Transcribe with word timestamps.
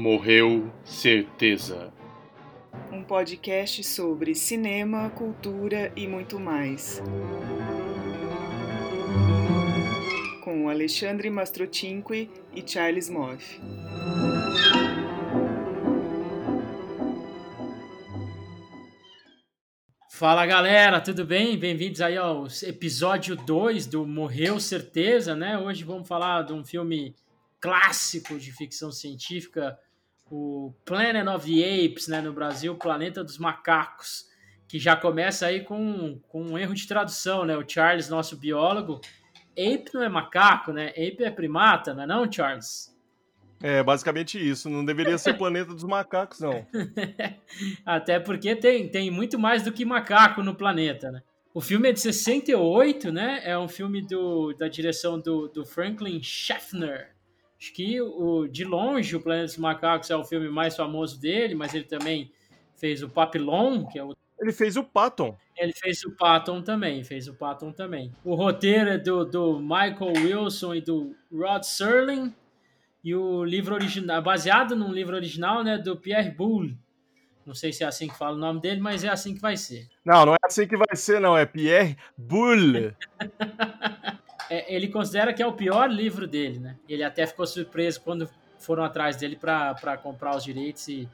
Morreu 0.00 0.72
Certeza. 0.82 1.92
Um 2.90 3.04
podcast 3.04 3.84
sobre 3.84 4.34
cinema, 4.34 5.10
cultura 5.10 5.92
e 5.94 6.08
muito 6.08 6.40
mais. 6.40 7.02
Com 10.42 10.70
Alexandre 10.70 11.28
Mastrocinque 11.28 12.30
e 12.56 12.66
Charles 12.66 13.10
Moff. 13.10 13.60
Fala 20.10 20.46
galera, 20.46 20.98
tudo 21.02 21.26
bem? 21.26 21.58
Bem-vindos 21.58 22.00
aí 22.00 22.16
ao 22.16 22.46
episódio 22.62 23.36
2 23.36 23.86
do 23.86 24.06
Morreu 24.06 24.58
Certeza, 24.58 25.36
né? 25.36 25.58
Hoje 25.58 25.84
vamos 25.84 26.08
falar 26.08 26.44
de 26.44 26.54
um 26.54 26.64
filme 26.64 27.14
clássico 27.60 28.38
de 28.38 28.50
ficção 28.50 28.90
científica, 28.90 29.78
o 30.30 30.72
Planet 30.84 31.26
of 31.26 31.46
the 31.46 31.84
Apes, 31.84 32.06
né, 32.06 32.20
no 32.20 32.32
Brasil, 32.32 32.74
Planeta 32.76 33.24
dos 33.24 33.36
Macacos, 33.36 34.28
que 34.68 34.78
já 34.78 34.94
começa 34.94 35.46
aí 35.46 35.64
com, 35.64 36.20
com 36.28 36.42
um 36.42 36.56
erro 36.56 36.74
de 36.74 36.86
tradução, 36.86 37.44
né? 37.44 37.56
O 37.56 37.68
Charles, 37.68 38.08
nosso 38.08 38.36
biólogo, 38.36 39.00
ape 39.52 39.90
não 39.92 40.02
é 40.02 40.08
macaco, 40.08 40.72
né? 40.72 40.90
Ape 40.90 41.24
é 41.24 41.30
primata, 41.30 41.92
não 41.92 42.04
é 42.04 42.06
não, 42.06 42.30
Charles? 42.30 42.96
É, 43.62 43.82
basicamente 43.82 44.38
isso. 44.38 44.70
Não 44.70 44.84
deveria 44.84 45.18
ser 45.18 45.34
Planeta 45.34 45.74
dos 45.74 45.84
Macacos, 45.84 46.40
não. 46.40 46.66
Até 47.84 48.18
porque 48.18 48.56
tem, 48.56 48.88
tem 48.88 49.10
muito 49.10 49.38
mais 49.38 49.62
do 49.62 49.72
que 49.72 49.84
macaco 49.84 50.42
no 50.42 50.54
planeta, 50.54 51.10
né? 51.10 51.22
O 51.52 51.60
filme 51.60 51.88
é 51.88 51.92
de 51.92 52.00
68, 52.00 53.10
né? 53.10 53.40
É 53.44 53.58
um 53.58 53.68
filme 53.68 54.00
do, 54.00 54.54
da 54.54 54.68
direção 54.68 55.18
do, 55.18 55.48
do 55.48 55.66
Franklin 55.66 56.22
Schaffner, 56.22 57.10
Acho 57.60 57.74
que 57.74 58.00
o, 58.00 58.48
de 58.48 58.64
longe 58.64 59.14
o 59.14 59.20
Planeta 59.20 59.46
dos 59.46 59.58
Macacos 59.58 60.10
é 60.10 60.16
o 60.16 60.24
filme 60.24 60.48
mais 60.48 60.74
famoso 60.74 61.20
dele, 61.20 61.54
mas 61.54 61.74
ele 61.74 61.84
também 61.84 62.32
fez 62.74 63.02
o 63.02 63.08
Papillon, 63.08 63.86
que 63.86 63.98
é 63.98 64.02
o. 64.02 64.16
Ele 64.40 64.52
fez 64.52 64.78
o 64.78 64.82
Patton. 64.82 65.36
Ele 65.58 65.74
fez 65.74 66.02
o 66.02 66.16
Patton 66.16 66.62
também, 66.62 67.04
fez 67.04 67.28
o 67.28 67.34
Patton 67.34 67.70
também. 67.70 68.10
O 68.24 68.34
roteiro 68.34 68.88
é 68.88 68.96
do, 68.96 69.26
do 69.26 69.60
Michael 69.60 70.14
Wilson 70.24 70.76
e 70.76 70.80
do 70.80 71.14
Rod 71.30 71.62
Serling. 71.62 72.34
E 73.04 73.14
o 73.14 73.44
livro 73.44 73.74
original, 73.74 74.22
baseado 74.22 74.74
num 74.74 74.92
livro 74.92 75.14
original, 75.14 75.62
né, 75.62 75.76
do 75.76 75.96
Pierre 75.96 76.30
Boulle. 76.30 76.78
Não 77.44 77.54
sei 77.54 77.72
se 77.72 77.84
é 77.84 77.86
assim 77.86 78.08
que 78.08 78.16
fala 78.16 78.36
o 78.36 78.38
nome 78.38 78.60
dele, 78.60 78.80
mas 78.80 79.04
é 79.04 79.08
assim 79.08 79.34
que 79.34 79.40
vai 79.40 79.56
ser. 79.56 79.86
Não, 80.04 80.24
não 80.24 80.34
é 80.34 80.38
assim 80.44 80.66
que 80.66 80.76
vai 80.76 80.96
ser, 80.96 81.20
não. 81.20 81.36
É 81.36 81.44
Pierre 81.44 81.96
Boulle. 82.16 82.96
é, 84.50 84.74
ele 84.74 84.88
considera 84.88 85.32
que 85.32 85.40
é 85.40 85.46
o 85.46 85.52
pior 85.52 85.88
livro 85.88 86.26
dele, 86.26 86.58
né? 86.58 86.76
Ele 86.88 87.04
até 87.04 87.24
ficou 87.24 87.46
surpreso 87.46 88.00
quando 88.00 88.28
foram 88.58 88.82
atrás 88.82 89.16
dele 89.16 89.36
para 89.36 89.96
comprar 90.02 90.36
os 90.36 90.42
direitos 90.42 90.88
e, 90.88 91.08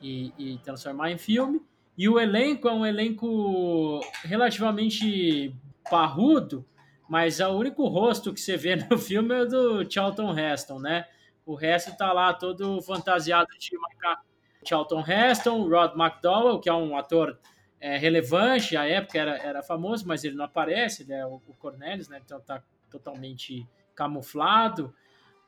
e, 0.00 0.32
e, 0.38 0.58
transformar 0.64 1.10
em 1.10 1.18
filme. 1.18 1.60
E 1.96 2.08
o 2.08 2.18
elenco 2.18 2.66
é 2.66 2.72
um 2.72 2.86
elenco 2.86 4.00
relativamente 4.24 5.54
parrudo, 5.90 6.66
mas 7.06 7.40
o 7.40 7.50
único 7.50 7.86
rosto 7.86 8.32
que 8.32 8.40
você 8.40 8.56
vê 8.56 8.74
no 8.90 8.96
filme 8.96 9.34
é 9.34 9.42
o 9.42 9.46
do 9.46 9.92
Charlton 9.92 10.36
Heston, 10.36 10.78
né? 10.78 11.06
O 11.44 11.54
resto 11.54 11.94
tá 11.96 12.10
lá 12.12 12.32
todo 12.32 12.80
fantasiado 12.80 13.48
de 13.58 13.76
macaco. 13.76 14.24
Charlton 14.64 15.04
Heston, 15.06 15.68
Rod 15.68 15.92
McDowell, 15.94 16.58
que 16.60 16.70
é 16.70 16.72
um 16.72 16.96
ator 16.96 17.38
é, 17.82 17.98
relevante, 17.98 18.76
à 18.76 18.86
época 18.86 19.18
era, 19.18 19.36
era 19.38 19.60
famoso, 19.60 20.06
mas 20.06 20.22
ele 20.22 20.36
não 20.36 20.44
aparece, 20.44 21.02
ele 21.02 21.12
é 21.12 21.26
o, 21.26 21.42
o 21.48 21.54
Cornelius, 21.58 22.08
né? 22.08 22.20
Então 22.24 22.40
tá 22.40 22.62
totalmente 22.88 23.66
camuflado. 23.92 24.94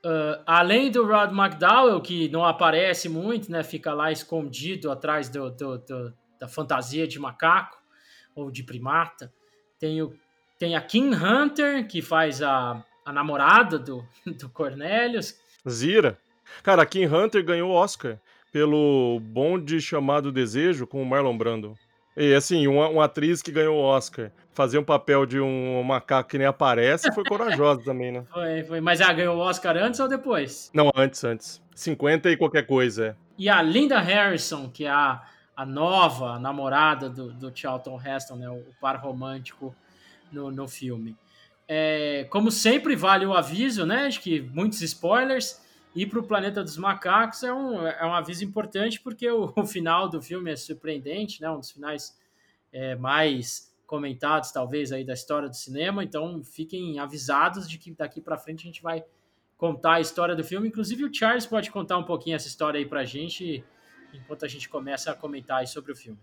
Uh, 0.05 0.43
além 0.45 0.91
do 0.91 1.07
Rod 1.07 1.31
McDowell, 1.31 2.01
que 2.01 2.29
não 2.29 2.45
aparece 2.45 3.09
muito, 3.09 3.53
né? 3.53 3.63
Fica 3.63 3.95
lá 3.95 4.11
escondido 4.11 4.91
atrás 4.91 5.29
do, 5.29 5.49
do, 5.49 5.79
do, 5.79 6.15
da 6.41 6.49
fantasia 6.49 7.07
de 7.07 7.21
macaco 7.21 7.81
ou 8.35 8.51
de 8.51 8.65
primata. 8.65 9.33
Tem, 9.79 10.03
o, 10.03 10.13
tem 10.59 10.75
a 10.75 10.81
Kim 10.81 11.15
Hunter, 11.15 11.87
que 11.87 12.03
faz 12.03 12.43
a, 12.43 12.85
a 13.05 13.13
namorada 13.13 13.79
do, 13.79 14.05
do 14.27 14.49
Cornelius. 14.49 15.39
Zira. 15.71 16.19
Cara, 16.65 16.83
a 16.83 16.87
Kim 16.87 17.07
Hunter 17.07 17.45
ganhou 17.45 17.71
o 17.71 17.75
Oscar 17.75 18.19
pelo 18.53 19.21
Bonde 19.21 19.81
Chamado 19.81 20.33
Desejo 20.33 20.85
com 20.85 21.01
o 21.01 21.07
Marlon 21.07 21.39
Brando. 21.39 21.79
E 22.17 22.33
assim, 22.33 22.67
uma, 22.67 22.89
uma, 22.89 23.05
atriz 23.05 23.43
que 23.43 23.51
ganhou 23.51 23.77
o 23.77 23.83
Oscar 23.83 24.31
fazer 24.53 24.79
um 24.79 24.85
papel 24.85 25.27
de 25.27 25.41
um 25.41 25.83
macaco 25.83 26.31
que 26.31 26.39
nem 26.39 26.47
aparece 26.47 27.13
foi 27.13 27.25
corajosa 27.25 27.83
também, 27.85 28.13
né? 28.13 28.25
Foi, 28.33 28.63
foi. 28.63 28.81
Mas 28.81 29.01
ela 29.01 29.13
ganhou 29.13 29.37
o 29.37 29.41
Oscar 29.41 29.77
antes 29.77 29.99
ou 29.99 30.09
depois? 30.09 30.71
Não, 30.73 30.93
antes, 30.95 31.25
antes. 31.25 31.61
50 31.75 32.31
e 32.31 32.37
qualquer 32.37 32.67
coisa, 32.67 33.07
é. 33.09 33.17
E 33.37 33.49
a 33.49 33.61
Linda 33.61 33.99
Harrison, 33.99 34.71
que 34.71 34.85
é 34.85 34.91
a, 34.91 35.23
a 35.57 35.67
nova 35.67 36.39
namorada 36.39 37.11
do, 37.11 37.33
do 37.33 37.51
Charlton 37.53 38.01
Heston, 38.01 38.37
né? 38.37 38.49
O, 38.49 38.59
o 38.59 38.75
par 38.81 38.97
romântico 38.97 39.75
no, 40.31 40.53
no 40.53 40.69
filme. 40.69 41.17
É, 41.67 42.27
como 42.31 42.51
sempre, 42.51 42.95
vale 42.95 43.27
o 43.27 43.35
aviso, 43.35 43.85
né? 43.85 44.09
De 44.09 44.21
que 44.21 44.41
muitos 44.41 44.81
spoilers. 44.83 45.64
E 45.95 46.05
para 46.05 46.19
o 46.19 46.25
Planeta 46.25 46.63
dos 46.63 46.77
Macacos 46.77 47.45
é 47.45 47.53
um, 47.53 47.87
é 47.87 48.05
um 48.05 48.13
aviso 48.13 48.45
importante 48.45 49.01
porque 49.01 49.31
o, 49.31 49.53
o 49.57 49.65
final 49.65 50.09
do 50.09 50.21
filme 50.21 50.51
é 50.51 50.57
surpreendente, 50.57 51.41
né? 51.41 51.49
Um 51.51 51.61
dos 51.61 51.71
finais 51.71 52.19
é, 52.73 52.97
mais 52.97 53.73
comentados, 53.87 54.51
talvez, 54.51 54.91
aí 54.91 55.05
da 55.05 55.15
história 55.15 55.49
do 55.49 55.55
cinema. 55.55 56.03
Então, 56.03 56.43
fiquem 56.43 56.99
avisados 56.99 57.69
de 57.69 57.79
que 57.79 57.93
daqui 57.93 58.21
para 58.21 58.37
frente 58.37 58.63
a 58.63 58.67
gente 58.67 58.83
vai 58.83 59.05
contar 59.57 59.95
a 59.95 60.01
história 60.01 60.35
do 60.35 60.43
filme. 60.43 60.67
Inclusive, 60.67 61.05
o 61.05 61.15
Charles 61.15 61.47
pode 61.47 61.71
contar 61.71 61.97
um 61.97 62.05
pouquinho 62.05 62.35
essa 62.35 62.49
história 62.49 62.79
aí 62.79 62.87
para 62.87 63.01
a 63.01 63.05
gente 63.05 63.65
enquanto 64.13 64.45
a 64.45 64.49
gente 64.49 64.69
começa 64.69 65.13
a 65.13 65.15
comentar 65.15 65.67
sobre 65.69 65.93
o 65.93 65.97
filme. 65.97 66.19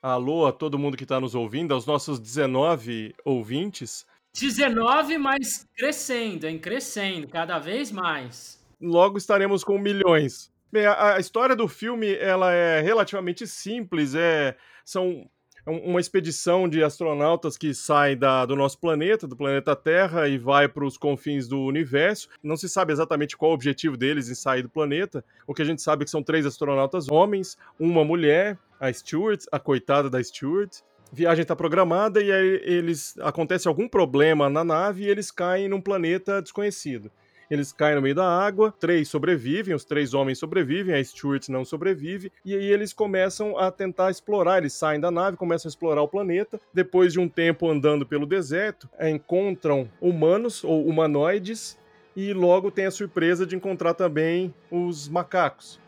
Alô 0.00 0.46
a 0.46 0.52
todo 0.52 0.78
mundo 0.78 0.96
que 0.96 1.02
está 1.02 1.20
nos 1.20 1.34
ouvindo, 1.34 1.74
aos 1.74 1.86
nossos 1.86 2.20
19 2.20 3.16
ouvintes. 3.24 4.06
19, 4.32 5.18
mas 5.18 5.66
crescendo, 5.74 6.46
hein? 6.46 6.58
Crescendo, 6.58 7.26
cada 7.26 7.58
vez 7.58 7.90
mais 7.90 8.57
logo 8.80 9.18
estaremos 9.18 9.64
com 9.64 9.78
milhões. 9.78 10.52
Bem, 10.70 10.86
a, 10.86 11.14
a, 11.14 11.20
história 11.20 11.56
do 11.56 11.66
filme 11.66 12.14
ela 12.14 12.52
é 12.52 12.80
relativamente 12.80 13.46
simples. 13.46 14.14
É, 14.14 14.56
são 14.84 15.28
uma 15.66 16.00
expedição 16.00 16.68
de 16.68 16.82
astronautas 16.82 17.56
que 17.56 17.74
sai 17.74 18.16
da, 18.16 18.46
do 18.46 18.56
nosso 18.56 18.78
planeta, 18.78 19.26
do 19.26 19.36
planeta 19.36 19.76
Terra, 19.76 20.28
e 20.28 20.38
vai 20.38 20.68
para 20.68 20.84
os 20.84 20.96
confins 20.96 21.46
do 21.46 21.60
universo. 21.60 22.28
Não 22.42 22.56
se 22.56 22.68
sabe 22.68 22.92
exatamente 22.92 23.36
qual 23.36 23.50
o 23.50 23.54
objetivo 23.54 23.96
deles 23.96 24.28
em 24.28 24.34
sair 24.34 24.62
do 24.62 24.68
planeta. 24.68 25.24
O 25.46 25.54
que 25.54 25.62
a 25.62 25.64
gente 25.64 25.82
sabe 25.82 26.02
é 26.02 26.04
que 26.04 26.10
são 26.10 26.22
três 26.22 26.46
astronautas 26.46 27.10
homens, 27.10 27.58
uma 27.78 28.04
mulher, 28.04 28.58
a 28.80 28.92
Stewart, 28.92 29.44
a 29.52 29.58
coitada 29.58 30.08
da 30.08 30.22
Stewart. 30.22 30.70
Viagem 31.12 31.42
está 31.42 31.56
programada 31.56 32.22
e 32.22 32.30
aí 32.30 32.60
eles 32.64 33.16
acontece 33.20 33.66
algum 33.66 33.88
problema 33.88 34.50
na 34.50 34.62
nave 34.62 35.04
e 35.04 35.08
eles 35.08 35.30
caem 35.30 35.68
num 35.68 35.80
planeta 35.80 36.42
desconhecido. 36.42 37.10
Eles 37.50 37.72
caem 37.72 37.96
no 37.96 38.02
meio 38.02 38.14
da 38.14 38.26
água, 38.26 38.74
três 38.78 39.08
sobrevivem, 39.08 39.74
os 39.74 39.84
três 39.84 40.12
homens 40.12 40.38
sobrevivem, 40.38 40.94
a 40.94 41.02
Stuart 41.02 41.48
não 41.48 41.64
sobrevive, 41.64 42.30
e 42.44 42.54
aí 42.54 42.66
eles 42.70 42.92
começam 42.92 43.58
a 43.58 43.70
tentar 43.70 44.10
explorar. 44.10 44.58
Eles 44.58 44.74
saem 44.74 45.00
da 45.00 45.10
nave, 45.10 45.36
começam 45.36 45.68
a 45.68 45.70
explorar 45.70 46.02
o 46.02 46.08
planeta. 46.08 46.60
Depois 46.74 47.12
de 47.12 47.20
um 47.20 47.28
tempo 47.28 47.70
andando 47.70 48.04
pelo 48.04 48.26
deserto, 48.26 48.88
encontram 49.00 49.90
humanos 50.00 50.62
ou 50.62 50.86
humanoides, 50.86 51.78
e 52.14 52.32
logo 52.32 52.70
tem 52.70 52.84
a 52.86 52.90
surpresa 52.90 53.46
de 53.46 53.54
encontrar 53.54 53.94
também 53.94 54.52
os 54.70 55.08
macacos. 55.08 55.80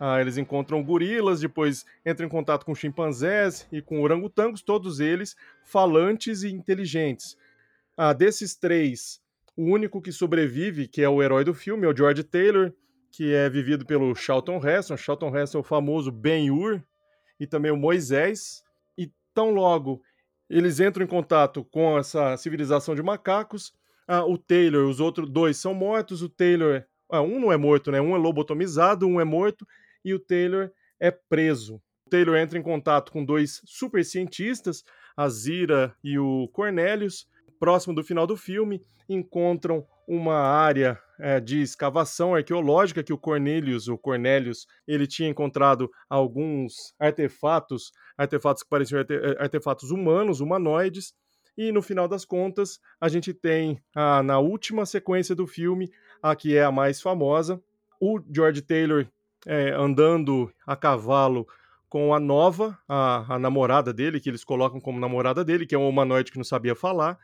Ah, 0.00 0.20
eles 0.20 0.36
encontram 0.36 0.82
gorilas, 0.82 1.40
depois 1.40 1.84
entram 2.04 2.26
em 2.26 2.30
contato 2.30 2.64
com 2.64 2.74
chimpanzés 2.74 3.66
e 3.70 3.80
com 3.80 4.02
orangotangos, 4.02 4.62
todos 4.62 4.98
eles 4.98 5.36
falantes 5.62 6.42
e 6.42 6.50
inteligentes. 6.50 7.36
Ah, 7.96 8.12
desses 8.12 8.56
três, 8.56 9.20
o 9.56 9.64
único 9.64 10.00
que 10.00 10.12
sobrevive, 10.12 10.88
que 10.88 11.02
é 11.02 11.08
o 11.08 11.22
herói 11.22 11.44
do 11.44 11.54
filme, 11.54 11.86
é 11.86 11.88
o 11.88 11.96
George 11.96 12.24
Taylor, 12.24 12.72
que 13.10 13.32
é 13.32 13.48
vivido 13.48 13.86
pelo 13.86 14.14
Charlton 14.14 14.60
Heston. 14.64 14.96
Charlton 14.96 15.36
Heston 15.36 15.58
é 15.58 15.60
o 15.60 15.64
famoso 15.64 16.10
Ben-Hur 16.10 16.82
e 17.38 17.46
também 17.46 17.70
o 17.70 17.76
Moisés. 17.76 18.62
E 18.98 19.10
tão 19.32 19.50
logo 19.50 20.02
eles 20.48 20.80
entram 20.80 21.04
em 21.04 21.08
contato 21.08 21.64
com 21.64 21.98
essa 21.98 22.36
civilização 22.36 22.94
de 22.94 23.02
macacos, 23.02 23.72
ah, 24.06 24.24
o 24.24 24.36
Taylor, 24.36 24.88
os 24.88 25.00
outros 25.00 25.30
dois 25.30 25.56
são 25.56 25.72
mortos. 25.74 26.22
O 26.22 26.28
Taylor, 26.28 26.84
ah, 27.10 27.22
um 27.22 27.40
não 27.40 27.52
é 27.52 27.56
morto, 27.56 27.90
né? 27.90 28.00
Um 28.00 28.14
é 28.14 28.18
lobotomizado, 28.18 29.06
um 29.06 29.20
é 29.20 29.24
morto 29.24 29.66
e 30.04 30.12
o 30.12 30.18
Taylor 30.18 30.70
é 31.00 31.10
preso. 31.10 31.76
O 32.06 32.10
Taylor 32.10 32.36
entra 32.36 32.58
em 32.58 32.62
contato 32.62 33.10
com 33.10 33.24
dois 33.24 33.62
super 33.64 34.04
cientistas, 34.04 34.84
a 35.16 35.28
Zira 35.28 35.94
e 36.04 36.18
o 36.18 36.48
Cornelius, 36.48 37.26
próximo 37.64 37.94
do 37.94 38.04
final 38.04 38.26
do 38.26 38.36
filme, 38.36 38.82
encontram 39.08 39.86
uma 40.06 40.36
área 40.36 41.00
é, 41.18 41.40
de 41.40 41.62
escavação 41.62 42.34
arqueológica 42.34 43.02
que 43.02 43.12
o 43.12 43.16
Cornelius, 43.16 43.88
o 43.88 43.96
Cornelius, 43.96 44.66
ele 44.86 45.06
tinha 45.06 45.30
encontrado 45.30 45.90
alguns 46.06 46.94
artefatos, 47.00 47.90
artefatos 48.18 48.62
que 48.62 48.68
pareciam 48.68 48.98
arte 48.98 49.14
é, 49.14 49.42
artefatos 49.42 49.90
humanos, 49.90 50.40
humanoides, 50.40 51.14
e 51.56 51.72
no 51.72 51.80
final 51.80 52.06
das 52.06 52.26
contas 52.26 52.78
a 53.00 53.08
gente 53.08 53.32
tem 53.32 53.82
a, 53.96 54.22
na 54.22 54.38
última 54.38 54.84
sequência 54.84 55.34
do 55.34 55.46
filme, 55.46 55.90
a 56.22 56.36
que 56.36 56.54
é 56.54 56.64
a 56.64 56.70
mais 56.70 57.00
famosa, 57.00 57.62
o 57.98 58.20
George 58.30 58.60
Taylor 58.60 59.06
é, 59.46 59.70
andando 59.70 60.52
a 60.66 60.76
cavalo 60.76 61.46
com 61.88 62.12
a 62.12 62.20
Nova, 62.20 62.78
a, 62.86 63.36
a, 63.36 63.38
namorada 63.38 63.90
dele, 63.90 64.20
que 64.20 64.28
eles 64.28 64.44
colocam 64.44 64.78
como 64.78 65.00
namorada 65.00 65.42
dele, 65.42 65.64
que 65.64 65.74
é 65.74 65.78
um 65.78 65.88
humanoide 65.88 66.30
que 66.30 66.36
não 66.36 66.44
sabia 66.44 66.74
falar. 66.74 67.18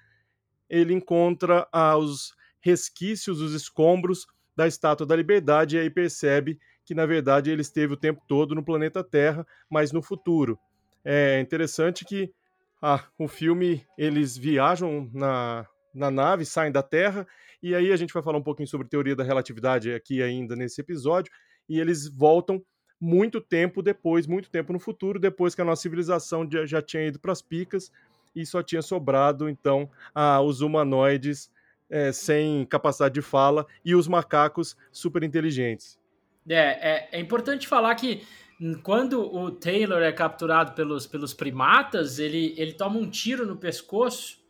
Ele 0.71 0.95
encontra 0.95 1.69
ah, 1.73 1.97
os 1.97 2.33
resquícios, 2.61 3.41
os 3.41 3.53
escombros 3.53 4.27
da 4.57 4.67
Estátua 4.67 5.07
da 5.07 5.17
Liberdade 5.17 5.77
e 5.77 5.81
aí 5.81 5.91
percebe 5.91 6.59
que, 6.85 6.95
na 6.95 7.07
verdade, 7.07 7.51
ele 7.51 7.63
esteve 7.63 7.95
o 7.95 7.97
tempo 7.97 8.23
todo 8.27 8.55
no 8.55 8.65
planeta 8.65 9.03
Terra, 9.03 9.47
mas 9.69 9.93
no 9.93 10.03
futuro. 10.03 10.59
É 11.05 11.41
interessante 11.41 12.05
que 12.05 12.33
ah, 12.83 13.05
o 13.19 13.29
filme, 13.29 13.85
eles 13.97 14.37
viajam 14.37 15.11
na, 15.13 15.67
na 15.95 16.11
nave, 16.11 16.45
saem 16.45 16.73
da 16.73 16.83
Terra, 16.83 17.27
e 17.63 17.75
aí 17.75 17.93
a 17.93 17.97
gente 17.97 18.13
vai 18.13 18.23
falar 18.23 18.39
um 18.39 18.43
pouquinho 18.43 18.69
sobre 18.69 18.89
teoria 18.89 19.15
da 19.15 19.25
relatividade 19.25 19.93
aqui 19.93 20.23
ainda 20.23 20.57
nesse 20.57 20.81
episódio, 20.81 21.33
e 21.69 21.79
eles 21.79 22.09
voltam 22.09 22.63
muito 23.01 23.41
tempo 23.41 23.83
depois, 23.83 24.27
muito 24.27 24.51
tempo 24.51 24.73
no 24.73 24.79
futuro, 24.79 25.19
depois 25.19 25.55
que 25.55 25.61
a 25.63 25.65
nossa 25.65 25.83
civilização 25.83 26.49
já, 26.51 26.67
já 26.67 26.83
tinha 26.83 27.07
ido 27.07 27.19
para 27.19 27.33
as 27.33 27.41
picas 27.41 27.91
e 28.35 28.45
só 28.47 28.63
tinha 28.63 28.83
sobrado, 28.83 29.49
então, 29.49 29.91
ah, 30.15 30.41
os 30.41 30.61
humanoides 30.61 31.51
é, 31.89 32.13
sem 32.13 32.65
capacidade 32.67 33.15
de 33.15 33.23
fala 33.23 33.67
e 33.85 33.95
os 33.95 34.07
macacos 34.07 34.77
super 34.93 35.23
inteligentes. 35.23 35.99
É, 36.49 36.55
é, 36.57 37.09
é, 37.13 37.21
importante 37.21 37.67
falar 37.69 37.95
que 37.95 38.23
quando 38.83 39.21
o 39.21 39.51
Taylor 39.51 40.03
é 40.03 40.13
capturado 40.13 40.73
pelos, 40.73 41.07
pelos 41.07 41.35
primatas, 41.35 42.19
ele, 42.19 42.55
ele 42.57 42.73
toma 42.73 42.99
um 42.99 43.09
tiro 43.09 43.47
no 43.47 43.57
pescoço 43.57 44.41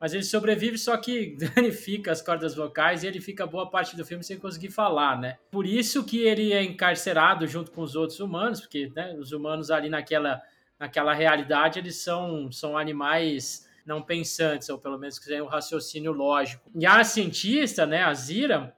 mas 0.00 0.14
ele 0.14 0.22
sobrevive, 0.22 0.78
só 0.78 0.96
que 0.96 1.36
danifica 1.54 2.10
as 2.10 2.22
cordas 2.22 2.54
vocais 2.54 3.04
e 3.04 3.06
ele 3.06 3.20
fica 3.20 3.46
boa 3.46 3.68
parte 3.68 3.94
do 3.94 4.04
filme 4.04 4.24
sem 4.24 4.38
conseguir 4.38 4.70
falar, 4.70 5.20
né? 5.20 5.36
Por 5.50 5.66
isso 5.66 6.02
que 6.02 6.22
ele 6.22 6.54
é 6.54 6.64
encarcerado 6.64 7.46
junto 7.46 7.70
com 7.70 7.82
os 7.82 7.94
outros 7.94 8.18
humanos, 8.18 8.62
porque 8.62 8.90
né, 8.96 9.14
os 9.18 9.30
humanos 9.32 9.70
ali 9.70 9.90
naquela, 9.90 10.40
naquela 10.80 11.12
realidade 11.12 11.78
eles 11.78 11.96
são, 11.96 12.50
são 12.50 12.76
animais 12.76 13.68
não 13.84 14.00
pensantes, 14.00 14.68
ou 14.70 14.78
pelo 14.78 14.98
menos 14.98 15.18
que 15.18 15.26
têm 15.26 15.42
um 15.42 15.46
raciocínio 15.46 16.12
lógico. 16.12 16.70
E 16.74 16.86
a 16.86 17.04
cientista, 17.04 17.84
né, 17.84 18.02
a 18.02 18.14
Zira, 18.14 18.74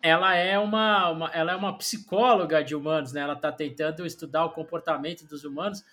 ela 0.00 0.34
é 0.34 0.58
uma, 0.58 1.10
uma, 1.10 1.30
ela 1.32 1.52
é 1.52 1.56
uma 1.56 1.76
psicóloga 1.76 2.62
de 2.62 2.74
humanos, 2.74 3.12
né? 3.12 3.20
Ela 3.20 3.32
está 3.34 3.50
tentando 3.50 4.06
estudar 4.06 4.44
o 4.44 4.50
comportamento 4.50 5.26
dos 5.26 5.44
humanos 5.44 5.84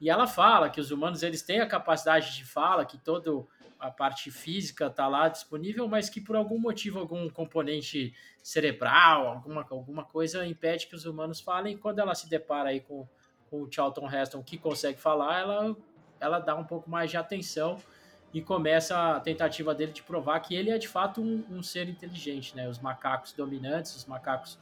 e 0.00 0.10
ela 0.10 0.26
fala 0.26 0.68
que 0.68 0.80
os 0.80 0.90
humanos 0.90 1.22
eles 1.22 1.42
têm 1.42 1.60
a 1.60 1.66
capacidade 1.66 2.34
de 2.34 2.44
fala, 2.44 2.84
que 2.84 2.98
todo 2.98 3.48
a 3.78 3.90
parte 3.90 4.30
física 4.30 4.86
está 4.86 5.08
lá 5.08 5.28
disponível, 5.28 5.88
mas 5.88 6.08
que 6.08 6.20
por 6.20 6.36
algum 6.36 6.58
motivo, 6.58 6.98
algum 6.98 7.28
componente 7.28 8.14
cerebral, 8.42 9.28
alguma, 9.28 9.66
alguma 9.70 10.04
coisa 10.04 10.46
impede 10.46 10.86
que 10.86 10.94
os 10.94 11.04
humanos 11.04 11.40
falem. 11.40 11.76
Quando 11.76 11.98
ela 11.98 12.14
se 12.14 12.28
depara 12.28 12.70
aí 12.70 12.80
com 12.80 13.08
o 13.52 13.68
Charlton 13.70 14.10
Heston 14.10 14.42
que 14.42 14.56
consegue 14.56 14.98
falar, 14.98 15.40
ela, 15.40 15.76
ela 16.18 16.38
dá 16.38 16.56
um 16.56 16.64
pouco 16.64 16.88
mais 16.88 17.10
de 17.10 17.16
atenção 17.16 17.78
e 18.32 18.40
começa 18.40 19.16
a 19.16 19.20
tentativa 19.20 19.74
dele 19.74 19.92
de 19.92 20.02
provar 20.02 20.40
que 20.40 20.54
ele 20.54 20.70
é 20.70 20.78
de 20.78 20.88
fato 20.88 21.20
um, 21.20 21.44
um 21.50 21.62
ser 21.62 21.88
inteligente, 21.88 22.56
né? 22.56 22.66
Os 22.66 22.78
macacos 22.78 23.32
dominantes, 23.34 23.94
os 23.94 24.06
macacos. 24.06 24.58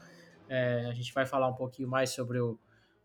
É, 0.48 0.86
a 0.90 0.92
gente 0.92 1.14
vai 1.14 1.24
falar 1.24 1.46
um 1.46 1.54
pouquinho 1.54 1.88
mais 1.88 2.10
sobre 2.10 2.40
o, 2.40 2.58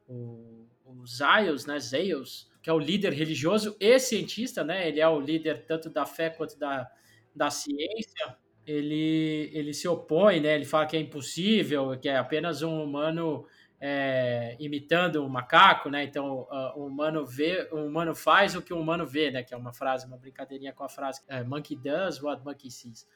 o, 0.08 0.66
Zaios, 1.08 1.68
né? 1.68 1.80
Zaios, 1.80 2.50
que 2.64 2.70
é 2.70 2.74
o 2.74 2.80
líder 2.80 3.14
religioso 3.14 3.76
e 3.80 4.00
cientista, 4.00 4.64
né? 4.64 4.88
Ele 4.88 5.00
é 5.00 5.08
o 5.08 5.20
líder 5.20 5.66
tanto 5.68 5.88
da 5.88 6.06
fé 6.06 6.32
quanto 6.32 6.58
da, 6.58 6.90
da 7.36 7.52
ciência. 7.52 8.36
Ele, 8.66 9.52
ele 9.54 9.72
se 9.72 9.88
opõe, 9.88 10.40
né? 10.40 10.56
Ele 10.56 10.66
fala 10.66 10.88
que 10.88 10.98
é 10.98 11.00
impossível, 11.00 11.96
que 12.00 12.10
é 12.10 12.18
apenas 12.18 12.64
um 12.64 12.84
humano 12.84 13.46
é, 13.80 14.56
imitando 14.60 15.24
um 15.24 15.30
macaco, 15.30 15.90
né? 15.90 16.04
Então, 16.04 16.48
uh, 16.52 16.80
o 16.80 16.86
humano 16.88 17.26
vê, 17.26 17.68
o 17.72 17.86
humano 17.86 18.16
faz 18.16 18.56
o 18.56 18.62
que 18.62 18.74
o 18.74 18.80
humano 18.80 19.06
vê, 19.06 19.32
né? 19.32 19.44
Que 19.44 19.54
é 19.54 19.58
uma 19.58 19.74
frase, 19.74 20.06
uma 20.06 20.18
brincadeirinha 20.18 20.74
com 20.74 20.84
a 20.84 20.90
frase 20.90 21.22
é, 21.28 21.44
"Monkey 21.44 21.76
does 21.76 22.22
what 22.22 22.44
monkey 22.44 22.72
sees". 22.72 23.08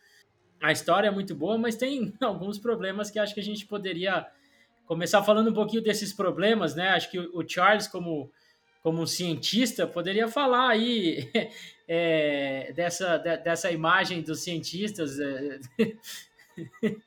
A 0.62 0.72
história 0.72 1.08
é 1.08 1.12
muito 1.12 1.34
boa, 1.34 1.58
mas 1.58 1.76
tem 1.76 2.14
alguns 2.22 2.58
problemas 2.58 3.10
que 3.10 3.20
acho 3.20 3.34
que 3.34 3.40
a 3.40 3.44
gente 3.44 3.66
poderia 3.66 4.28
começar 4.86 5.24
falando 5.24 5.50
um 5.50 5.54
pouquinho 5.54 5.82
desses 5.82 6.12
problemas, 6.12 6.76
né? 6.76 6.90
Acho 6.90 7.10
que 7.10 7.20
o 7.20 7.48
Charles, 7.48 7.88
como 7.88 8.32
como 8.82 9.02
um 9.02 9.06
cientista, 9.06 9.86
poderia 9.86 10.28
falar 10.28 10.70
aí 10.70 11.30
é, 11.88 12.72
dessa, 12.74 13.18
dessa 13.18 13.72
imagem 13.72 14.22
dos 14.22 14.42
cientistas. 14.42 15.18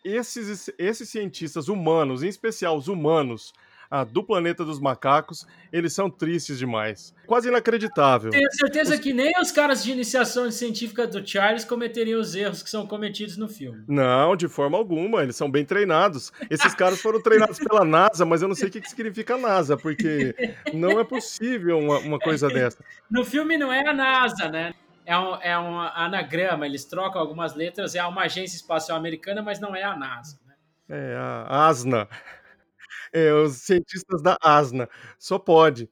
Esses, 0.04 0.70
esses 0.78 1.08
cientistas 1.08 1.68
humanos, 1.68 2.22
em 2.22 2.28
especial 2.28 2.76
os 2.76 2.88
humanos, 2.88 3.52
ah, 3.94 4.04
do 4.04 4.24
planeta 4.24 4.64
dos 4.64 4.80
macacos, 4.80 5.46
eles 5.70 5.92
são 5.92 6.08
tristes 6.08 6.58
demais. 6.58 7.14
Quase 7.26 7.48
inacreditável. 7.48 8.30
Tenho 8.30 8.50
certeza 8.50 8.94
os... 8.94 9.00
que 9.00 9.12
nem 9.12 9.38
os 9.38 9.52
caras 9.52 9.84
de 9.84 9.92
iniciação 9.92 10.50
científica 10.50 11.06
do 11.06 11.26
Charles 11.26 11.62
cometeriam 11.62 12.18
os 12.18 12.34
erros 12.34 12.62
que 12.62 12.70
são 12.70 12.86
cometidos 12.86 13.36
no 13.36 13.50
filme. 13.50 13.84
Não, 13.86 14.34
de 14.34 14.48
forma 14.48 14.78
alguma. 14.78 15.22
Eles 15.22 15.36
são 15.36 15.50
bem 15.50 15.62
treinados. 15.62 16.32
Esses 16.48 16.74
caras 16.74 17.02
foram 17.02 17.20
treinados 17.20 17.58
pela 17.58 17.84
NASA, 17.84 18.24
mas 18.24 18.40
eu 18.40 18.48
não 18.48 18.54
sei 18.54 18.68
o 18.68 18.70
que, 18.70 18.80
que 18.80 18.88
significa 18.88 19.36
NASA, 19.36 19.76
porque 19.76 20.34
não 20.72 20.98
é 20.98 21.04
possível 21.04 21.78
uma, 21.78 21.98
uma 21.98 22.18
coisa 22.18 22.48
dessa. 22.50 22.82
No 23.10 23.26
filme 23.26 23.58
não 23.58 23.70
é 23.70 23.86
a 23.86 23.92
NASA, 23.92 24.48
né? 24.48 24.72
É 25.04 25.18
um, 25.18 25.34
é 25.36 25.58
um 25.58 25.80
anagrama, 25.80 26.66
eles 26.66 26.84
trocam 26.84 27.20
algumas 27.20 27.54
letras, 27.54 27.94
é 27.94 28.04
uma 28.04 28.22
agência 28.22 28.56
espacial 28.56 28.96
americana, 28.96 29.42
mas 29.42 29.58
não 29.58 29.74
é 29.74 29.82
a 29.82 29.96
NASA. 29.96 30.38
Né? 30.46 30.54
É 30.88 31.16
a 31.16 31.66
ASNA 31.66 32.08
é, 33.12 33.32
os 33.32 33.56
cientistas 33.56 34.22
da 34.22 34.36
Asna, 34.42 34.88
só 35.18 35.38
pode. 35.38 35.88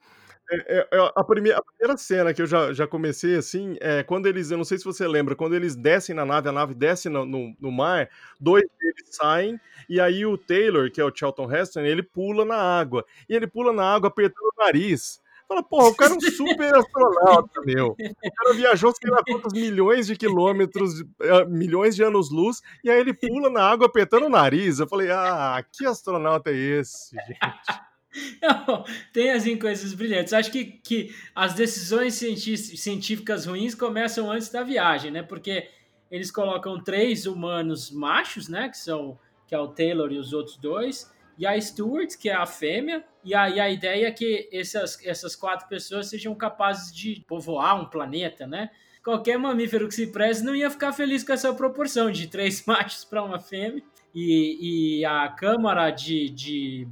É, 0.53 0.79
é, 0.79 0.89
é, 0.93 1.12
a, 1.15 1.23
primeira, 1.23 1.59
a, 1.59 1.62
primeira, 1.62 1.97
cena 1.97 2.35
que 2.35 2.43
eu 2.43 2.47
já, 2.47 2.73
já 2.73 2.85
comecei 2.85 3.37
assim 3.37 3.77
é 3.81 4.03
quando 4.03 4.27
eles, 4.27 4.51
eu 4.51 4.57
não 4.57 4.65
sei 4.65 4.79
se 4.79 4.85
você 4.85 5.07
lembra, 5.07 5.37
quando 5.37 5.55
eles 5.55 5.77
descem 5.77 6.13
na 6.13 6.25
nave, 6.25 6.49
a 6.49 6.53
nave 6.53 6.75
desce 6.75 7.09
no, 7.09 7.25
no, 7.25 7.55
no 7.61 7.71
mar, 7.71 8.09
dois 8.41 8.65
deles 8.81 9.15
saem, 9.15 9.61
e 9.89 10.01
aí 10.01 10.27
o 10.27 10.37
Taylor, 10.37 10.91
que 10.91 11.01
é 11.01 11.05
o 11.05 11.15
Charlton 11.15 11.53
Heston, 11.53 11.81
ele 11.81 12.03
pula 12.03 12.45
na 12.45 12.56
água. 12.56 13.05
E 13.29 13.35
ele 13.35 13.47
pula 13.47 13.73
na 13.73 13.85
água 13.85 14.09
apertando 14.09 14.51
o 14.56 14.65
nariz. 14.65 15.21
Fala, 15.50 15.64
porra, 15.64 15.88
o 15.88 15.94
cara 15.97 16.14
é 16.14 16.17
um 16.17 16.20
super 16.20 16.73
astronauta, 16.76 17.61
meu. 17.62 17.88
O 17.88 18.32
cara 18.37 18.55
viajou 18.55 18.94
sei 18.94 19.11
lá 19.11 19.20
quantos 19.26 19.52
milhões 19.52 20.06
de 20.06 20.14
quilômetros, 20.14 21.00
eh, 21.20 21.44
milhões 21.47 21.97
de 21.97 22.05
anos-luz, 22.05 22.62
e 22.85 22.88
aí 22.88 23.00
ele 23.00 23.12
pula 23.12 23.50
na 23.50 23.64
água 23.64 23.88
apertando 23.88 24.26
o 24.26 24.31
nariz. 24.31 24.79
Eu 24.79 24.86
falei, 24.86 25.10
ah, 25.10 25.60
que 25.72 25.84
astronauta 25.84 26.53
é 26.53 26.55
esse, 26.55 27.17
gente? 27.17 27.81
Não, 28.41 28.84
tem 29.13 29.32
assim 29.32 29.58
coisas 29.58 29.93
brilhantes. 29.93 30.32
Acho 30.32 30.53
que, 30.53 30.65
que 30.65 31.13
as 31.34 31.53
decisões 31.55 32.15
científicas 32.15 33.44
ruins 33.44 33.75
começam 33.75 34.31
antes 34.31 34.51
da 34.51 34.63
viagem, 34.63 35.10
né? 35.10 35.25
Porque 35.25 35.69
eles 36.08 36.31
colocam 36.31 36.81
três 36.81 37.27
humanos 37.27 37.91
machos, 37.91 38.48
né? 38.48 38.69
Que 38.69 38.79
são 38.79 39.19
que 39.48 39.55
é 39.56 39.58
o 39.58 39.67
Taylor 39.67 40.13
e 40.13 40.17
os 40.17 40.32
outros 40.32 40.56
dois, 40.56 41.10
e 41.41 41.47
a 41.47 41.59
Stewart, 41.59 42.19
que 42.19 42.29
é 42.29 42.35
a 42.35 42.44
fêmea, 42.44 43.03
e 43.25 43.35
aí 43.35 43.59
a 43.59 43.70
ideia 43.70 44.09
é 44.09 44.11
que 44.11 44.47
essas, 44.53 45.03
essas 45.03 45.35
quatro 45.35 45.67
pessoas 45.69 46.11
sejam 46.11 46.35
capazes 46.35 46.94
de 46.94 47.25
povoar 47.27 47.81
um 47.81 47.87
planeta, 47.87 48.47
né? 48.47 48.70
Qualquer 49.03 49.39
mamífero 49.39 49.89
que 49.89 49.94
se 49.94 50.09
preze 50.09 50.44
não 50.44 50.55
ia 50.55 50.69
ficar 50.69 50.93
feliz 50.93 51.25
com 51.25 51.32
essa 51.32 51.51
proporção 51.55 52.11
de 52.11 52.27
três 52.27 52.63
machos 52.69 53.06
para 53.06 53.25
uma 53.25 53.41
fêmea. 53.41 53.82
E, 54.15 54.99
e 54.99 55.05
a 55.06 55.31
câmara 55.31 55.91
de, 55.91 56.29
de, 56.29 56.87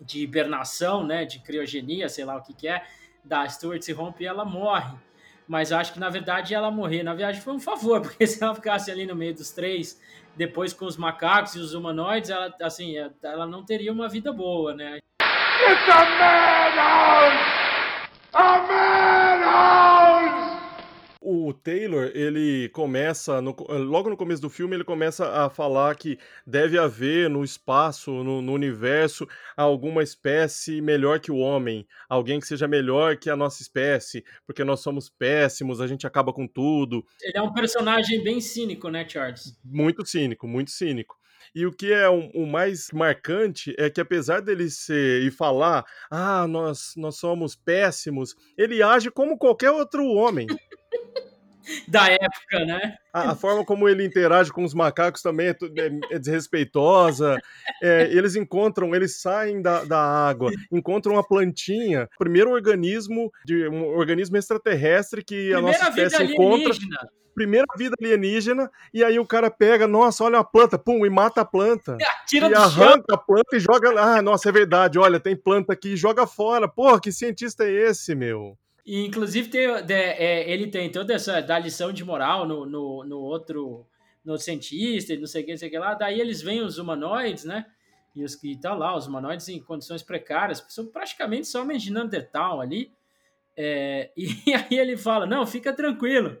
de 0.00 0.24
hibernação, 0.24 1.06
né, 1.06 1.24
de 1.24 1.38
criogenia, 1.38 2.08
sei 2.08 2.24
lá 2.24 2.36
o 2.36 2.42
que, 2.42 2.54
que 2.54 2.66
é, 2.66 2.84
da 3.22 3.48
Stewart 3.48 3.80
se 3.82 3.92
rompe 3.92 4.24
e 4.24 4.26
ela 4.26 4.44
morre. 4.44 4.98
Mas 5.46 5.72
acho 5.72 5.92
que 5.92 6.00
na 6.00 6.08
verdade 6.08 6.54
ela 6.54 6.70
morrer 6.70 7.02
na 7.02 7.14
viagem 7.14 7.40
foi 7.40 7.54
um 7.54 7.60
favor, 7.60 8.00
porque 8.02 8.26
se 8.26 8.42
ela 8.42 8.54
ficasse 8.54 8.90
ali 8.90 9.06
no 9.06 9.14
meio 9.14 9.34
dos 9.34 9.50
três 9.50 10.00
depois 10.36 10.72
com 10.72 10.84
os 10.86 10.96
macacos 10.96 11.54
e 11.54 11.58
os 11.60 11.74
humanoides, 11.74 12.30
ela, 12.30 12.52
assim, 12.60 12.96
ela 13.22 13.46
não 13.46 13.64
teria 13.64 13.92
uma 13.92 14.08
vida 14.08 14.32
boa, 14.32 14.74
né? 14.74 14.98
It's 15.22 15.88
a 15.88 16.04
madhouse! 16.18 17.38
A 18.32 18.58
madhouse! 18.58 20.43
O 21.26 21.54
Taylor, 21.54 22.10
ele 22.12 22.68
começa, 22.68 23.40
no, 23.40 23.56
logo 23.68 24.10
no 24.10 24.16
começo 24.16 24.42
do 24.42 24.50
filme, 24.50 24.76
ele 24.76 24.84
começa 24.84 25.26
a 25.26 25.48
falar 25.48 25.96
que 25.96 26.18
deve 26.46 26.78
haver 26.78 27.30
no 27.30 27.42
espaço, 27.42 28.10
no, 28.10 28.42
no, 28.42 28.52
universo, 28.52 29.26
alguma 29.56 30.02
espécie 30.02 30.82
melhor 30.82 31.18
que 31.18 31.32
o 31.32 31.38
homem, 31.38 31.88
alguém 32.10 32.38
que 32.38 32.46
seja 32.46 32.68
melhor 32.68 33.16
que 33.16 33.30
a 33.30 33.36
nossa 33.36 33.62
espécie, 33.62 34.22
porque 34.46 34.62
nós 34.62 34.80
somos 34.80 35.08
péssimos, 35.08 35.80
a 35.80 35.86
gente 35.86 36.06
acaba 36.06 36.30
com 36.30 36.46
tudo. 36.46 37.02
Ele 37.22 37.38
é 37.38 37.42
um 37.42 37.54
personagem 37.54 38.22
bem 38.22 38.38
cínico, 38.38 38.90
né, 38.90 39.08
Charles? 39.08 39.58
Muito 39.64 40.04
cínico, 40.04 40.46
muito 40.46 40.72
cínico. 40.72 41.16
E 41.54 41.66
o 41.66 41.72
que 41.72 41.92
é 41.92 42.08
o, 42.08 42.30
o, 42.34 42.46
mais 42.46 42.90
marcante 42.92 43.74
é 43.78 43.90
que, 43.90 44.00
apesar 44.00 44.40
dele 44.40 44.70
ser 44.70 45.22
e 45.22 45.30
falar, 45.30 45.84
ah, 46.10 46.46
nós, 46.46 46.94
nós 46.96 47.16
somos 47.16 47.56
péssimos, 47.56 48.34
ele 48.56 48.82
age 48.82 49.10
como 49.10 49.38
qualquer 49.38 49.70
outro 49.70 50.04
homem. 50.06 50.46
da 51.88 52.10
época, 52.10 52.64
né? 52.66 52.96
A, 53.12 53.30
a, 53.30 53.34
forma 53.34 53.64
como 53.64 53.88
ele 53.88 54.04
interage 54.04 54.52
com 54.52 54.64
os 54.64 54.74
macacos 54.74 55.22
também 55.22 55.48
é, 55.48 55.50
é, 55.50 56.14
é 56.16 56.18
desrespeitosa. 56.18 57.38
É, 57.82 58.04
eles 58.12 58.36
encontram, 58.36 58.94
eles 58.94 59.20
saem 59.20 59.62
da, 59.62 59.84
da 59.84 59.98
água, 59.98 60.50
encontram 60.70 61.14
uma 61.14 61.26
plantinha, 61.26 62.08
primeiro 62.18 62.50
organismo 62.50 63.30
de 63.44 63.68
um 63.68 63.84
organismo 63.96 64.36
extraterrestre 64.36 65.24
que 65.24 65.52
Primeira 65.52 65.58
a 65.58 65.62
nossa 65.62 65.88
espécie 65.88 66.22
encontra 66.24 66.72
primeira 67.34 67.66
vida 67.76 67.94
alienígena, 68.00 68.70
e 68.92 69.02
aí 69.02 69.18
o 69.18 69.26
cara 69.26 69.50
pega, 69.50 69.86
nossa, 69.86 70.24
olha 70.24 70.38
a 70.38 70.44
planta, 70.44 70.78
pum, 70.78 71.04
e 71.04 71.10
mata 71.10 71.40
a 71.40 71.44
planta. 71.44 71.96
Tira 72.26 72.48
e 72.48 72.54
arranca 72.54 73.04
chão. 73.10 73.16
a 73.16 73.18
planta 73.18 73.56
e 73.56 73.60
joga. 73.60 73.90
Ah, 74.00 74.22
nossa, 74.22 74.48
é 74.48 74.52
verdade, 74.52 74.98
olha, 74.98 75.20
tem 75.20 75.36
planta 75.36 75.72
aqui 75.72 75.90
e 75.90 75.96
joga 75.96 76.26
fora. 76.26 76.68
Porra, 76.68 77.00
que 77.00 77.12
cientista 77.12 77.64
é 77.64 77.70
esse, 77.70 78.14
meu? 78.14 78.56
E, 78.86 79.04
inclusive, 79.04 79.48
tem, 79.48 79.66
é, 79.66 80.50
ele 80.50 80.68
tem 80.68 80.90
toda 80.90 81.14
essa 81.14 81.40
da 81.40 81.58
lição 81.58 81.92
de 81.92 82.04
moral 82.04 82.46
no, 82.46 82.66
no, 82.66 83.04
no 83.04 83.18
outro 83.18 83.86
no 84.24 84.38
cientista 84.38 85.12
e 85.12 85.18
não 85.18 85.26
sei 85.26 85.42
o 85.42 85.44
que, 85.44 85.50
não 85.52 85.58
sei 85.58 85.68
o 85.68 85.70
que 85.70 85.78
lá. 85.78 85.94
Daí 85.94 86.20
eles 86.20 86.40
veem 86.40 86.62
os 86.62 86.78
humanoides, 86.78 87.44
né? 87.44 87.66
E 88.14 88.24
os 88.24 88.34
que 88.34 88.52
estão 88.52 88.78
lá, 88.78 88.96
os 88.96 89.06
humanoides 89.06 89.48
em 89.48 89.60
condições 89.60 90.02
precárias, 90.02 90.64
são 90.68 90.86
praticamente 90.86 91.48
só 91.48 91.62
homens 91.62 91.82
de 91.82 91.92
Neandertal 91.92 92.60
ali. 92.60 92.92
É, 93.56 94.10
e 94.16 94.54
aí 94.54 94.78
ele 94.78 94.96
fala: 94.96 95.26
Não, 95.26 95.46
fica 95.46 95.72
tranquilo, 95.72 96.38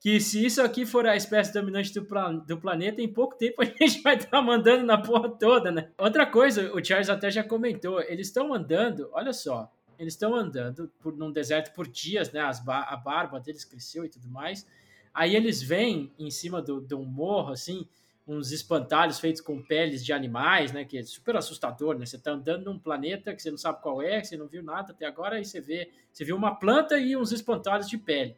que 0.00 0.20
se 0.20 0.44
isso 0.44 0.62
aqui 0.62 0.84
for 0.84 1.06
a 1.06 1.16
espécie 1.16 1.52
dominante 1.52 1.92
do, 1.92 2.06
do 2.46 2.58
planeta, 2.58 3.00
em 3.00 3.12
pouco 3.12 3.36
tempo 3.36 3.62
a 3.62 3.64
gente 3.64 4.02
vai 4.02 4.16
estar 4.16 4.42
mandando 4.42 4.84
na 4.84 4.98
porra 4.98 5.28
toda, 5.28 5.70
né? 5.70 5.90
Outra 5.98 6.26
coisa, 6.26 6.72
o 6.74 6.84
Charles 6.84 7.08
até 7.08 7.30
já 7.30 7.42
comentou: 7.42 8.00
eles 8.02 8.28
estão 8.28 8.52
andando, 8.52 9.08
olha 9.12 9.32
só, 9.32 9.70
eles 9.98 10.14
estão 10.14 10.34
andando 10.34 10.90
por, 11.00 11.16
num 11.16 11.32
deserto 11.32 11.74
por 11.74 11.88
dias, 11.88 12.30
né? 12.32 12.40
As, 12.40 12.66
a 12.66 12.96
barba 12.96 13.40
deles 13.40 13.64
cresceu 13.64 14.04
e 14.04 14.08
tudo 14.08 14.28
mais. 14.28 14.66
Aí 15.12 15.34
eles 15.34 15.62
vêm 15.62 16.12
em 16.18 16.30
cima 16.30 16.60
de 16.60 16.94
um 16.94 17.04
morro, 17.04 17.52
assim, 17.52 17.88
uns 18.26 18.52
espantalhos 18.52 19.18
feitos 19.18 19.40
com 19.40 19.62
peles 19.62 20.04
de 20.04 20.12
animais, 20.12 20.72
né? 20.72 20.84
Que 20.84 20.98
é 20.98 21.02
super 21.02 21.36
assustador, 21.36 21.96
né? 21.96 22.04
Você 22.04 22.18
tá 22.18 22.32
andando 22.32 22.64
num 22.64 22.78
planeta 22.78 23.34
que 23.34 23.40
você 23.40 23.50
não 23.50 23.56
sabe 23.56 23.80
qual 23.80 24.02
é, 24.02 24.20
que 24.20 24.26
você 24.26 24.36
não 24.36 24.46
viu 24.46 24.62
nada 24.62 24.92
até 24.92 25.06
agora, 25.06 25.36
aí 25.36 25.44
você 25.44 25.60
vê, 25.60 25.90
você 26.12 26.24
viu 26.24 26.36
uma 26.36 26.54
planta 26.54 26.98
e 26.98 27.16
uns 27.16 27.32
espantalhos 27.32 27.88
de 27.88 27.96
pele. 27.96 28.36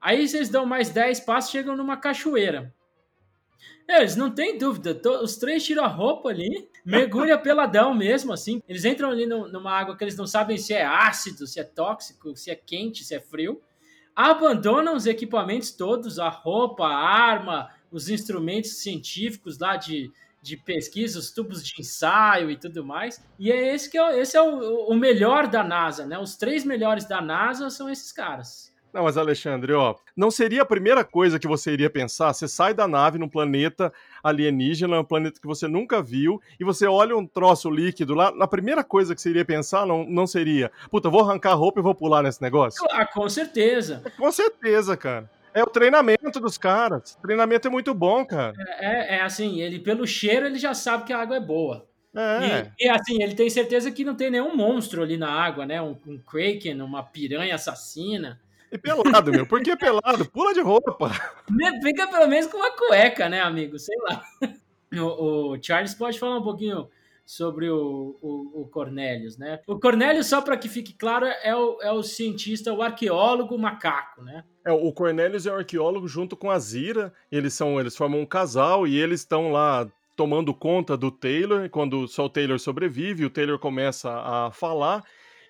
Aí 0.00 0.26
vocês 0.26 0.48
dão 0.48 0.64
mais 0.64 0.90
10 0.90 1.20
passos, 1.20 1.50
chegam 1.50 1.76
numa 1.76 1.96
cachoeira. 1.96 2.74
Eles 3.88 4.14
não 4.14 4.30
tem 4.30 4.56
dúvida, 4.56 4.96
os 5.20 5.36
três 5.36 5.64
tiram 5.64 5.84
a 5.84 5.88
roupa 5.88 6.28
ali, 6.28 6.68
mergulha 6.84 7.36
peladão 7.38 7.92
mesmo, 7.92 8.32
assim. 8.32 8.62
Eles 8.68 8.84
entram 8.84 9.10
ali 9.10 9.26
no, 9.26 9.48
numa 9.48 9.72
água 9.72 9.96
que 9.96 10.04
eles 10.04 10.16
não 10.16 10.26
sabem 10.26 10.56
se 10.56 10.72
é 10.72 10.84
ácido, 10.84 11.46
se 11.46 11.58
é 11.58 11.64
tóxico, 11.64 12.36
se 12.36 12.50
é 12.50 12.54
quente, 12.54 13.04
se 13.04 13.14
é 13.14 13.20
frio. 13.20 13.60
Abandonam 14.14 14.94
os 14.94 15.06
equipamentos 15.06 15.72
todos, 15.72 16.18
a 16.18 16.28
roupa, 16.28 16.86
a 16.86 16.96
arma, 16.96 17.68
os 17.90 18.08
instrumentos 18.08 18.80
científicos 18.80 19.58
lá 19.58 19.76
de, 19.76 20.10
de 20.40 20.56
pesquisa, 20.56 21.18
os 21.18 21.32
tubos 21.32 21.62
de 21.62 21.80
ensaio 21.80 22.50
e 22.50 22.56
tudo 22.56 22.84
mais. 22.84 23.20
E 23.38 23.50
é 23.50 23.74
esse 23.74 23.90
que 23.90 23.98
é, 23.98 24.20
esse 24.20 24.36
é 24.36 24.42
o, 24.42 24.86
o 24.88 24.94
melhor 24.94 25.48
da 25.48 25.64
NASA, 25.64 26.06
né? 26.06 26.18
Os 26.18 26.36
três 26.36 26.64
melhores 26.64 27.06
da 27.06 27.20
NASA 27.20 27.68
são 27.70 27.90
esses 27.90 28.12
caras. 28.12 28.69
Não, 28.92 29.04
mas 29.04 29.16
Alexandre, 29.16 29.72
ó, 29.72 29.94
não 30.16 30.30
seria 30.30 30.62
a 30.62 30.66
primeira 30.66 31.04
coisa 31.04 31.38
que 31.38 31.46
você 31.46 31.72
iria 31.72 31.88
pensar? 31.88 32.32
Você 32.32 32.48
sai 32.48 32.74
da 32.74 32.88
nave 32.88 33.18
num 33.18 33.28
planeta 33.28 33.92
alienígena, 34.22 35.00
um 35.00 35.04
planeta 35.04 35.40
que 35.40 35.46
você 35.46 35.68
nunca 35.68 36.02
viu, 36.02 36.40
e 36.58 36.64
você 36.64 36.86
olha 36.86 37.16
um 37.16 37.26
troço 37.26 37.70
líquido 37.70 38.14
lá, 38.14 38.32
a 38.40 38.46
primeira 38.48 38.82
coisa 38.82 39.14
que 39.14 39.20
você 39.20 39.30
iria 39.30 39.44
pensar 39.44 39.86
não, 39.86 40.04
não 40.04 40.26
seria, 40.26 40.70
puta, 40.90 41.08
vou 41.08 41.20
arrancar 41.20 41.52
a 41.52 41.54
roupa 41.54 41.80
e 41.80 41.82
vou 41.82 41.94
pular 41.94 42.22
nesse 42.22 42.42
negócio? 42.42 42.84
Ah, 42.90 43.06
com 43.06 43.28
certeza. 43.28 44.02
É, 44.04 44.10
com 44.10 44.30
certeza, 44.32 44.96
cara. 44.96 45.30
É 45.52 45.62
o 45.62 45.66
treinamento 45.66 46.38
dos 46.38 46.56
caras. 46.56 47.14
O 47.18 47.22
treinamento 47.22 47.66
é 47.66 47.70
muito 47.70 47.92
bom, 47.92 48.24
cara. 48.24 48.54
É, 48.78 49.14
é, 49.14 49.16
é 49.16 49.22
assim, 49.22 49.60
ele 49.60 49.80
pelo 49.80 50.06
cheiro 50.06 50.46
ele 50.46 50.58
já 50.58 50.74
sabe 50.74 51.04
que 51.04 51.12
a 51.12 51.20
água 51.20 51.36
é 51.36 51.40
boa. 51.40 51.88
É. 52.14 52.72
E, 52.78 52.86
e, 52.86 52.88
assim, 52.88 53.22
ele 53.22 53.34
tem 53.34 53.48
certeza 53.48 53.90
que 53.90 54.04
não 54.04 54.14
tem 54.14 54.30
nenhum 54.30 54.56
monstro 54.56 55.02
ali 55.02 55.16
na 55.16 55.30
água, 55.30 55.64
né? 55.64 55.80
Um, 55.80 55.96
um 56.06 56.18
Kraken, 56.18 56.80
uma 56.82 57.02
piranha 57.02 57.54
assassina. 57.54 58.40
E 58.72 58.78
pelado, 58.78 59.32
meu. 59.32 59.46
Por 59.46 59.62
que 59.62 59.76
pelado? 59.76 60.30
Pula 60.30 60.54
de 60.54 60.60
roupa. 60.60 61.10
Fica 61.82 62.06
pelo 62.06 62.28
menos 62.28 62.46
com 62.46 62.58
uma 62.58 62.70
cueca, 62.70 63.28
né, 63.28 63.40
amigo? 63.40 63.78
Sei 63.78 63.96
lá. 64.02 64.22
O, 64.92 65.52
o 65.52 65.62
Charles 65.62 65.94
pode 65.94 66.18
falar 66.18 66.38
um 66.38 66.42
pouquinho 66.42 66.88
sobre 67.30 67.70
o, 67.70 68.18
o, 68.20 68.62
o 68.62 68.68
Cornelius, 68.68 69.38
né? 69.38 69.60
O 69.64 69.78
Cornelius, 69.78 70.26
só 70.26 70.40
para 70.40 70.56
que 70.56 70.68
fique 70.68 70.92
claro, 70.92 71.26
é 71.26 71.54
o, 71.54 71.78
é 71.80 71.92
o 71.92 72.02
cientista, 72.02 72.72
o 72.72 72.82
arqueólogo 72.82 73.56
macaco, 73.56 74.20
né? 74.22 74.42
É, 74.64 74.72
o 74.72 74.92
Cornelius 74.92 75.46
é 75.46 75.52
o 75.52 75.56
arqueólogo 75.56 76.08
junto 76.08 76.36
com 76.36 76.50
a 76.50 76.58
Zira. 76.58 77.12
Eles 77.30 77.54
são, 77.54 77.78
eles 77.78 77.96
formam 77.96 78.20
um 78.20 78.26
casal 78.26 78.84
e 78.84 78.98
eles 78.98 79.20
estão 79.20 79.52
lá 79.52 79.88
tomando 80.16 80.52
conta 80.52 80.96
do 80.96 81.10
Taylor. 81.10 81.70
Quando 81.70 82.08
só 82.08 82.24
o 82.24 82.28
Taylor 82.28 82.58
sobrevive, 82.58 83.24
o 83.24 83.30
Taylor 83.30 83.60
começa 83.60 84.10
a 84.10 84.50
falar 84.50 85.04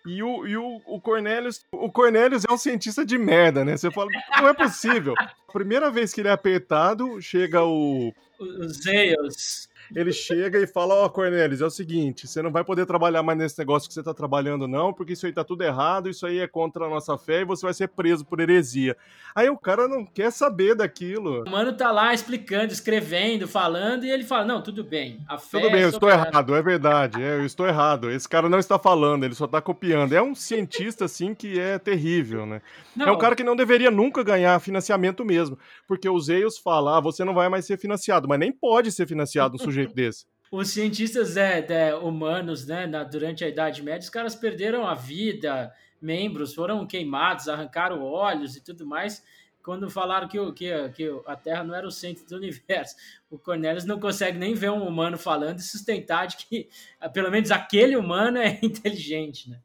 e 0.07 0.23
o, 0.23 0.47
e 0.47 0.57
o, 0.57 0.81
o 0.87 1.01
Cornelius. 1.01 1.61
O 1.73 1.91
Cornelius 1.91 2.45
é 2.49 2.53
um 2.53 2.59
cientista 2.59 3.05
de 3.05 3.19
merda, 3.19 3.65
né? 3.65 3.77
Você 3.77 3.91
fala, 3.91 4.09
não 4.41 4.49
é 4.49 4.55
possível. 4.55 5.15
A 5.19 5.53
primeira 5.53 5.91
vez 5.91 6.13
que 6.13 6.21
ele 6.21 6.29
é 6.29 6.33
apertado, 6.33 7.21
chega 7.21 7.63
o. 7.63 8.13
Os 8.39 8.83
Zeus 8.83 9.70
ele 9.95 10.13
chega 10.13 10.59
e 10.59 10.67
fala: 10.67 10.95
Ó, 10.95 11.07
oh, 11.07 11.11
Cornelius, 11.11 11.61
é 11.61 11.67
o 11.67 11.71
seguinte, 11.71 12.27
você 12.27 12.43
não 12.43 12.51
vai 12.51 12.65
poder 12.65 12.87
trabalhar 12.87 13.23
mais 13.23 13.39
nesse 13.39 13.59
negócio 13.59 13.89
que 13.89 13.95
você 13.95 14.03
tá 14.03 14.15
trabalhando, 14.15 14.69
não, 14.69 14.93
porque 14.93 15.13
isso 15.13 15.27
aí 15.27 15.33
tá 15.33 15.45
tudo 15.45 15.63
errado, 15.63 16.09
isso 16.09 16.27
aí 16.27 16.39
é 16.39 16.47
contra 16.47 16.87
a 16.87 16.89
nossa 16.89 17.17
fé 17.19 17.41
e 17.41 17.45
você 17.45 17.67
vai 17.67 17.75
ser 17.75 17.89
preso 17.89 18.25
por 18.25 18.41
heresia. 18.41 18.97
Aí 19.35 19.49
o 19.49 19.57
cara 19.57 19.87
não 19.87 20.05
quer 20.05 20.31
saber 20.31 20.75
daquilo. 20.75 21.45
O 21.47 21.51
mano 21.51 21.73
tá 21.73 21.91
lá 21.91 22.13
explicando, 22.13 22.73
escrevendo, 22.73 23.47
falando, 23.47 24.05
e 24.05 24.11
ele 24.11 24.25
fala: 24.25 24.45
Não, 24.45 24.63
tudo 24.63 24.85
bem, 24.85 25.21
a 25.29 25.39
fé. 25.39 25.61
Tudo 25.61 25.71
bem, 25.71 25.83
eu 25.83 25.91
estou 25.91 26.09
errado, 26.09 26.55
é 26.55 26.63
verdade, 26.63 27.23
é, 27.23 27.37
eu 27.37 27.45
estou 27.45 27.67
errado. 27.67 28.11
Esse 28.11 28.29
cara 28.29 28.49
não 28.49 28.59
está 28.59 28.79
falando, 28.79 29.25
ele 29.25 29.35
só 29.35 29.47
tá 29.47 29.61
copiando. 29.61 30.13
É 30.13 30.23
um 30.23 30.35
cientista, 30.35 31.05
assim, 31.05 31.35
que 31.35 31.59
é 31.59 31.79
terrível, 31.79 32.47
né? 32.47 32.61
Não. 32.95 33.09
É 33.09 33.13
um 33.13 33.19
cara 33.19 33.35
que 33.35 33.45
não 33.45 33.57
deveria 33.57 33.91
nunca 33.91 34.23
ganhar 34.23 34.59
financiamento 34.61 35.25
mesmo, 35.25 35.59
porque 35.87 36.09
os 36.09 36.29
Eios 36.29 36.59
falam: 36.59 36.95
ah, 36.95 37.01
você 37.01 37.25
não 37.25 37.35
vai 37.35 37.49
mais 37.49 37.65
ser 37.65 37.79
financiado, 37.79 38.29
mas 38.29 38.39
nem 38.39 38.53
pode 38.53 38.91
ser 38.93 39.07
financiado 39.07 39.57
um 39.57 39.59
sujeito 39.59 39.80
jeito 39.83 39.95
desse. 39.95 40.27
Os 40.51 40.71
cientistas 40.71 41.37
é, 41.37 41.65
é, 41.69 41.95
humanos, 41.95 42.67
né, 42.67 42.87
na, 42.87 43.05
durante 43.05 43.45
a 43.45 43.49
Idade 43.49 43.83
Média, 43.83 44.01
os 44.01 44.11
caras 44.11 44.35
perderam 44.35 44.87
a 44.87 44.95
vida, 44.95 45.73
membros 46.03 46.55
foram 46.55 46.87
queimados, 46.87 47.49
arrancaram 47.49 48.03
olhos 48.03 48.57
e 48.57 48.61
tudo 48.61 48.85
mais, 48.85 49.23
quando 49.63 49.89
falaram 49.89 50.27
que, 50.27 50.39
o, 50.39 50.53
que, 50.53 50.67
que 50.91 51.09
a 51.27 51.37
Terra 51.37 51.63
não 51.63 51.75
era 51.75 51.87
o 51.87 51.91
centro 51.91 52.27
do 52.27 52.37
universo. 52.37 52.97
O 53.31 53.39
Cornelius 53.39 53.85
não 53.85 54.01
consegue 54.01 54.39
nem 54.39 54.55
ver 54.55 54.71
um 54.71 54.87
humano 54.87 55.17
falando 55.17 55.59
e 55.59 55.63
sustentar 55.63 56.27
de 56.27 56.37
que, 56.39 56.69
pelo 57.13 57.31
menos, 57.31 57.51
aquele 57.51 57.95
humano 57.95 58.39
é 58.39 58.59
inteligente, 58.63 59.51
né? 59.51 59.61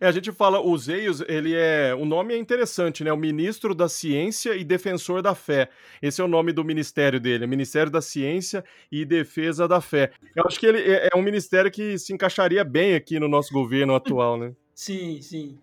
É, 0.00 0.06
a 0.06 0.12
gente 0.12 0.32
fala, 0.32 0.60
o 0.60 0.76
Zeios, 0.76 1.20
ele 1.22 1.54
é. 1.54 1.94
O 1.94 2.04
nome 2.04 2.34
é 2.34 2.36
interessante, 2.36 3.04
né? 3.04 3.12
O 3.12 3.16
ministro 3.16 3.74
da 3.74 3.88
Ciência 3.88 4.54
e 4.56 4.64
Defensor 4.64 5.22
da 5.22 5.34
Fé. 5.34 5.70
Esse 6.02 6.20
é 6.20 6.24
o 6.24 6.28
nome 6.28 6.52
do 6.52 6.64
ministério 6.64 7.20
dele, 7.20 7.46
Ministério 7.46 7.90
da 7.90 8.02
Ciência 8.02 8.64
e 8.90 9.04
Defesa 9.04 9.68
da 9.68 9.80
Fé. 9.80 10.12
Eu 10.34 10.44
acho 10.46 10.58
que 10.58 10.66
ele 10.66 10.80
é, 10.80 11.10
é 11.12 11.16
um 11.16 11.22
ministério 11.22 11.70
que 11.70 11.98
se 11.98 12.12
encaixaria 12.12 12.64
bem 12.64 12.94
aqui 12.94 13.18
no 13.20 13.28
nosso 13.28 13.52
governo 13.52 13.94
atual, 13.94 14.36
né? 14.36 14.52
Sim, 14.74 15.20
sim. 15.20 15.58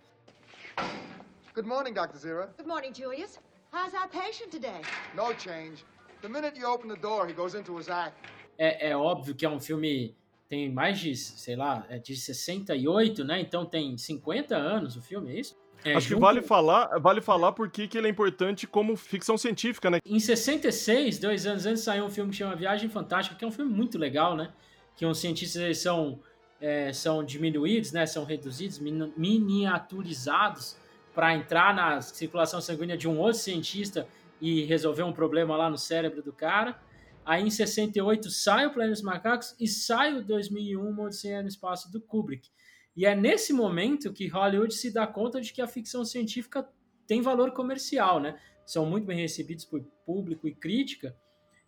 Good 1.56 1.68
morning, 1.68 1.92
Dr. 1.92 2.18
Zira. 2.18 2.54
Good 2.56 2.68
morning, 2.68 2.94
Julius. 2.94 3.40
How's 3.74 3.96
our 3.96 4.08
patient 4.08 4.52
today? 4.52 4.82
No 5.16 5.34
change. 5.34 5.84
The 6.22 6.30
minute 6.30 6.56
you 6.56 6.68
open 6.68 6.88
the 6.88 7.00
door, 7.00 7.28
he 7.28 7.34
goes 7.34 7.56
into 7.56 7.76
his 7.78 7.90
act. 7.90 8.16
É, 8.60 8.90
é 8.90 8.96
óbvio 8.98 9.36
que 9.36 9.46
é 9.46 9.50
um 9.50 9.60
filme 9.60 10.16
tem 10.50 10.72
mais 10.72 11.00
de, 11.00 11.16
sei 11.16 11.56
lá, 11.56 11.86
é 11.90 12.00
de 12.00 12.16
68, 12.16 13.24
né? 13.24 13.42
Então 13.42 13.66
tem 13.66 13.98
50 13.98 14.56
anos 14.56 14.96
o 14.96 15.02
filme, 15.02 15.32
é 15.32 15.40
isso? 15.40 15.56
É, 15.84 15.94
Acho 15.94 16.10
junto... 16.10 16.20
que 16.20 16.22
vale 16.22 16.42
falar, 16.42 16.98
vale 17.00 17.22
falar 17.22 17.52
porque 17.52 17.88
que 17.88 17.98
ele 17.98 18.08
é 18.08 18.10
importante 18.10 18.66
como 18.66 18.96
ficção 18.96 19.38
científica, 19.38 19.90
né? 19.90 20.00
Em 20.06 20.20
66, 20.20 21.20
dois 21.20 21.46
anos 21.46 21.66
antes, 21.66 21.84
saiu 21.84 22.06
um 22.06 22.10
filme 22.10 22.32
que 22.32 22.38
chama 22.38 22.56
Viagem 22.56 22.90
Fantástica, 22.90 23.38
que 23.38 23.46
é 23.46 23.48
um 23.48 23.52
filme 23.52 23.72
muito 23.72 23.98
legal, 23.98 24.36
né? 24.36 24.52
Que 24.96 25.06
os 25.06 25.20
cientistas 25.20 25.62
eles 25.62 25.78
são, 25.78 26.20
é, 26.60 26.92
são 26.94 27.24
diminuídos, 27.24 27.92
né? 27.92 28.06
São 28.06 28.24
reduzidos, 28.24 28.80
miniaturizados 28.80 30.78
para 31.14 31.36
entrar 31.36 31.74
na 31.74 32.02
circulação 32.02 32.62
sanguínea 32.62 32.98
de 32.98 33.08
um 33.08 33.18
outro 33.20 33.40
cientista 33.40 34.08
e 34.40 34.64
resolver 34.64 35.04
um 35.04 35.14
problema 35.14 35.56
lá 35.56 35.70
no 35.70 35.78
cérebro 35.78 36.22
do 36.22 36.32
cara. 36.32 36.80
Aí 37.28 37.44
em 37.44 37.50
68 37.50 38.30
sai 38.30 38.68
o 38.68 38.72
Planeta 38.72 38.94
dos 38.94 39.02
Macacos 39.02 39.54
e 39.60 39.68
sai 39.68 40.16
o 40.16 40.24
2001 40.24 40.98
Odisseia 40.98 41.42
no 41.42 41.50
Espaço 41.50 41.92
do 41.92 42.00
Kubrick. 42.00 42.50
E 42.96 43.06
é 43.06 43.14
nesse 43.14 43.52
momento 43.52 44.14
que 44.14 44.30
Hollywood 44.30 44.74
se 44.74 44.94
dá 44.94 45.06
conta 45.06 45.42
de 45.42 45.52
que 45.52 45.62
a 45.62 45.68
ficção 45.68 46.06
científica 46.06 46.66
tem 47.06 47.22
valor 47.22 47.52
comercial, 47.52 48.22
né? 48.22 48.40
São 48.66 48.86
muito 48.86 49.06
bem 49.06 49.20
recebidos 49.20 49.66
por 49.66 49.84
público 50.06 50.48
e 50.48 50.56
crítica. 50.56 51.14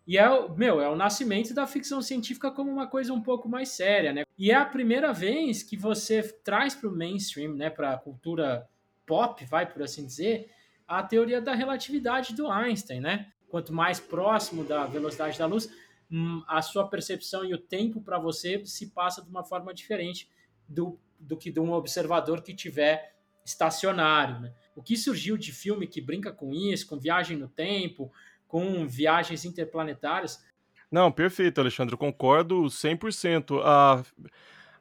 E 0.06 0.16
é, 0.16 0.48
meu, 0.56 0.80
é 0.80 0.88
o 0.88 0.96
nascimento 0.96 1.52
da 1.52 1.66
ficção 1.66 2.00
científica 2.00 2.50
como 2.50 2.72
uma 2.72 2.86
coisa 2.86 3.12
um 3.12 3.20
pouco 3.20 3.46
mais 3.46 3.68
séria, 3.68 4.14
né? 4.14 4.24
E 4.38 4.50
é 4.50 4.54
a 4.54 4.64
primeira 4.64 5.12
vez 5.12 5.62
que 5.62 5.76
você 5.76 6.22
traz 6.42 6.74
para 6.74 6.88
o 6.88 6.96
mainstream, 6.96 7.52
né, 7.52 7.68
para 7.68 7.92
a 7.92 7.98
cultura 7.98 8.66
pop, 9.06 9.44
vai 9.44 9.70
por 9.70 9.82
assim 9.82 10.06
dizer, 10.06 10.50
a 10.88 11.02
teoria 11.02 11.38
da 11.38 11.52
relatividade 11.52 12.34
do 12.34 12.50
Einstein, 12.50 13.00
né? 13.00 13.30
Quanto 13.50 13.72
mais 13.72 14.00
próximo 14.00 14.64
da 14.64 14.86
velocidade 14.86 15.38
da 15.38 15.46
luz, 15.46 15.68
hum, 16.10 16.42
a 16.46 16.62
sua 16.62 16.88
percepção 16.88 17.44
e 17.44 17.52
o 17.52 17.58
tempo 17.58 18.00
para 18.00 18.18
você 18.18 18.64
se 18.64 18.86
passa 18.86 19.22
de 19.22 19.28
uma 19.28 19.44
forma 19.44 19.74
diferente 19.74 20.30
do, 20.68 20.98
do 21.18 21.36
que 21.36 21.50
de 21.50 21.60
um 21.60 21.72
observador 21.72 22.42
que 22.42 22.54
tiver 22.54 23.16
estacionário. 23.44 24.40
Né? 24.40 24.52
O 24.74 24.82
que 24.82 24.96
surgiu 24.96 25.36
de 25.36 25.52
filme 25.52 25.86
que 25.86 26.00
brinca 26.00 26.32
com 26.32 26.54
isso, 26.54 26.86
com 26.86 26.98
viagem 26.98 27.36
no 27.36 27.48
tempo, 27.48 28.12
com 28.46 28.86
viagens 28.86 29.44
interplanetárias. 29.44 30.44
Não, 30.90 31.10
perfeito, 31.10 31.60
Alexandre, 31.60 31.96
concordo 31.96 32.62
100%. 32.64 33.60
A, 33.64 34.02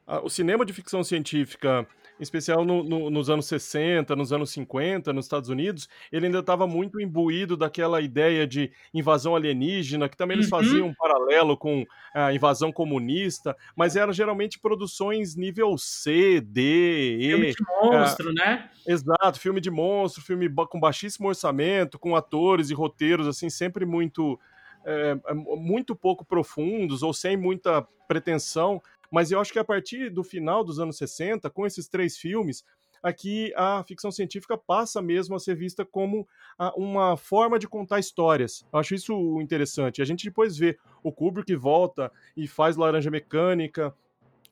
a, 0.08 0.20
o 0.22 0.30
cinema 0.30 0.66
de 0.66 0.74
ficção 0.74 1.04
científica 1.04 1.88
em 2.20 2.24
especial 2.24 2.66
no, 2.66 2.84
no, 2.84 3.10
nos 3.10 3.30
anos 3.30 3.46
60, 3.46 4.16
nos 4.16 4.34
anos 4.34 4.52
50, 4.52 5.14
nos 5.14 5.26
Estados 5.26 5.50
Unidos, 5.50 5.88
ele 6.12 6.26
ainda 6.26 6.40
estava 6.40 6.68
muito 6.68 7.00
imbuído 7.00 7.56
daquela 7.56 8.02
ideia 8.02 8.46
de 8.46 8.72
invasão 8.94 9.36
alienígena, 9.36 10.10
que 10.10 10.18
também 10.18 10.36
eles 10.36 10.52
uhum. 10.52 10.58
faziam 10.58 10.88
um 10.88 10.94
paralelo 10.94 11.56
com 11.56 11.86
a 12.14 12.34
invasão 12.34 12.72
comunista, 12.72 13.56
mas 13.76 13.96
eram 13.96 14.12
geralmente 14.12 14.60
produções 14.60 15.36
nível 15.36 15.78
C, 15.78 16.42
D, 16.42 17.18
E. 17.20 17.30
Filme 17.30 17.52
de 17.52 17.64
monstro, 17.82 18.34
né? 18.34 18.70
Exato, 18.86 19.40
filme 19.40 19.62
de 19.62 19.72
monstro, 19.72 20.22
filme 20.22 20.50
com 20.70 20.80
baixíssimo 20.80 21.30
orçamento, 21.30 21.98
com 21.98 22.16
atores 22.16 22.70
e 22.70 22.74
roteiros 22.74 23.28
assim 23.28 23.50
sempre 23.50 23.86
muito 23.86 24.40
é, 24.86 25.16
muito 25.34 25.96
pouco 25.96 26.26
profundos 26.26 27.04
ou 27.04 27.14
sem 27.14 27.38
muita 27.38 27.86
pretensão, 28.08 28.82
mas 29.12 29.32
eu 29.32 29.40
acho 29.40 29.52
que 29.52 29.60
a 29.60 29.64
partir 29.64 30.10
do 30.10 30.24
final 30.24 30.64
dos 30.64 30.80
anos 30.80 30.98
60, 30.98 31.50
com 31.50 31.66
esses 31.66 31.88
três 31.88 32.18
filmes, 32.18 32.64
aqui 33.02 33.54
a 33.56 33.84
ficção 33.84 34.12
científica 34.12 34.58
passa 34.58 35.02
mesmo 35.02 35.36
a 35.36 35.40
ser 35.40 35.56
vista 35.56 35.86
como 35.86 36.28
uma 36.76 37.18
forma 37.18 37.58
de 37.58 37.68
contar 37.68 38.00
histórias. 38.00 38.66
Eu 38.72 38.80
acho 38.80 38.96
isso 38.96 39.42
interessante. 39.42 40.02
A 40.02 40.06
gente 40.06 40.26
depois 40.26 40.58
vê 40.58 40.78
o 41.04 41.12
Kubrick 41.12 41.56
volta 41.56 42.12
e 42.36 42.48
faz 42.48 42.76
Laranja 42.76 43.10
Mecânica, 43.10 43.94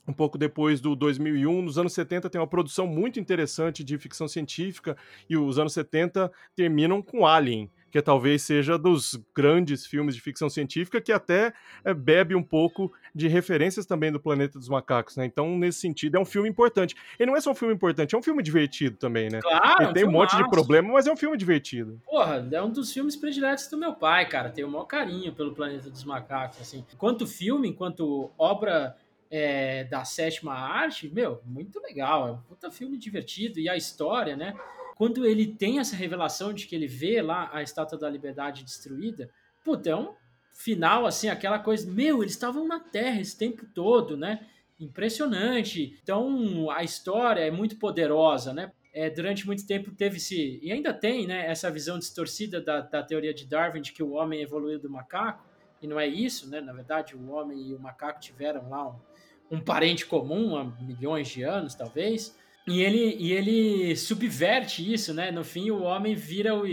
um 0.08 0.14
pouco 0.14 0.38
depois 0.38 0.80
do 0.80 0.96
2001. 0.96 1.62
Nos 1.62 1.78
anos 1.78 1.94
70 1.94 2.30
tem 2.30 2.40
uma 2.40 2.48
produção 2.48 2.88
muito 2.88 3.20
interessante 3.20 3.84
de 3.84 3.98
ficção 3.98 4.28
científica 4.28 4.96
e 5.30 5.38
os 5.38 5.60
anos 5.60 5.74
70 5.74 6.32
terminam 6.56 7.02
com 7.02 7.26
Alien 7.26 7.70
que 7.98 8.02
talvez 8.04 8.44
seja 8.44 8.78
dos 8.78 9.20
grandes 9.36 9.86
filmes 9.86 10.14
de 10.14 10.22
ficção 10.22 10.50
científica 10.50 11.02
que 11.02 11.12
até 11.12 11.52
é, 11.84 11.94
bebe 11.96 12.36
um 12.36 12.44
pouco 12.44 12.94
de 13.14 13.28
referências 13.28 13.88
também 13.88 14.12
do 14.12 14.20
Planeta 14.20 14.60
dos 14.60 14.70
Macacos, 14.70 15.18
né? 15.18 15.26
Então, 15.26 15.58
nesse 15.58 15.80
sentido, 15.80 16.16
é 16.16 16.20
um 16.20 16.26
filme 16.26 16.48
importante. 16.48 16.96
Ele 17.18 17.32
não 17.32 17.38
é 17.38 17.42
só 17.42 17.52
um 17.52 17.56
filme 17.56 17.74
importante, 17.74 18.14
é 18.14 18.18
um 18.18 18.22
filme 18.22 18.44
divertido 18.44 18.98
também, 18.98 19.30
né? 19.30 19.40
Claro, 19.42 19.84
Ele 19.84 19.94
tem 19.94 20.06
um 20.06 20.12
monte 20.12 20.38
de 20.38 20.48
problema, 20.48 20.94
mas 20.94 21.08
é 21.08 21.12
um 21.12 21.18
filme 21.18 21.36
divertido. 21.36 22.00
Porra, 22.06 22.48
é 22.52 22.62
um 22.62 22.70
dos 22.70 22.94
filmes 22.94 23.16
prediletos 23.16 23.68
do 23.68 23.78
meu 23.78 23.94
pai, 23.94 24.28
cara. 24.30 24.52
Tenho 24.52 24.68
o 24.68 24.72
maior 24.72 24.86
carinho 24.86 25.34
pelo 25.34 25.56
Planeta 25.56 25.90
dos 25.90 26.04
Macacos, 26.04 26.62
assim. 26.62 26.86
Enquanto 26.94 27.26
filme, 27.26 27.68
enquanto 27.68 28.30
obra 28.38 28.96
é, 29.32 29.86
da 29.86 30.06
sétima 30.06 30.54
arte, 30.54 31.10
meu, 31.10 31.42
muito 31.44 31.80
legal. 31.82 32.28
É 32.28 32.32
um 32.32 32.38
puta 32.38 32.70
filme 32.70 32.96
divertido. 32.96 33.60
E 33.60 33.68
a 33.68 33.76
história, 33.76 34.36
né? 34.36 34.54
Quando 34.98 35.26
ele 35.28 35.46
tem 35.46 35.78
essa 35.78 35.96
revelação 35.96 36.52
de 36.52 36.66
que 36.66 36.76
ele 36.76 36.88
vê 36.88 37.22
lá 37.22 37.52
a 37.54 37.62
Estátua 37.62 38.00
da 38.00 38.10
Liberdade 38.10 38.64
destruída, 38.64 39.30
puta, 39.64 39.92
é 39.92 39.96
um 39.96 40.16
final, 40.52 41.06
assim, 41.06 41.30
aquela 41.30 41.60
coisa, 41.60 41.90
meu, 41.90 42.24
eles 42.24 42.34
estavam 42.34 42.68
na 42.68 42.80
Terra 42.80 43.22
esse 43.22 43.38
tempo 43.38 43.64
todo, 43.76 44.18
né? 44.18 44.48
Impressionante. 44.80 46.00
Então, 46.02 46.72
a 46.72 46.84
história 46.84 47.42
é 47.42 47.52
muito 47.52 47.78
poderosa, 47.78 48.56
né? 48.56 48.72
É, 48.92 49.08
durante 49.08 49.46
muito 49.46 49.68
tempo 49.68 49.92
teve-se, 49.92 50.60
e 50.64 50.72
ainda 50.72 50.92
tem, 50.92 51.28
né, 51.28 51.46
essa 51.46 51.70
visão 51.70 52.00
distorcida 52.00 52.60
da, 52.60 52.82
da 52.82 53.04
teoria 53.04 53.32
de 53.32 53.46
Darwin 53.46 53.82
de 53.82 53.92
que 53.92 54.02
o 54.02 54.14
homem 54.14 54.42
evoluiu 54.42 54.80
do 54.80 54.90
macaco, 54.90 55.46
e 55.80 55.86
não 55.86 56.00
é 56.00 56.08
isso, 56.08 56.50
né? 56.50 56.60
Na 56.60 56.74
verdade, 56.74 57.16
o 57.16 57.30
homem 57.30 57.70
e 57.70 57.76
o 57.76 57.80
macaco 57.80 58.20
tiveram 58.20 58.68
lá 58.68 58.90
um, 58.90 59.58
um 59.58 59.62
parente 59.62 60.08
comum 60.08 60.58
há 60.58 60.64
milhões 60.82 61.28
de 61.28 61.44
anos, 61.44 61.76
talvez. 61.76 62.36
E 62.68 62.82
ele, 62.82 63.16
e 63.18 63.32
ele 63.32 63.96
subverte 63.96 64.94
isso, 64.94 65.14
né? 65.14 65.32
No 65.32 65.44
fim, 65.44 65.72
o 65.72 65.84
homem 65.84 66.16
vira, 66.16 66.54
o, 66.54 66.64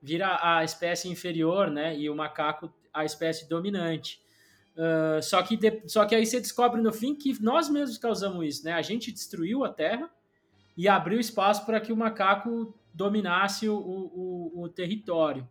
vira 0.00 0.38
a 0.40 0.64
espécie 0.64 1.08
inferior, 1.08 1.70
né? 1.70 1.96
E 1.96 2.08
o 2.08 2.16
macaco 2.16 2.72
a 2.92 3.04
espécie 3.04 3.48
dominante. 3.48 4.20
Uh, 4.74 5.22
só, 5.22 5.42
que 5.42 5.56
de, 5.56 5.82
só 5.86 6.04
que 6.06 6.14
aí 6.14 6.24
você 6.24 6.40
descobre 6.40 6.80
no 6.80 6.92
fim 6.92 7.14
que 7.14 7.40
nós 7.42 7.68
mesmos 7.68 7.98
causamos 7.98 8.46
isso, 8.46 8.64
né? 8.64 8.72
A 8.72 8.82
gente 8.82 9.12
destruiu 9.12 9.64
a 9.64 9.68
Terra 9.68 10.10
e 10.76 10.88
abriu 10.88 11.20
espaço 11.20 11.66
para 11.66 11.80
que 11.80 11.92
o 11.92 11.96
macaco 11.96 12.74
dominasse 12.94 13.68
o, 13.68 13.76
o, 13.76 14.62
o, 14.62 14.68
território. 14.68 15.48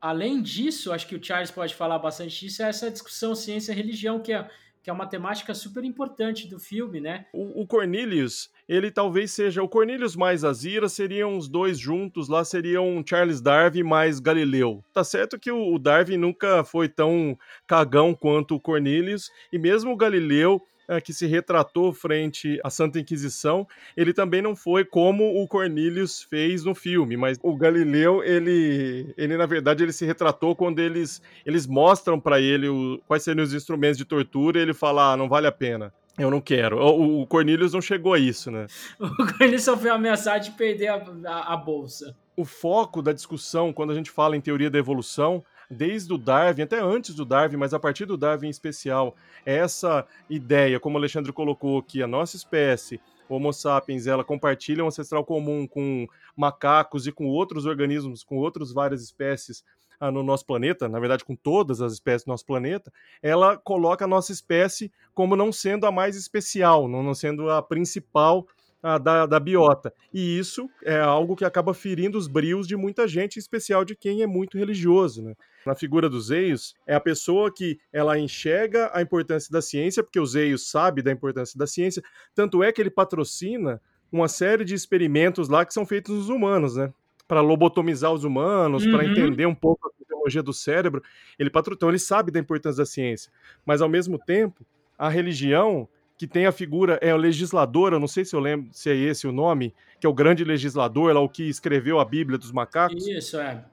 Além 0.00 0.42
disso, 0.42 0.92
acho 0.92 1.06
que 1.06 1.14
o 1.14 1.22
Charles 1.22 1.50
pode 1.50 1.74
falar 1.74 1.98
bastante 1.98 2.40
disso, 2.40 2.62
é 2.62 2.68
essa 2.68 2.90
discussão 2.90 3.34
ciência-religião, 3.34 4.20
que 4.20 4.32
é, 4.32 4.50
que 4.82 4.90
é 4.90 4.92
uma 4.92 5.06
temática 5.06 5.54
super 5.54 5.84
importante 5.84 6.48
do 6.48 6.58
filme, 6.58 7.00
né? 7.00 7.26
O, 7.32 7.62
o 7.62 7.66
Cornelius, 7.66 8.50
ele 8.68 8.90
talvez 8.90 9.30
seja 9.30 9.62
o 9.62 9.68
Cornelius 9.68 10.16
mais 10.16 10.44
Azira, 10.44 10.88
seriam 10.88 11.36
os 11.36 11.48
dois 11.48 11.78
juntos, 11.78 12.28
lá 12.28 12.44
seriam 12.44 13.02
Charles 13.06 13.40
Darwin 13.40 13.84
mais 13.84 14.18
Galileu. 14.18 14.84
Tá 14.92 15.04
certo 15.04 15.38
que 15.38 15.50
o, 15.50 15.74
o 15.74 15.78
Darwin 15.78 16.16
nunca 16.16 16.64
foi 16.64 16.88
tão 16.88 17.38
cagão 17.66 18.14
quanto 18.14 18.56
o 18.56 18.60
Cornelius, 18.60 19.30
e 19.52 19.58
mesmo 19.58 19.92
o 19.92 19.96
Galileu 19.96 20.60
que 21.00 21.12
se 21.12 21.26
retratou 21.26 21.92
frente 21.92 22.60
à 22.64 22.70
Santa 22.70 22.98
Inquisição, 22.98 23.66
ele 23.96 24.12
também 24.12 24.42
não 24.42 24.54
foi 24.54 24.84
como 24.84 25.42
o 25.42 25.46
Cornelius 25.46 26.22
fez 26.22 26.64
no 26.64 26.74
filme, 26.74 27.16
mas 27.16 27.38
o 27.42 27.56
Galileu, 27.56 28.22
ele, 28.22 29.12
ele 29.16 29.36
na 29.36 29.46
verdade, 29.46 29.82
ele 29.82 29.92
se 29.92 30.04
retratou 30.04 30.54
quando 30.54 30.78
eles, 30.78 31.22
eles 31.46 31.66
mostram 31.66 32.18
para 32.18 32.40
ele 32.40 32.68
o, 32.68 33.00
quais 33.06 33.22
seriam 33.22 33.44
os 33.44 33.54
instrumentos 33.54 33.98
de 33.98 34.04
tortura 34.04 34.58
e 34.58 34.62
ele 34.62 34.74
fala, 34.74 35.12
ah, 35.12 35.16
não 35.16 35.28
vale 35.28 35.46
a 35.46 35.52
pena. 35.52 35.92
Eu 36.18 36.30
não 36.30 36.40
quero. 36.40 36.78
O, 36.78 37.22
o 37.22 37.26
Cornelius 37.26 37.72
não 37.72 37.80
chegou 37.80 38.12
a 38.12 38.18
isso, 38.18 38.50
né? 38.50 38.66
O 39.00 39.16
Cornelius 39.16 39.64
só 39.64 39.76
foi 39.76 39.90
ameaçado 39.90 40.44
de 40.44 40.50
perder 40.52 40.88
a, 40.88 41.02
a, 41.26 41.54
a 41.54 41.56
bolsa. 41.56 42.14
O 42.36 42.44
foco 42.44 43.02
da 43.02 43.12
discussão, 43.12 43.72
quando 43.72 43.92
a 43.92 43.94
gente 43.94 44.10
fala 44.10 44.36
em 44.36 44.40
teoria 44.40 44.70
da 44.70 44.78
evolução, 44.78 45.44
desde 45.72 46.12
o 46.12 46.18
Darwin, 46.18 46.62
até 46.62 46.80
antes 46.80 47.14
do 47.14 47.24
Darwin, 47.24 47.56
mas 47.56 47.74
a 47.74 47.80
partir 47.80 48.04
do 48.04 48.16
Darwin 48.16 48.46
em 48.46 48.50
especial, 48.50 49.16
essa 49.44 50.06
ideia, 50.28 50.78
como 50.78 50.96
o 50.96 50.98
Alexandre 50.98 51.32
colocou, 51.32 51.82
que 51.82 52.02
a 52.02 52.06
nossa 52.06 52.36
espécie, 52.36 53.00
Homo 53.28 53.52
sapiens, 53.52 54.06
ela 54.06 54.22
compartilha 54.22 54.84
um 54.84 54.88
ancestral 54.88 55.24
comum 55.24 55.66
com 55.66 56.06
macacos 56.36 57.06
e 57.06 57.12
com 57.12 57.26
outros 57.26 57.64
organismos, 57.64 58.22
com 58.22 58.36
outras 58.36 58.72
várias 58.72 59.02
espécies 59.02 59.64
ah, 59.98 60.10
no 60.10 60.22
nosso 60.22 60.44
planeta, 60.44 60.88
na 60.88 60.98
verdade 60.98 61.24
com 61.24 61.36
todas 61.36 61.80
as 61.80 61.92
espécies 61.92 62.24
do 62.24 62.30
nosso 62.30 62.44
planeta, 62.44 62.92
ela 63.22 63.56
coloca 63.56 64.04
a 64.04 64.08
nossa 64.08 64.32
espécie 64.32 64.92
como 65.14 65.36
não 65.36 65.52
sendo 65.52 65.86
a 65.86 65.92
mais 65.92 66.16
especial, 66.16 66.88
não 66.88 67.14
sendo 67.14 67.48
a 67.48 67.62
principal 67.62 68.46
da, 68.82 69.26
da 69.26 69.38
biota. 69.38 69.92
E 70.12 70.38
isso 70.38 70.68
é 70.84 70.98
algo 70.98 71.36
que 71.36 71.44
acaba 71.44 71.72
ferindo 71.72 72.18
os 72.18 72.26
brios 72.26 72.66
de 72.66 72.76
muita 72.76 73.06
gente, 73.06 73.36
em 73.36 73.38
especial 73.38 73.84
de 73.84 73.94
quem 73.94 74.22
é 74.22 74.26
muito 74.26 74.58
religioso. 74.58 75.22
Né? 75.22 75.34
Na 75.64 75.74
figura 75.74 76.08
dos 76.08 76.30
Eios, 76.30 76.74
é 76.86 76.94
a 76.94 77.00
pessoa 77.00 77.52
que 77.52 77.78
ela 77.92 78.18
enxerga 78.18 78.90
a 78.92 79.00
importância 79.00 79.52
da 79.52 79.62
ciência, 79.62 80.02
porque 80.02 80.18
os 80.18 80.34
Eios 80.34 80.68
sabe 80.68 81.00
da 81.00 81.12
importância 81.12 81.56
da 81.56 81.66
ciência, 81.66 82.02
tanto 82.34 82.62
é 82.62 82.72
que 82.72 82.80
ele 82.82 82.90
patrocina 82.90 83.80
uma 84.10 84.28
série 84.28 84.64
de 84.64 84.74
experimentos 84.74 85.48
lá 85.48 85.64
que 85.64 85.72
são 85.72 85.86
feitos 85.86 86.14
nos 86.14 86.28
humanos, 86.28 86.76
né? 86.76 86.92
Para 87.26 87.40
lobotomizar 87.40 88.12
os 88.12 88.24
humanos, 88.24 88.84
uhum. 88.84 88.92
para 88.92 89.06
entender 89.06 89.46
um 89.46 89.54
pouco 89.54 89.88
a 89.88 89.90
fisiologia 89.96 90.42
do 90.42 90.52
cérebro. 90.52 91.02
Ele 91.38 91.48
patrocina, 91.48 91.76
então 91.76 91.88
ele 91.88 91.98
sabe 91.98 92.30
da 92.30 92.38
importância 92.38 92.82
da 92.82 92.86
ciência. 92.86 93.32
Mas 93.64 93.80
ao 93.80 93.88
mesmo 93.88 94.18
tempo, 94.18 94.66
a 94.98 95.08
religião 95.08 95.88
que 96.22 96.26
tem 96.28 96.46
a 96.46 96.52
figura, 96.52 97.00
é 97.02 97.12
o 97.12 97.16
legislador, 97.16 97.92
eu 97.92 97.98
não 97.98 98.06
sei 98.06 98.24
se 98.24 98.36
eu 98.36 98.38
lembro 98.38 98.68
se 98.72 98.88
é 98.88 98.94
esse 98.94 99.26
o 99.26 99.32
nome, 99.32 99.74
que 99.98 100.06
é 100.06 100.08
o 100.08 100.14
grande 100.14 100.44
legislador, 100.44 101.12
lá 101.12 101.20
o 101.20 101.28
que 101.28 101.48
escreveu 101.48 101.98
a 101.98 102.04
Bíblia 102.04 102.38
dos 102.38 102.52
macacos. 102.52 103.04
Isso, 103.08 103.40
é. 103.40 103.64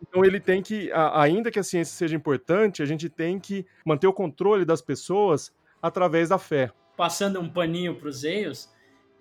Então 0.00 0.24
ele 0.24 0.38
tem 0.38 0.62
que, 0.62 0.88
ainda 1.12 1.50
que 1.50 1.58
a 1.58 1.64
ciência 1.64 1.92
seja 1.92 2.14
importante, 2.14 2.80
a 2.80 2.86
gente 2.86 3.08
tem 3.08 3.40
que 3.40 3.66
manter 3.84 4.06
o 4.06 4.12
controle 4.12 4.64
das 4.64 4.80
pessoas 4.80 5.52
através 5.82 6.28
da 6.28 6.38
fé. 6.38 6.70
Passando 6.96 7.40
um 7.40 7.48
paninho 7.48 7.96
para 7.96 8.08
os 8.08 8.22
Eios, 8.22 8.72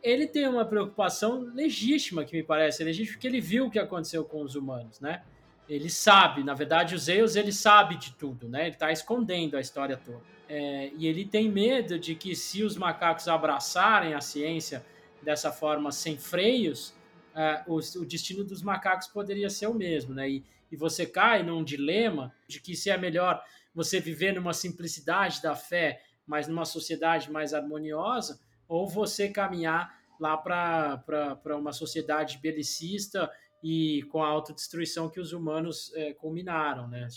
ele 0.04 0.28
tem 0.28 0.48
uma 0.48 0.64
preocupação 0.64 1.40
legítima, 1.56 2.24
que 2.24 2.38
me 2.38 2.44
parece, 2.44 2.84
legítima, 2.84 3.16
porque 3.16 3.28
ele 3.28 3.42
viu 3.42 3.66
o 3.66 3.72
que 3.72 3.80
aconteceu 3.80 4.24
com 4.24 4.44
os 4.44 4.54
humanos, 4.54 5.00
né? 5.00 5.24
Ele 5.70 5.90
sabe, 5.90 6.44
na 6.44 6.56
verdade, 6.56 6.96
os 6.96 7.08
Eios, 7.08 7.36
ele 7.36 7.52
sabe 7.52 7.96
de 7.96 8.12
tudo, 8.14 8.50
né? 8.50 8.64
Ele 8.64 8.72
está 8.72 8.92
escondendo 8.92 9.56
a 9.56 9.62
história 9.62 9.96
toda. 9.96 10.22
É, 10.48 10.92
e 10.98 11.06
ele 11.06 11.24
tem 11.24 11.48
medo 11.48 12.00
de 12.00 12.16
que 12.16 12.36
se 12.36 12.64
os 12.64 12.76
macacos 12.76 13.28
abraçarem 13.28 14.16
a 14.16 14.20
ciência 14.20 14.84
dessa 15.22 15.52
forma 15.52 15.92
sem 15.92 16.18
freios, 16.18 16.96
é, 17.36 17.62
o, 17.68 17.76
o, 17.76 18.06
destino 18.06 18.44
dos 18.44 18.64
macacos 18.64 19.08
poderia 19.08 19.48
ser 19.48 19.68
o 19.68 19.76
mesmo, 19.76 20.16
né? 20.16 20.28
E, 20.28 20.44
e 20.72 20.76
você 20.76 21.06
cai 21.06 21.44
num 21.44 21.64
dilema 21.64 22.34
de 22.48 22.60
que 22.60 22.76
se 22.76 22.90
é 22.90 22.98
melhor 22.98 23.40
você 23.74 24.00
viver 24.00 24.34
numa 24.34 24.54
simplicidade 24.54 25.40
da 25.40 25.56
fé, 25.56 26.02
mas 26.26 26.48
numa 26.48 26.66
sociedade 26.66 27.32
mais 27.32 27.54
harmoniosa, 27.54 28.40
ou 28.68 28.88
você 28.88 29.30
caminhar 29.30 30.00
lá 30.20 30.36
para 30.36 31.58
uma 31.58 31.72
sociedade 31.72 32.40
belicista 32.40 33.32
e 33.64 34.04
com 34.12 34.24
a 34.24 34.28
autodestruição 34.28 35.10
que 35.10 35.20
os 35.20 35.34
humanos 35.34 35.92
é, 35.96 36.14
culminaram, 36.14 36.88
né? 36.88 37.08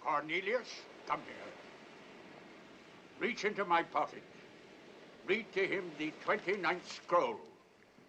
Cornelius, 0.00 0.68
come 1.06 1.22
here. 1.28 1.50
Reach 3.20 3.46
into 3.46 3.64
my 3.66 3.84
pocket. 3.84 4.22
Read 5.28 5.46
to 5.52 5.60
him 5.60 5.84
the 5.98 6.12
29th 6.26 6.84
scroll. 6.84 7.50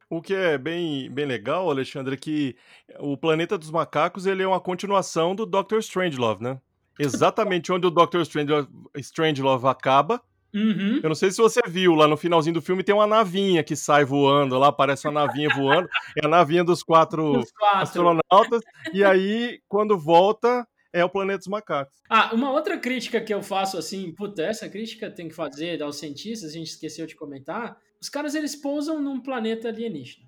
O 0.10 0.22
que 0.22 0.34
é 0.34 0.58
bem, 0.58 1.10
bem 1.10 1.26
legal, 1.26 1.70
Alexandre, 1.70 2.16
é 2.16 2.18
que 2.18 2.56
o 3.00 3.16
Planeta 3.16 3.58
dos 3.58 3.72
Macacos 3.72 4.26
ele 4.26 4.44
é 4.44 4.48
uma 4.48 4.60
continuação 4.60 5.34
do 5.34 5.46
Dr. 5.46 5.78
Strangelove, 5.78 6.44
né? 6.44 6.60
Exatamente 7.00 7.72
onde 7.72 7.88
o 7.88 7.90
Dr. 7.90 8.20
Strangelove, 8.22 8.68
Strangelove 8.98 9.68
acaba. 9.68 10.22
Uhum. 10.54 11.00
Eu 11.02 11.10
não 11.10 11.16
sei 11.16 11.32
se 11.32 11.38
você 11.38 11.62
viu, 11.68 11.94
lá 11.96 12.08
no 12.08 12.18
finalzinho 12.18 12.56
do 12.56 12.62
filme 12.62 12.84
tem 12.84 12.94
uma 12.94 13.08
navinha 13.08 13.64
que 13.64 13.76
sai 13.76 14.04
voando, 14.04 14.58
lá 14.60 14.68
aparece 14.68 15.08
uma 15.08 15.26
navinha 15.26 15.50
voando, 15.56 15.88
é 16.22 16.26
a 16.26 16.30
navinha 16.30 16.64
dos 16.64 16.84
quatro, 16.84 17.44
quatro. 17.58 17.80
astronautas, 17.80 18.62
e 18.94 19.04
aí, 19.04 19.60
quando 19.68 19.98
volta, 19.98 20.68
é 20.94 21.04
o 21.04 21.10
Planeta 21.10 21.40
dos 21.40 21.48
Macacos. 21.48 21.96
Ah, 22.10 22.34
uma 22.34 22.52
outra 22.52 22.78
crítica 22.78 23.22
que 23.22 23.34
eu 23.34 23.42
faço 23.42 23.78
assim, 23.78 24.12
puta, 24.14 24.44
essa 24.44 24.68
crítica 24.68 25.10
tem 25.10 25.30
que 25.30 25.36
fazer 25.36 25.82
aos 25.82 25.98
cientistas, 25.98 26.50
a 26.50 26.54
gente 26.54 26.68
esqueceu 26.68 27.06
de 27.06 27.16
comentar. 27.16 27.78
Os 28.02 28.10
caras 28.10 28.36
eles 28.36 28.56
pousam 28.56 29.02
num 29.02 29.22
planeta 29.22 29.70
alienígena. 29.70 30.28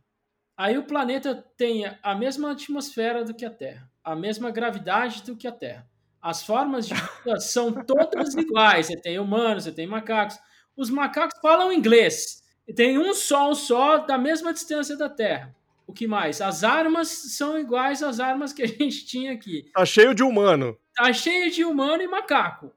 Aí 0.55 0.77
o 0.77 0.85
planeta 0.85 1.43
tem 1.57 1.83
a 2.01 2.15
mesma 2.15 2.51
atmosfera 2.51 3.25
do 3.25 3.33
que 3.33 3.43
a 3.43 3.49
Terra, 3.49 3.89
a 4.03 4.15
mesma 4.15 4.51
gravidade 4.51 5.23
do 5.23 5.35
que 5.35 5.47
a 5.47 5.51
Terra. 5.51 5.87
As 6.23 6.41
formas 6.41 6.87
de 6.87 6.93
vida 6.93 7.37
são 7.41 7.73
todas 7.73 8.33
iguais. 8.33 8.87
Você 8.87 8.95
tem 8.95 9.19
humanos, 9.19 9.65
você 9.65 9.73
tem 9.73 9.85
macacos. 9.85 10.39
Os 10.73 10.89
macacos 10.89 11.37
falam 11.41 11.73
inglês. 11.73 12.41
E 12.65 12.73
tem 12.73 12.97
um 12.97 13.13
sol 13.13 13.53
só 13.53 13.97
da 13.97 14.17
mesma 14.17 14.53
distância 14.53 14.95
da 14.95 15.09
Terra. 15.09 15.53
O 15.85 15.91
que 15.91 16.07
mais? 16.07 16.39
As 16.39 16.63
armas 16.63 17.09
são 17.09 17.59
iguais 17.59 18.01
às 18.01 18.21
armas 18.21 18.53
que 18.53 18.63
a 18.63 18.65
gente 18.67 19.05
tinha 19.05 19.33
aqui. 19.33 19.69
Tá 19.73 19.83
cheio 19.83 20.15
de 20.15 20.23
humano. 20.23 20.77
Tá 20.95 21.11
cheio 21.11 21.51
de 21.51 21.65
humano 21.65 22.01
e 22.01 22.07
macaco. 22.07 22.71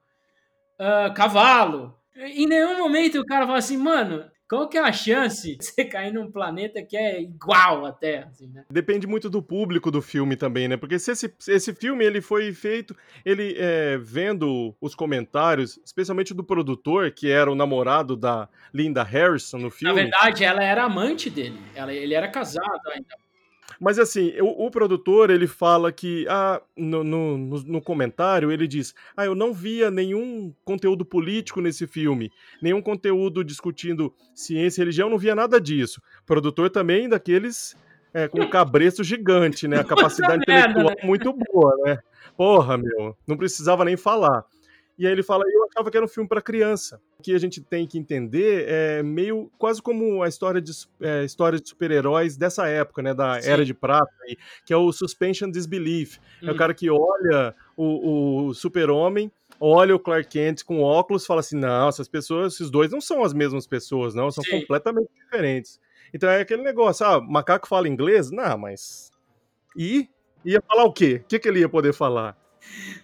Ah, 0.76 1.12
cavalo. 1.14 1.96
Em 2.16 2.48
nenhum 2.48 2.78
momento 2.78 3.20
o 3.20 3.26
cara 3.26 3.46
fala 3.46 3.58
assim, 3.58 3.76
mano, 3.76 4.28
qual 4.48 4.68
que 4.68 4.78
é 4.78 4.80
a 4.80 4.92
chance 4.92 5.56
de 5.56 5.64
você 5.64 5.84
cair 5.84 6.12
num 6.12 6.30
planeta 6.30 6.82
que 6.82 6.96
é 6.96 7.20
igual 7.20 7.84
à 7.84 7.92
Terra? 7.92 8.28
Assim, 8.30 8.46
né? 8.48 8.64
Depende 8.70 9.06
muito 9.06 9.28
do 9.28 9.42
público 9.42 9.90
do 9.90 10.00
filme 10.00 10.36
também, 10.36 10.68
né? 10.68 10.76
Porque 10.76 10.98
se 10.98 11.10
esse, 11.12 11.34
se 11.38 11.52
esse 11.52 11.74
filme 11.74 12.04
ele 12.04 12.20
foi 12.20 12.52
feito, 12.52 12.96
ele 13.24 13.56
é, 13.58 13.98
vendo 13.98 14.74
os 14.80 14.94
comentários, 14.94 15.80
especialmente 15.84 16.32
do 16.32 16.44
produtor, 16.44 17.10
que 17.10 17.30
era 17.30 17.50
o 17.50 17.54
namorado 17.54 18.16
da 18.16 18.48
Linda 18.72 19.02
Harrison 19.02 19.58
no 19.58 19.64
Na 19.64 19.70
filme. 19.70 19.94
verdade, 19.94 20.44
ela 20.44 20.62
era 20.62 20.84
amante 20.84 21.28
dele. 21.28 21.58
Ela, 21.74 21.92
ele 21.92 22.14
era 22.14 22.28
casado 22.28 22.88
ainda. 22.92 23.25
Mas 23.80 23.98
assim, 23.98 24.32
o, 24.40 24.66
o 24.66 24.70
produtor 24.70 25.30
ele 25.30 25.46
fala 25.46 25.92
que 25.92 26.26
ah, 26.28 26.60
no, 26.76 27.04
no, 27.04 27.36
no- 27.38 27.82
comentário 27.82 28.50
ele 28.50 28.66
diz: 28.66 28.94
Ah, 29.16 29.24
eu 29.26 29.34
não 29.34 29.52
via 29.52 29.90
nenhum 29.90 30.52
conteúdo 30.64 31.04
político 31.04 31.60
nesse 31.60 31.86
filme, 31.86 32.30
nenhum 32.62 32.80
conteúdo 32.80 33.44
discutindo 33.44 34.12
ciência 34.34 34.80
e 34.80 34.82
religião, 34.82 35.10
não 35.10 35.18
via 35.18 35.34
nada 35.34 35.60
disso. 35.60 36.00
Produtor 36.24 36.70
também 36.70 37.08
daqueles 37.08 37.76
é, 38.14 38.28
com 38.28 38.40
um 38.40 38.48
cabresto 38.48 39.04
gigante, 39.04 39.68
né? 39.68 39.78
A 39.80 39.84
capacidade 39.84 40.42
merda, 40.48 40.70
intelectual 40.70 40.96
muito 41.06 41.32
boa, 41.32 41.76
né? 41.84 41.98
Porra, 42.36 42.76
meu, 42.76 43.16
não 43.26 43.36
precisava 43.36 43.84
nem 43.84 43.96
falar. 43.96 44.44
E 44.98 45.06
aí 45.06 45.12
ele 45.12 45.22
fala, 45.22 45.44
eu 45.46 45.66
achava 45.70 45.90
que 45.90 45.96
era 45.96 46.06
um 46.06 46.08
filme 46.08 46.26
para 46.26 46.40
criança. 46.40 47.00
O 47.18 47.22
que 47.22 47.34
a 47.34 47.38
gente 47.38 47.60
tem 47.60 47.86
que 47.86 47.98
entender 47.98 48.64
é 48.66 49.02
meio 49.02 49.50
quase 49.58 49.82
como 49.82 50.22
a 50.22 50.28
história 50.28 50.60
de, 50.60 50.72
é, 51.02 51.22
história 51.22 51.60
de 51.60 51.68
super-heróis 51.68 52.36
dessa 52.36 52.66
época, 52.66 53.02
né? 53.02 53.12
Da 53.12 53.40
Sim. 53.40 53.50
Era 53.50 53.64
de 53.64 53.74
Prata, 53.74 54.10
que 54.64 54.72
é 54.72 54.76
o 54.76 54.90
Suspension 54.92 55.50
Disbelief. 55.50 56.18
É 56.42 56.46
o 56.50 56.54
Hum. 56.54 56.56
cara 56.56 56.72
que 56.72 56.88
olha 56.88 57.54
o, 57.76 58.46
o 58.46 58.54
super-homem, 58.54 59.30
olha 59.60 59.94
o 59.94 59.98
Clark 60.00 60.28
Kent 60.28 60.64
com 60.64 60.80
óculos 60.80 61.24
e 61.24 61.26
fala 61.26 61.40
assim, 61.40 61.56
não, 61.58 61.88
essas 61.88 62.08
pessoas, 62.08 62.54
esses 62.54 62.70
dois 62.70 62.90
não 62.90 63.00
são 63.00 63.22
as 63.22 63.34
mesmas 63.34 63.66
pessoas, 63.66 64.14
não, 64.14 64.30
são 64.30 64.42
Sim. 64.44 64.60
completamente 64.60 65.10
diferentes. 65.14 65.78
Então 66.14 66.30
é 66.30 66.40
aquele 66.40 66.62
negócio, 66.62 67.04
ah, 67.04 67.20
macaco 67.20 67.68
fala 67.68 67.88
inglês? 67.88 68.30
Não, 68.30 68.56
mas... 68.56 69.10
E? 69.76 70.08
Ia 70.42 70.62
falar 70.66 70.84
o 70.84 70.92
quê? 70.92 71.20
O 71.22 71.28
que, 71.28 71.38
que 71.38 71.48
ele 71.48 71.60
ia 71.60 71.68
poder 71.68 71.92
falar? 71.92 72.38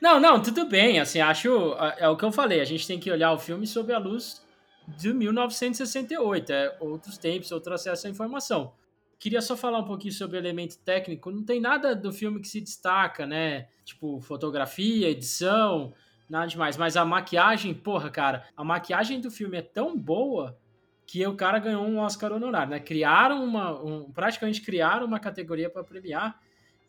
Não, 0.00 0.18
não, 0.18 0.40
tudo 0.42 0.66
bem. 0.66 1.00
Assim, 1.00 1.20
acho. 1.20 1.74
É 1.98 2.08
o 2.08 2.16
que 2.16 2.24
eu 2.24 2.32
falei. 2.32 2.60
A 2.60 2.64
gente 2.64 2.86
tem 2.86 2.98
que 2.98 3.10
olhar 3.10 3.32
o 3.32 3.38
filme 3.38 3.66
sob 3.66 3.92
a 3.92 3.98
luz 3.98 4.42
de 4.86 5.12
1968. 5.12 6.52
É 6.52 6.76
outros 6.80 7.18
tempos, 7.18 7.52
outro 7.52 7.74
acesso 7.74 8.06
à 8.06 8.10
informação. 8.10 8.72
Queria 9.18 9.40
só 9.40 9.56
falar 9.56 9.78
um 9.78 9.84
pouquinho 9.84 10.12
sobre 10.12 10.36
o 10.36 10.40
elemento 10.40 10.78
técnico. 10.78 11.30
Não 11.30 11.44
tem 11.44 11.60
nada 11.60 11.94
do 11.94 12.12
filme 12.12 12.40
que 12.40 12.48
se 12.48 12.60
destaca, 12.60 13.24
né? 13.24 13.68
Tipo, 13.84 14.20
fotografia, 14.20 15.08
edição, 15.08 15.94
nada 16.28 16.46
demais. 16.46 16.76
Mas 16.76 16.96
a 16.96 17.04
maquiagem, 17.04 17.72
porra, 17.72 18.10
cara, 18.10 18.44
a 18.56 18.64
maquiagem 18.64 19.20
do 19.20 19.30
filme 19.30 19.58
é 19.58 19.62
tão 19.62 19.96
boa 19.96 20.58
que 21.06 21.24
o 21.26 21.36
cara 21.36 21.58
ganhou 21.58 21.84
um 21.84 21.98
Oscar 21.98 22.32
honorário, 22.32 22.70
né? 22.70 22.80
Criaram 22.80 23.44
uma. 23.44 23.80
Um, 23.82 24.10
praticamente 24.10 24.60
criaram 24.60 25.06
uma 25.06 25.20
categoria 25.20 25.68
para 25.68 25.84
premiar. 25.84 26.40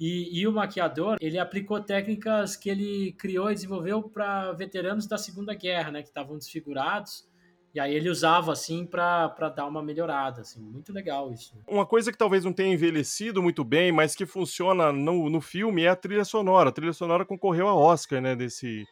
E, 0.06 0.42
e 0.42 0.46
o 0.46 0.52
maquiador, 0.52 1.16
ele 1.22 1.40
aplicou 1.40 1.80
técnicas 1.80 2.58
que 2.58 2.70
ele 2.70 3.14
criou 3.14 3.50
e 3.50 3.54
desenvolveu 3.54 4.04
para 4.04 4.52
veteranos 4.52 5.08
da 5.08 5.18
Segunda 5.18 5.54
Guerra, 5.54 5.92
né, 5.92 6.02
que 6.02 6.10
estavam 6.10 6.38
desfigurados. 6.38 7.26
E 7.74 7.80
aí 7.80 7.96
ele 7.96 8.10
usava 8.10 8.52
assim 8.52 8.86
para 8.86 9.30
dar 9.56 9.66
uma 9.66 9.82
melhorada, 9.82 10.42
assim, 10.42 10.60
muito 10.60 10.92
legal 10.92 11.32
isso. 11.32 11.56
Uma 11.66 11.86
coisa 11.86 12.12
que 12.12 12.18
talvez 12.18 12.44
não 12.44 12.52
tenha 12.52 12.74
envelhecido 12.74 13.42
muito 13.42 13.64
bem, 13.64 13.94
mas 13.94 14.14
que 14.14 14.26
funciona 14.26 14.92
no, 14.92 15.30
no 15.30 15.40
filme 15.40 15.84
é 15.84 15.88
a 15.88 15.96
trilha 15.96 16.26
sonora. 16.26 16.68
A 16.68 16.74
trilha 16.74 16.92
sonora 16.92 17.24
concorreu 17.24 17.70
a 17.70 17.74
Oscar, 17.74 18.20
né, 18.20 18.36
desse, 18.36 18.86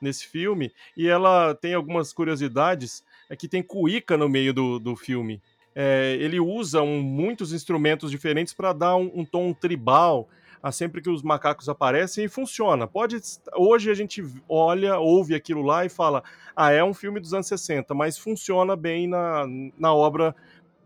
nesse 0.00 0.26
filme, 0.26 0.72
e 0.96 1.06
ela 1.06 1.54
tem 1.54 1.74
algumas 1.74 2.10
curiosidades, 2.10 3.04
é 3.28 3.36
que 3.36 3.48
tem 3.48 3.62
cuíca 3.62 4.16
no 4.16 4.30
meio 4.30 4.54
do, 4.54 4.78
do 4.78 4.96
filme. 4.96 5.42
É, 5.74 6.16
ele 6.18 6.40
usa 6.40 6.80
um- 6.80 7.02
muitos 7.02 7.52
instrumentos 7.52 8.10
diferentes 8.10 8.54
para 8.54 8.72
dar 8.72 8.96
um, 8.96 9.10
um 9.14 9.24
tom 9.26 9.52
tribal 9.52 10.26
a 10.64 10.72
sempre 10.72 11.02
que 11.02 11.10
os 11.10 11.22
macacos 11.22 11.68
aparecem 11.68 12.24
e 12.24 12.28
funciona. 12.28 12.86
Pode 12.86 13.18
hoje 13.54 13.90
a 13.90 13.94
gente 13.94 14.24
olha, 14.48 14.98
ouve 14.98 15.34
aquilo 15.34 15.60
lá 15.60 15.84
e 15.84 15.90
fala: 15.90 16.24
"Ah, 16.56 16.72
é 16.72 16.82
um 16.82 16.94
filme 16.94 17.20
dos 17.20 17.34
anos 17.34 17.46
60", 17.46 17.92
mas 17.92 18.16
funciona 18.16 18.74
bem 18.74 19.06
na, 19.06 19.44
na 19.78 19.92
obra 19.94 20.34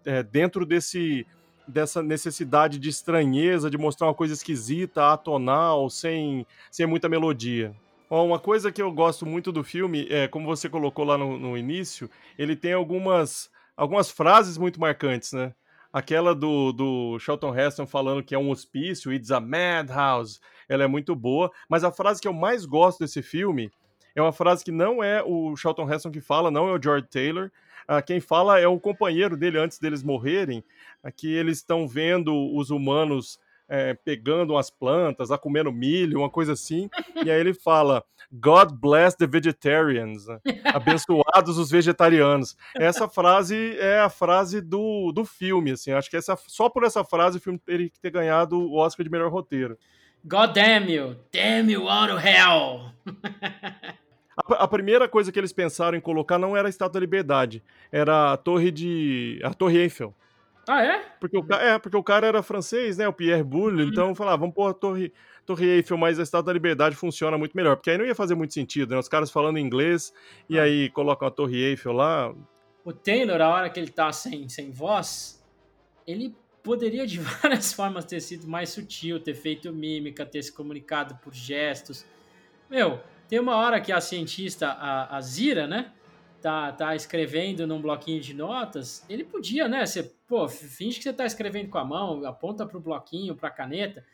é, 0.04 0.20
dentro 0.24 0.66
desse 0.66 1.24
dessa 1.66 2.02
necessidade 2.02 2.78
de 2.78 2.88
estranheza, 2.88 3.70
de 3.70 3.78
mostrar 3.78 4.08
uma 4.08 4.14
coisa 4.14 4.34
esquisita, 4.34 5.12
atonal, 5.12 5.88
sem 5.88 6.44
sem 6.72 6.84
muita 6.84 7.08
melodia. 7.08 7.72
Ó, 8.10 8.24
uma 8.26 8.40
coisa 8.40 8.72
que 8.72 8.82
eu 8.82 8.90
gosto 8.90 9.24
muito 9.24 9.52
do 9.52 9.62
filme 9.62 10.08
é, 10.10 10.26
como 10.26 10.46
você 10.46 10.68
colocou 10.68 11.04
lá 11.04 11.16
no, 11.16 11.38
no 11.38 11.56
início, 11.56 12.10
ele 12.36 12.56
tem 12.56 12.72
algumas 12.72 13.48
algumas 13.76 14.10
frases 14.10 14.58
muito 14.58 14.80
marcantes, 14.80 15.32
né? 15.32 15.54
Aquela 15.92 16.34
do, 16.34 16.72
do 16.72 17.18
Charlton 17.18 17.58
Heston 17.58 17.86
falando 17.86 18.22
que 18.22 18.34
é 18.34 18.38
um 18.38 18.50
hospício, 18.50 19.12
it's 19.12 19.30
a 19.30 19.40
madhouse, 19.40 20.38
ela 20.68 20.84
é 20.84 20.86
muito 20.86 21.16
boa. 21.16 21.50
Mas 21.68 21.82
a 21.82 21.90
frase 21.90 22.20
que 22.20 22.28
eu 22.28 22.32
mais 22.32 22.66
gosto 22.66 23.00
desse 23.00 23.22
filme 23.22 23.70
é 24.14 24.20
uma 24.20 24.32
frase 24.32 24.64
que 24.64 24.72
não 24.72 25.02
é 25.02 25.22
o 25.22 25.56
Charlton 25.56 25.90
Heston 25.90 26.10
que 26.10 26.20
fala, 26.20 26.50
não 26.50 26.68
é 26.68 26.72
o 26.72 26.82
George 26.82 27.06
Taylor. 27.08 27.50
Ah, 27.86 28.02
quem 28.02 28.20
fala 28.20 28.60
é 28.60 28.66
o 28.66 28.78
companheiro 28.78 29.36
dele 29.36 29.58
antes 29.58 29.78
deles 29.78 30.02
morrerem, 30.02 30.62
ah, 31.02 31.10
que 31.10 31.32
eles 31.32 31.58
estão 31.58 31.88
vendo 31.88 32.34
os 32.54 32.68
humanos 32.70 33.38
é, 33.68 33.94
pegando 33.94 34.54
umas 34.54 34.70
plantas, 34.70 35.28
lá 35.28 35.38
comendo 35.38 35.70
milho, 35.72 36.20
uma 36.20 36.30
coisa 36.30 36.52
assim. 36.54 36.88
E 37.24 37.30
aí 37.30 37.38
ele 37.38 37.52
fala: 37.52 38.02
God 38.32 38.72
bless 38.72 39.16
the 39.16 39.26
vegetarians. 39.26 40.26
né? 40.26 40.38
Abençoados 40.74 41.58
os 41.58 41.70
vegetarianos. 41.70 42.56
Essa 42.74 43.08
frase 43.08 43.76
é 43.78 44.00
a 44.00 44.08
frase 44.08 44.60
do, 44.60 45.12
do 45.12 45.24
filme, 45.24 45.72
assim. 45.72 45.92
Acho 45.92 46.10
que 46.10 46.16
essa, 46.16 46.36
só 46.46 46.68
por 46.68 46.84
essa 46.84 47.04
frase 47.04 47.38
o 47.38 47.40
filme 47.40 47.58
teria 47.58 47.88
que 47.90 48.00
ter 48.00 48.10
ganhado 48.10 48.58
o 48.58 48.76
Oscar 48.76 49.04
de 49.04 49.10
melhor 49.10 49.30
roteiro. 49.30 49.78
God 50.24 50.52
damn 50.52 50.90
you! 50.90 51.16
Damn 51.32 51.70
you 51.70 51.88
out 51.88 52.12
of 52.12 52.22
hell! 52.26 52.92
A, 54.46 54.64
a 54.64 54.68
primeira 54.68 55.08
coisa 55.08 55.32
que 55.32 55.38
eles 55.38 55.52
pensaram 55.52 55.98
em 55.98 56.00
colocar 56.00 56.38
não 56.38 56.56
era 56.56 56.68
a 56.68 56.70
Estátua 56.70 56.94
da 56.94 57.00
Liberdade, 57.00 57.62
era 57.90 58.32
a 58.32 58.36
Torre 58.36 58.70
de. 58.70 59.40
a 59.42 59.52
Torre 59.52 59.78
Eiffel. 59.78 60.14
Ah, 60.68 60.84
é? 60.84 60.98
Porque 61.18 61.36
o, 61.36 61.46
é, 61.54 61.78
porque 61.78 61.96
o 61.96 62.02
cara 62.02 62.26
era 62.26 62.42
francês, 62.42 62.98
né? 62.98 63.08
O 63.08 63.12
Pierre 63.12 63.42
Boulle, 63.42 63.88
então 63.88 64.14
falaram, 64.14 64.38
vamos 64.38 64.54
pôr 64.54 64.68
a 64.70 64.74
Torre, 64.74 65.12
Torre 65.46 65.66
Eiffel, 65.66 65.96
mas 65.96 66.20
a 66.20 66.22
Estátua 66.22 66.48
da 66.48 66.52
Liberdade 66.52 66.94
funciona 66.94 67.38
muito 67.38 67.56
melhor. 67.56 67.76
Porque 67.76 67.90
aí 67.90 67.96
não 67.96 68.04
ia 68.04 68.14
fazer 68.14 68.34
muito 68.34 68.52
sentido, 68.52 68.90
né? 68.90 68.98
Os 68.98 69.08
caras 69.08 69.30
falando 69.30 69.58
inglês 69.58 70.12
e 70.48 70.58
aí 70.58 70.90
colocam 70.90 71.26
a 71.26 71.30
Torre 71.30 71.56
Eiffel 71.56 71.92
lá. 71.92 72.34
O 72.84 72.92
Taylor, 72.92 73.40
a 73.40 73.48
hora 73.48 73.70
que 73.70 73.80
ele 73.80 73.90
tá 73.90 74.12
sem, 74.12 74.46
sem 74.48 74.70
voz, 74.70 75.42
ele 76.06 76.36
poderia 76.62 77.06
de 77.06 77.18
várias 77.42 77.72
formas 77.72 78.04
ter 78.04 78.20
sido 78.20 78.46
mais 78.46 78.68
sutil, 78.68 79.18
ter 79.18 79.34
feito 79.34 79.72
mímica, 79.72 80.26
ter 80.26 80.42
se 80.42 80.52
comunicado 80.52 81.16
por 81.22 81.32
gestos. 81.32 82.04
Meu, 82.68 83.00
tem 83.26 83.40
uma 83.40 83.56
hora 83.56 83.80
que 83.80 83.90
a 83.90 84.02
cientista, 84.02 84.68
a, 84.68 85.16
a 85.16 85.20
Zira, 85.22 85.66
né? 85.66 85.92
Tá, 86.40 86.70
tá 86.70 86.94
escrevendo 86.94 87.66
num 87.66 87.82
bloquinho 87.82 88.20
de 88.20 88.32
notas. 88.32 89.04
Ele 89.08 89.24
podia, 89.24 89.66
né? 89.66 89.84
Você, 89.84 90.04
pô, 90.26 90.48
finge 90.48 90.98
que 90.98 91.02
você 91.02 91.12
tá 91.12 91.26
escrevendo 91.26 91.68
com 91.68 91.78
a 91.78 91.84
mão, 91.84 92.24
aponta 92.24 92.64
pro 92.64 92.80
bloquinho, 92.80 93.34
pra 93.34 93.50
caneta. 93.50 94.04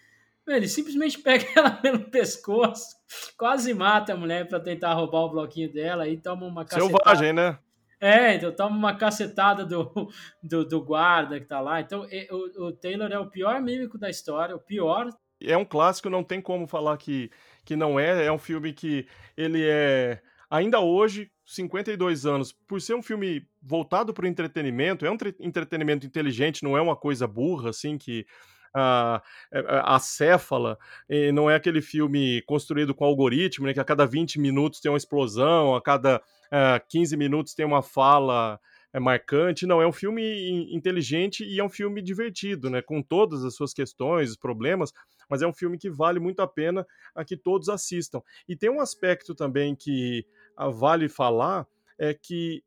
Ele 0.46 0.68
simplesmente 0.68 1.18
pega 1.22 1.44
ela 1.54 1.70
pelo 1.70 2.00
pescoço, 2.10 2.96
quase 3.36 3.74
mata 3.74 4.14
a 4.14 4.16
mulher 4.16 4.48
para 4.48 4.60
tentar 4.60 4.94
roubar 4.94 5.20
o 5.20 5.30
bloquinho 5.30 5.72
dela 5.72 6.08
e 6.08 6.16
toma 6.16 6.46
uma 6.46 6.64
cacetada. 6.64 6.86
Selvagem, 6.86 7.32
né? 7.32 7.58
É, 8.00 8.34
então 8.34 8.52
toma 8.52 8.76
uma 8.76 8.94
cacetada 8.94 9.64
do, 9.64 10.10
do, 10.42 10.64
do 10.64 10.82
guarda 10.82 11.40
que 11.40 11.46
tá 11.46 11.60
lá. 11.60 11.80
Então 11.80 12.06
o, 12.30 12.66
o 12.66 12.72
Taylor 12.72 13.10
é 13.10 13.18
o 13.18 13.30
pior 13.30 13.60
mímico 13.60 13.96
da 13.96 14.10
história, 14.10 14.54
o 14.54 14.60
pior. 14.60 15.08
É 15.42 15.56
um 15.56 15.64
clássico, 15.64 16.10
não 16.10 16.22
tem 16.22 16.40
como 16.40 16.66
falar 16.66 16.96
que, 16.96 17.30
que 17.64 17.76
não 17.76 17.98
é. 17.98 18.26
É 18.26 18.32
um 18.32 18.38
filme 18.38 18.72
que 18.72 19.06
ele 19.36 19.66
é, 19.66 20.20
ainda 20.50 20.80
hoje, 20.80 21.30
52 21.44 22.26
anos, 22.26 22.52
por 22.52 22.80
ser 22.80 22.94
um 22.94 23.02
filme 23.02 23.46
voltado 23.62 24.12
para 24.14 24.24
o 24.24 24.28
entretenimento, 24.28 25.04
é 25.06 25.10
um 25.10 25.16
tre- 25.16 25.34
entretenimento 25.40 26.06
inteligente, 26.06 26.62
não 26.62 26.76
é 26.76 26.80
uma 26.80 26.96
coisa 26.96 27.26
burra, 27.26 27.70
assim, 27.70 27.98
que 27.98 28.26
ah, 28.74 29.22
é- 29.52 29.58
é 29.60 29.82
acéfala, 29.84 30.76
e 31.08 31.30
não 31.32 31.48
é 31.48 31.54
aquele 31.54 31.80
filme 31.80 32.42
construído 32.42 32.94
com 32.94 33.04
algoritmo, 33.04 33.66
né, 33.66 33.72
que 33.74 33.80
a 33.80 33.84
cada 33.84 34.04
20 34.06 34.38
minutos 34.40 34.80
tem 34.80 34.90
uma 34.90 34.98
explosão, 34.98 35.74
a 35.76 35.82
cada 35.82 36.20
ah, 36.50 36.80
15 36.88 37.16
minutos 37.16 37.54
tem 37.54 37.64
uma 37.64 37.82
fala 37.82 38.58
é 38.92 39.00
marcante, 39.00 39.66
não, 39.66 39.82
é 39.82 39.86
um 39.88 39.92
filme 39.92 40.22
in- 40.22 40.76
inteligente 40.76 41.44
e 41.44 41.58
é 41.58 41.64
um 41.64 41.68
filme 41.68 42.00
divertido, 42.00 42.70
né, 42.70 42.80
com 42.80 43.02
todas 43.02 43.44
as 43.44 43.54
suas 43.56 43.72
questões, 43.74 44.36
problemas, 44.36 44.92
mas 45.28 45.42
é 45.42 45.46
um 45.48 45.52
filme 45.52 45.76
que 45.76 45.90
vale 45.90 46.20
muito 46.20 46.40
a 46.40 46.46
pena 46.46 46.86
a 47.14 47.24
que 47.24 47.36
todos 47.36 47.68
assistam. 47.68 48.20
E 48.48 48.54
tem 48.56 48.70
um 48.70 48.80
aspecto 48.80 49.34
também 49.34 49.74
que 49.74 50.24
vale 50.72 51.08
falar, 51.08 51.66
é 51.98 52.14
que 52.14 52.62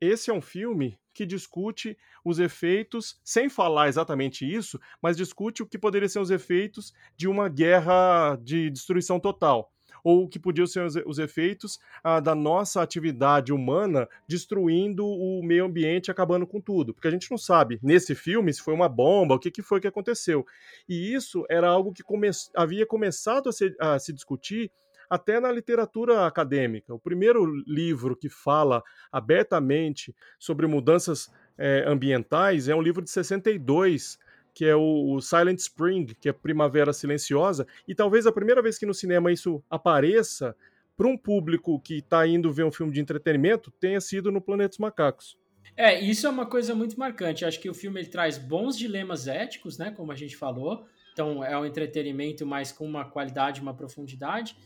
esse 0.00 0.30
é 0.30 0.34
um 0.34 0.40
filme 0.40 0.98
que 1.14 1.26
discute 1.26 1.96
os 2.24 2.38
efeitos, 2.38 3.20
sem 3.22 3.48
falar 3.48 3.88
exatamente 3.88 4.50
isso, 4.50 4.80
mas 5.00 5.16
discute 5.16 5.62
o 5.62 5.66
que 5.66 5.78
poderiam 5.78 6.08
ser 6.08 6.20
os 6.20 6.30
efeitos 6.30 6.92
de 7.16 7.28
uma 7.28 7.48
guerra 7.48 8.36
de 8.42 8.70
destruição 8.70 9.20
total. 9.20 9.70
Ou 10.02 10.24
o 10.24 10.28
que 10.28 10.38
podiam 10.38 10.66
ser 10.66 10.84
os, 10.84 10.96
os 11.06 11.18
efeitos 11.18 11.78
ah, 12.02 12.18
da 12.18 12.34
nossa 12.34 12.82
atividade 12.82 13.52
humana 13.52 14.08
destruindo 14.26 15.06
o 15.06 15.40
meio 15.44 15.66
ambiente, 15.66 16.10
acabando 16.10 16.44
com 16.46 16.60
tudo. 16.60 16.92
Porque 16.92 17.06
a 17.06 17.10
gente 17.10 17.30
não 17.30 17.38
sabe, 17.38 17.78
nesse 17.80 18.14
filme, 18.14 18.52
se 18.52 18.60
foi 18.60 18.74
uma 18.74 18.88
bomba, 18.88 19.36
o 19.36 19.38
que, 19.38 19.50
que 19.50 19.62
foi 19.62 19.80
que 19.80 19.86
aconteceu. 19.86 20.44
E 20.88 21.14
isso 21.14 21.44
era 21.48 21.68
algo 21.68 21.92
que 21.92 22.02
come 22.02 22.28
havia 22.56 22.84
começado 22.84 23.48
a, 23.48 23.52
ser, 23.52 23.76
a 23.78 23.96
se 23.98 24.12
discutir 24.12 24.72
até 25.12 25.38
na 25.38 25.52
literatura 25.52 26.26
acadêmica. 26.26 26.94
O 26.94 26.98
primeiro 26.98 27.44
livro 27.66 28.16
que 28.16 28.30
fala 28.30 28.82
abertamente 29.12 30.16
sobre 30.38 30.66
mudanças 30.66 31.30
eh, 31.58 31.84
ambientais 31.86 32.66
é 32.66 32.74
um 32.74 32.80
livro 32.80 33.02
de 33.02 33.10
62, 33.10 34.18
que 34.54 34.64
é 34.64 34.74
o, 34.74 35.12
o 35.12 35.20
Silent 35.20 35.58
Spring, 35.58 36.06
que 36.18 36.30
é 36.30 36.32
Primavera 36.32 36.94
Silenciosa, 36.94 37.66
e 37.86 37.94
talvez 37.94 38.26
a 38.26 38.32
primeira 38.32 38.62
vez 38.62 38.78
que 38.78 38.86
no 38.86 38.94
cinema 38.94 39.30
isso 39.30 39.62
apareça 39.68 40.56
para 40.96 41.06
um 41.06 41.18
público 41.18 41.78
que 41.78 41.98
está 41.98 42.26
indo 42.26 42.50
ver 42.50 42.64
um 42.64 42.72
filme 42.72 42.90
de 42.90 43.00
entretenimento 43.00 43.70
tenha 43.70 44.00
sido 44.00 44.32
no 44.32 44.40
Planeta 44.40 44.70
dos 44.70 44.78
Macacos. 44.78 45.36
É, 45.76 46.00
isso 46.00 46.26
é 46.26 46.30
uma 46.30 46.46
coisa 46.46 46.74
muito 46.74 46.98
marcante. 46.98 47.44
Acho 47.44 47.60
que 47.60 47.68
o 47.68 47.74
filme 47.74 48.00
ele 48.00 48.08
traz 48.08 48.38
bons 48.38 48.78
dilemas 48.78 49.28
éticos, 49.28 49.76
né? 49.76 49.90
Como 49.90 50.10
a 50.10 50.14
gente 50.14 50.38
falou. 50.38 50.86
Então 51.12 51.44
é 51.44 51.58
um 51.58 51.66
entretenimento, 51.66 52.46
mas 52.46 52.72
com 52.72 52.86
uma 52.86 53.04
qualidade, 53.04 53.60
uma 53.60 53.74
profundidade. 53.74 54.56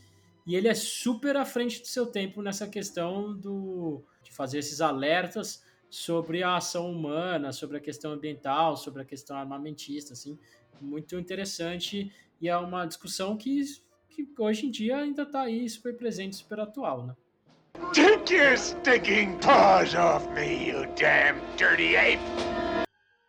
E 0.47 0.55
ele 0.55 0.69
é 0.69 0.75
super 0.75 1.37
à 1.37 1.45
frente 1.45 1.81
do 1.81 1.89
seu 1.89 2.07
tempo 2.07 2.41
nessa 2.41 2.69
questão 2.69 3.35
do, 3.37 4.03
de 4.23 4.33
fazer 4.33 4.59
esses 4.59 4.81
alertas 4.81 5.65
sobre 5.91 6.43
a 6.43 6.57
ação 6.57 6.91
humana, 6.91 7.53
sobre 7.53 7.79
a 7.79 7.81
questão 7.81 8.13
ambiental, 8.13 8.77
sobre 8.77 9.03
a 9.03 9.05
questão 9.05 9.37
armamentista, 9.37 10.13
assim, 10.13 10.39
muito 10.81 11.19
interessante 11.19 12.13
e 12.41 12.49
é 12.49 12.57
uma 12.57 12.87
discussão 12.87 13.37
que, 13.37 13.63
que 14.11 14.29
hoje 14.39 14.67
em 14.67 14.71
dia 14.71 14.99
ainda 14.99 15.23
está 15.23 15.43
aí 15.43 15.69
super 15.69 15.97
presente, 15.97 16.37
super 16.37 16.61
atual, 16.61 17.07
né? 17.07 17.17
Take 17.93 18.35
your 18.35 18.57
stinking 18.57 19.39
paws 19.39 19.95
off 19.95 20.27
me, 20.31 20.69
you 20.69 20.87
damn 20.97 21.41
dirty 21.57 21.97
ape! 21.97 22.23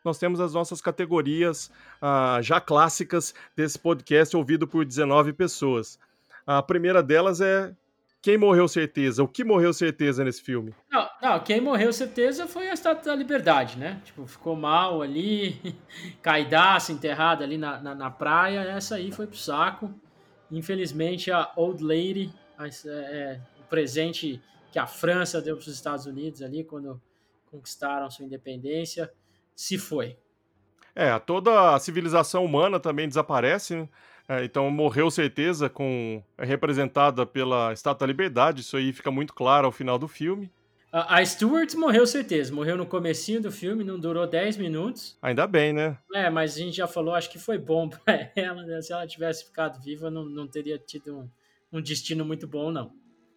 Nós 0.03 0.17
temos 0.17 0.39
as 0.39 0.53
nossas 0.53 0.81
categorias 0.81 1.69
ah, 2.01 2.39
já 2.41 2.61
clássicas 2.61 3.33
desse 3.55 3.77
podcast 3.77 4.35
ouvido 4.37 4.65
por 4.67 4.85
19 4.85 5.33
pessoas. 5.33 5.99
A 6.47 6.63
primeira 6.63 7.03
delas 7.03 7.41
é 7.41 7.75
quem 8.21 8.37
morreu 8.37 8.67
certeza? 8.67 9.21
O 9.23 9.27
que 9.27 9.43
morreu 9.43 9.73
certeza 9.73 10.23
nesse 10.23 10.41
filme? 10.41 10.73
Não, 10.89 11.07
não, 11.21 11.39
quem 11.41 11.61
morreu 11.61 11.91
certeza 11.93 12.47
foi 12.47 12.69
a 12.69 12.73
Estátua 12.73 13.03
da 13.11 13.15
Liberdade, 13.15 13.77
né? 13.77 14.01
Tipo, 14.05 14.25
ficou 14.25 14.55
mal 14.55 15.01
ali, 15.01 15.75
caidaço, 16.23 16.91
enterrada 16.91 17.43
ali 17.43 17.57
na, 17.57 17.79
na, 17.81 17.93
na 17.93 18.09
praia, 18.09 18.61
essa 18.61 18.95
aí 18.95 19.11
foi 19.11 19.27
pro 19.27 19.37
saco. 19.37 19.93
Infelizmente, 20.49 21.29
a 21.31 21.51
Old 21.55 21.83
Lady, 21.83 22.33
a- 22.57 22.67
é, 22.67 23.39
o 23.59 23.63
presente 23.69 24.41
que 24.71 24.79
a 24.79 24.87
França 24.87 25.41
deu 25.41 25.55
para 25.57 25.61
os 25.61 25.67
Estados 25.67 26.05
Unidos 26.05 26.41
ali, 26.41 26.63
quando 26.63 27.01
conquistaram 27.51 28.09
sua 28.09 28.25
independência, 28.25 29.11
se 29.55 29.77
foi. 29.77 30.17
É, 30.95 31.17
toda 31.19 31.75
a 31.75 31.79
civilização 31.79 32.43
humana 32.43 32.79
também 32.79 33.07
desaparece, 33.07 33.75
né? 33.75 33.89
É, 34.29 34.43
então 34.43 34.69
morreu 34.69 35.09
certeza 35.09 35.69
com 35.69 36.21
é 36.37 36.45
representada 36.45 37.25
pela 37.25 37.71
Estátua 37.71 38.05
da 38.05 38.11
Liberdade, 38.11 38.61
isso 38.61 38.75
aí 38.75 38.91
fica 38.91 39.09
muito 39.09 39.33
claro 39.33 39.65
ao 39.65 39.71
final 39.71 39.97
do 39.97 40.07
filme. 40.07 40.51
A, 40.91 41.17
a 41.17 41.25
Stewart 41.25 41.73
morreu 41.75 42.05
certeza, 42.05 42.53
morreu 42.53 42.75
no 42.75 42.85
comecinho 42.85 43.41
do 43.41 43.51
filme, 43.51 43.83
não 43.83 43.99
durou 43.99 44.27
10 44.27 44.57
minutos. 44.57 45.17
Ainda 45.21 45.45
bem, 45.47 45.71
né? 45.71 45.97
É, 46.13 46.29
mas 46.29 46.55
a 46.55 46.59
gente 46.59 46.75
já 46.75 46.87
falou, 46.87 47.13
acho 47.13 47.29
que 47.29 47.39
foi 47.39 47.57
bom 47.57 47.87
para 48.05 48.31
ela, 48.35 48.63
né? 48.63 48.81
Se 48.81 48.91
ela 48.91 49.07
tivesse 49.07 49.45
ficado 49.45 49.81
viva, 49.81 50.09
não, 50.09 50.25
não 50.25 50.47
teria 50.47 50.77
tido 50.77 51.19
um, 51.19 51.29
um 51.77 51.81
destino 51.81 52.25
muito 52.25 52.47
bom, 52.47 52.71
não. 52.71 52.91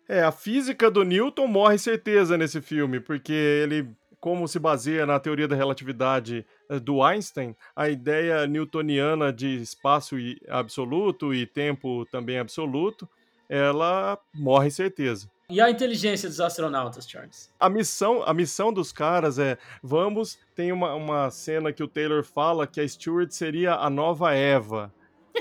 É, 0.09 0.23
a 0.23 0.33
física 0.33 0.91
do 0.91 1.05
Newton 1.05 1.47
morre 1.47 1.79
certeza 1.79 2.37
nesse 2.37 2.61
filme, 2.61 2.99
porque 2.99 3.33
ele, 3.33 3.89
como 4.19 4.49
se 4.49 4.59
baseia 4.59 5.07
na 5.07 5.21
teoria 5.21 5.47
da 5.47 5.55
relatividade 5.55 6.45
do 6.79 7.03
Einstein, 7.03 7.57
a 7.75 7.89
ideia 7.89 8.47
newtoniana 8.47 9.33
de 9.33 9.61
espaço 9.61 10.17
absoluto 10.49 11.35
e 11.35 11.47
tempo 11.47 12.07
também 12.07 12.39
absoluto, 12.39 13.09
ela 13.49 14.19
morre 14.33 14.71
certeza. 14.71 15.29
E 15.51 15.61
a 15.61 15.69
inteligência 15.69 16.29
dos 16.29 16.41
astronautas, 16.41 17.11
Charles? 17.11 17.51
A 17.59 17.69
missão, 17.69 18.23
a 18.23 18.33
missão 18.33 18.73
dos 18.73 18.93
caras 18.93 19.37
é, 19.37 19.59
vamos, 19.83 20.39
tem 20.55 20.71
uma, 20.71 20.95
uma 20.95 21.29
cena 21.29 21.73
que 21.73 21.83
o 21.83 21.89
Taylor 21.89 22.23
fala 22.23 22.69
que 22.69 22.81
a 22.81 22.87
Stewart 22.87 23.33
seria 23.33 23.75
a 23.75 23.91
nova 23.91 24.33
Eva. 24.33 24.95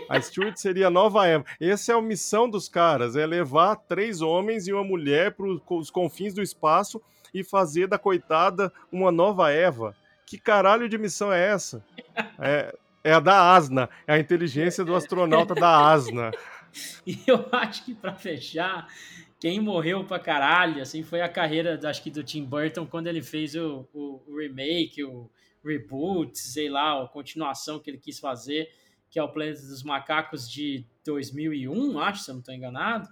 A 0.09 0.19
Stewart 0.19 0.57
seria 0.57 0.87
a 0.87 0.89
nova 0.89 1.27
Eva. 1.27 1.45
Essa 1.61 1.91
é 1.91 1.95
a 1.95 2.01
missão 2.01 2.49
dos 2.49 2.67
caras, 2.67 3.15
é 3.15 3.23
levar 3.23 3.75
três 3.75 4.19
homens 4.19 4.67
e 4.67 4.73
uma 4.73 4.83
mulher 4.83 5.35
para 5.35 5.45
os 5.45 5.91
confins 5.91 6.33
do 6.33 6.41
espaço 6.41 6.99
e 7.31 7.43
fazer 7.43 7.85
da 7.87 7.99
coitada 7.99 8.73
uma 8.91 9.11
nova 9.11 9.51
Eva. 9.51 9.95
Que 10.29 10.37
caralho 10.37 10.87
de 10.87 10.95
missão 10.95 11.33
é 11.33 11.47
essa? 11.47 11.83
É, 12.41 12.73
é 13.03 13.13
a 13.13 13.19
da 13.19 13.55
Asna, 13.55 13.89
é 14.05 14.13
a 14.13 14.19
inteligência 14.19 14.83
do 14.83 14.93
astronauta 14.93 15.55
da 15.55 15.91
Asna. 15.91 16.31
E 17.07 17.17
eu 17.25 17.47
acho 17.51 17.83
que 17.83 17.95
pra 17.95 18.13
fechar, 18.13 18.87
quem 19.39 19.59
morreu 19.59 20.03
pra 20.05 20.19
caralho, 20.19 20.81
assim, 20.81 21.01
foi 21.01 21.21
a 21.21 21.29
carreira, 21.29 21.79
acho 21.83 22.03
que 22.03 22.11
do 22.11 22.23
Tim 22.23 22.43
Burton, 22.43 22.85
quando 22.85 23.07
ele 23.07 23.21
fez 23.21 23.55
o, 23.55 23.87
o, 23.93 24.21
o 24.27 24.37
remake, 24.37 25.03
o 25.03 25.29
reboot, 25.63 26.37
sei 26.37 26.69
lá, 26.69 27.01
a 27.01 27.07
continuação 27.07 27.79
que 27.79 27.89
ele 27.89 27.97
quis 27.97 28.19
fazer, 28.19 28.69
que 29.09 29.17
é 29.17 29.23
o 29.23 29.29
Planeta 29.29 29.61
dos 29.61 29.83
Macacos 29.83 30.49
de 30.49 30.85
2001, 31.05 31.99
acho, 31.99 32.23
se 32.23 32.31
eu 32.31 32.35
não 32.35 32.41
tô 32.41 32.51
enganado, 32.51 33.09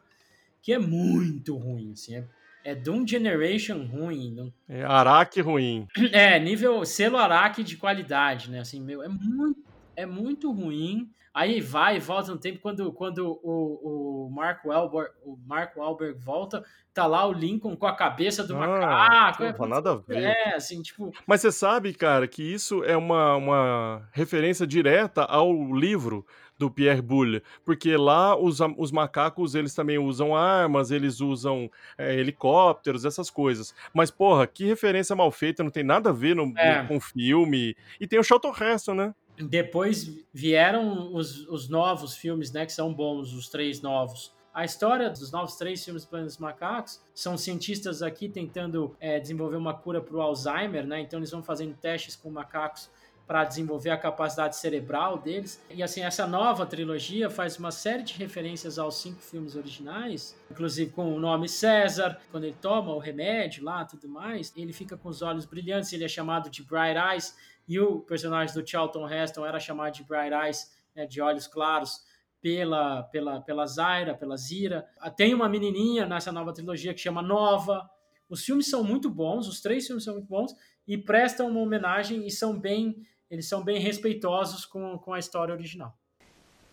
que 0.62 0.73
é 0.73 0.80
muito 0.80 1.56
ruim, 1.58 1.93
assim, 1.93 2.15
é, 2.15 2.27
é 2.67 2.75
Doom 2.75 3.08
Generation 3.08 3.86
ruim, 3.86 4.34
não 4.36 4.53
É 4.67 4.84
Araque 4.84 5.39
ruim. 5.41 5.88
é, 6.12 6.38
nível 6.39 6.84
selo 6.86 7.15
Araque 7.17 7.63
de 7.63 7.77
qualidade, 7.77 8.51
né? 8.51 8.60
Assim, 8.60 8.82
meu, 8.82 9.01
é 9.01 9.08
muito, 9.08 9.63
é 9.95 10.06
muito 10.06 10.51
ruim. 10.51 11.10
Aí 11.34 11.62
vai 11.62 11.97
e 11.97 11.99
volta 11.99 12.32
no 12.32 12.39
tempo 12.39 12.60
quando, 12.60 12.91
quando 12.91 13.39
o, 13.43 14.25
o 14.25 14.30
Mark 14.32 14.65
Wahlberg, 14.65 15.12
o 15.23 15.38
Mark 15.45 15.77
Wahlberg 15.77 16.17
volta, 16.19 16.63
tá 16.95 17.06
lá 17.06 17.27
o 17.27 17.32
Lincoln 17.32 17.75
com 17.75 17.86
a 17.86 17.95
cabeça 17.95 18.43
do 18.43 18.56
Ah, 18.56 18.60
macaco. 18.60 19.43
é, 19.43 19.53
porra, 19.53 19.69
nada 19.69 19.91
a 19.91 19.95
ver. 19.97 20.23
É, 20.23 20.56
assim, 20.56 20.82
tipo, 20.82 21.12
Mas 21.27 21.41
você 21.41 21.51
sabe, 21.51 21.93
cara, 21.93 22.27
que 22.27 22.41
isso 22.41 22.84
é 22.84 22.97
uma, 22.97 23.36
uma 23.36 24.10
referência 24.12 24.65
direta 24.65 25.21
ao 25.25 25.53
livro 25.75 26.25
do 26.57 26.71
Pierre 26.71 27.01
Boulle, 27.01 27.43
porque 27.63 27.95
lá 27.95 28.35
os, 28.35 28.59
os 28.77 28.91
macacos 28.91 29.53
eles 29.55 29.73
também 29.75 29.97
usam 29.97 30.35
armas, 30.35 30.89
eles 30.91 31.21
usam 31.21 31.69
é, 31.97 32.15
helicópteros, 32.15 33.05
essas 33.05 33.29
coisas. 33.29 33.75
Mas, 33.93 34.09
porra, 34.09 34.47
que 34.47 34.65
referência 34.65 35.15
mal 35.15 35.31
feita, 35.31 35.63
não 35.63 35.69
tem 35.71 35.83
nada 35.83 36.09
a 36.09 36.13
ver 36.13 36.35
no, 36.35 36.47
no- 36.47 36.57
É. 36.57 36.83
com 36.87 36.97
o 36.97 37.01
filme. 37.01 37.75
E 37.99 38.07
tem 38.07 38.19
o 38.19 38.23
Charlton 38.23 38.53
Heston, 38.59 38.93
né? 38.95 39.13
depois 39.39 40.25
vieram 40.33 41.13
os, 41.13 41.47
os 41.47 41.69
novos 41.69 42.15
filmes, 42.15 42.51
né? 42.51 42.65
Que 42.65 42.73
são 42.73 42.91
bons, 42.93 43.33
os 43.33 43.47
três 43.49 43.81
novos. 43.81 44.35
A 44.51 44.65
história 44.65 45.11
dos 45.11 45.31
novos 45.31 45.55
três 45.55 45.85
filmes 45.85 46.03
do 46.03 46.09
Planeta 46.09 46.29
dos 46.29 46.39
Macacos 46.39 46.99
são 47.13 47.37
cientistas 47.37 48.01
aqui 48.01 48.27
tentando 48.27 48.95
é, 48.99 49.19
desenvolver 49.19 49.55
uma 49.57 49.75
cura 49.75 50.01
para 50.01 50.15
o 50.17 50.21
Alzheimer, 50.21 50.87
né? 50.87 50.99
Então 51.01 51.19
eles 51.19 51.29
vão 51.29 51.43
fazendo 51.43 51.75
testes 51.75 52.15
com 52.15 52.31
macacos 52.31 52.89
para 53.27 53.43
desenvolver 53.43 53.89
a 53.89 53.97
capacidade 53.97 54.55
cerebral 54.55 55.17
deles. 55.17 55.61
E 55.69 55.83
assim, 55.83 56.01
essa 56.01 56.25
nova 56.25 56.65
trilogia 56.65 57.29
faz 57.29 57.59
uma 57.59 57.71
série 57.71 58.01
de 58.01 58.13
referências 58.13 58.79
aos 58.79 58.95
cinco 58.95 59.21
filmes 59.21 59.55
originais, 59.55 60.39
inclusive 60.49 60.91
com 60.91 61.13
o 61.13 61.19
nome 61.19 61.49
César, 61.49 62.17
quando 62.31 62.45
ele 62.45 62.55
toma 62.61 62.93
o 62.93 62.99
remédio 62.99 63.65
lá, 63.65 63.83
tudo 63.83 64.07
mais, 64.07 64.53
ele 64.55 64.71
fica 64.71 64.95
com 64.95 65.09
os 65.09 65.21
olhos 65.21 65.45
brilhantes, 65.45 65.91
ele 65.91 66.05
é 66.05 66.07
chamado 66.07 66.49
de 66.49 66.63
Bright 66.63 66.97
Eyes, 66.97 67.35
e 67.67 67.77
o 67.79 67.99
personagem 67.99 68.55
do 68.55 68.65
Charlton 68.65 69.09
Heston 69.09 69.45
era 69.45 69.59
chamado 69.59 69.93
de 69.93 70.03
Bright 70.05 70.33
Eyes, 70.33 70.71
né, 70.95 71.05
de 71.05 71.21
olhos 71.21 71.47
claros, 71.47 72.01
pela, 72.39 73.03
pela, 73.03 73.41
pela 73.41 73.65
Zaira, 73.65 74.15
pela 74.15 74.37
Zira. 74.37 74.87
Tem 75.17 75.33
uma 75.33 75.49
menininha 75.49 76.05
nessa 76.05 76.31
nova 76.31 76.53
trilogia 76.53 76.93
que 76.93 76.99
chama 77.01 77.21
Nova. 77.21 77.89
Os 78.29 78.45
filmes 78.45 78.69
são 78.69 78.83
muito 78.83 79.09
bons, 79.09 79.47
os 79.47 79.59
três 79.59 79.85
filmes 79.85 80.05
são 80.05 80.13
muito 80.13 80.27
bons, 80.27 80.53
e 80.87 80.97
prestam 80.97 81.49
uma 81.49 81.59
homenagem 81.59 82.25
e 82.25 82.31
são 82.31 82.57
bem 82.57 82.95
eles 83.29 83.47
são 83.47 83.63
bem 83.63 83.79
respeitosos 83.79 84.65
com, 84.65 84.97
com 84.97 85.13
a 85.13 85.19
história 85.19 85.53
original. 85.53 85.97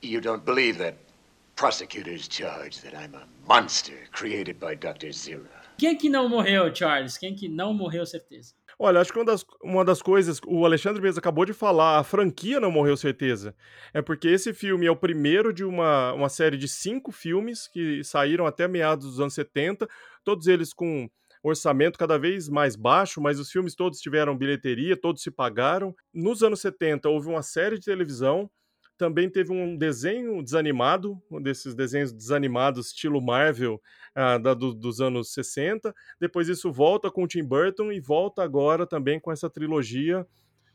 You 0.02 0.20
don't 0.20 0.44
believe 0.44 0.78
that 0.78 0.98
prosecutors 1.56 2.28
charge 2.30 2.80
that 2.82 2.94
I'm 2.94 3.14
a 3.14 3.26
monster 3.46 4.08
created 4.12 4.58
by 4.58 4.74
Dr. 4.76 5.12
Zira. 5.12 5.64
Quem 5.78 5.96
que 5.96 6.08
não 6.08 6.28
morreu, 6.28 6.72
Charles? 6.74 7.18
Quem 7.18 7.34
que 7.34 7.48
não 7.48 7.74
morreu, 7.74 8.06
certeza? 8.06 8.54
Olha, 8.78 9.00
acho 9.00 9.12
que 9.12 9.18
uma 9.18 9.24
das, 9.24 9.44
uma 9.62 9.84
das 9.84 10.02
coisas, 10.02 10.40
o 10.46 10.64
Alexandre 10.64 11.00
mesmo 11.00 11.18
acabou 11.18 11.44
de 11.44 11.52
falar, 11.52 11.98
a 11.98 12.04
franquia 12.04 12.58
não 12.60 12.70
morreu, 12.70 12.96
certeza. 12.96 13.54
É 13.92 14.02
porque 14.02 14.28
esse 14.28 14.52
filme 14.52 14.86
é 14.86 14.90
o 14.90 14.96
primeiro 14.96 15.52
de 15.52 15.64
uma, 15.64 16.12
uma 16.12 16.28
série 16.28 16.56
de 16.56 16.66
cinco 16.66 17.12
filmes 17.12 17.68
que 17.68 18.02
saíram 18.02 18.46
até 18.46 18.66
meados 18.66 19.06
dos 19.06 19.20
anos 19.20 19.34
70, 19.34 19.88
todos 20.24 20.48
eles 20.48 20.72
com 20.72 21.08
orçamento 21.48 21.98
cada 21.98 22.18
vez 22.18 22.48
mais 22.48 22.74
baixo, 22.74 23.20
mas 23.20 23.38
os 23.38 23.50
filmes 23.50 23.74
todos 23.74 24.00
tiveram 24.00 24.36
bilheteria, 24.36 24.96
todos 24.96 25.22
se 25.22 25.30
pagaram. 25.30 25.94
Nos 26.12 26.42
anos 26.42 26.60
70 26.60 27.08
houve 27.08 27.28
uma 27.28 27.42
série 27.42 27.78
de 27.78 27.84
televisão, 27.84 28.50
também 28.96 29.28
teve 29.28 29.52
um 29.52 29.76
desenho 29.76 30.42
desanimado, 30.42 31.20
um 31.30 31.42
desses 31.42 31.74
desenhos 31.74 32.12
desanimados 32.12 32.86
estilo 32.86 33.20
Marvel 33.20 33.80
ah, 34.14 34.38
da, 34.38 34.54
do, 34.54 34.72
dos 34.72 35.00
anos 35.00 35.32
60. 35.32 35.92
Depois 36.20 36.48
isso 36.48 36.72
volta 36.72 37.10
com 37.10 37.24
o 37.24 37.28
Tim 37.28 37.42
Burton 37.44 37.90
e 37.90 38.00
volta 38.00 38.42
agora 38.42 38.86
também 38.86 39.18
com 39.18 39.32
essa 39.32 39.50
trilogia, 39.50 40.26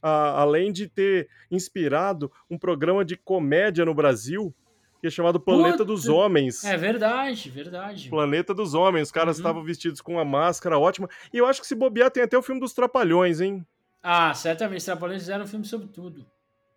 ah, 0.01 0.41
além 0.41 0.71
de 0.71 0.87
ter 0.87 1.29
inspirado 1.49 2.31
um 2.49 2.57
programa 2.57 3.05
de 3.05 3.15
comédia 3.15 3.85
no 3.85 3.93
Brasil 3.93 4.53
que 4.99 5.07
é 5.07 5.09
chamado 5.09 5.39
Planeta 5.39 5.77
Puta, 5.77 5.85
dos 5.85 6.07
Homens. 6.07 6.63
É 6.63 6.75
verdade, 6.75 7.49
verdade. 7.49 8.09
Planeta 8.09 8.53
dos 8.53 8.73
Homens. 8.73 9.07
Os 9.07 9.11
caras 9.11 9.37
uhum. 9.37 9.41
estavam 9.41 9.63
vestidos 9.63 10.01
com 10.01 10.13
uma 10.13 10.25
máscara 10.25 10.77
ótima. 10.77 11.07
E 11.33 11.37
eu 11.37 11.45
acho 11.45 11.61
que 11.61 11.67
se 11.67 11.75
bobear 11.75 12.11
tem 12.11 12.23
até 12.23 12.37
o 12.37 12.41
filme 12.41 12.59
dos 12.59 12.73
Trapalhões, 12.73 13.39
hein? 13.39 13.65
Ah, 14.03 14.33
certamente. 14.33 14.79
Os 14.79 14.85
Trapalhões 14.85 15.21
fizeram 15.21 15.45
um 15.45 15.47
filme 15.47 15.65
sobre 15.65 15.87
tudo. 15.87 16.25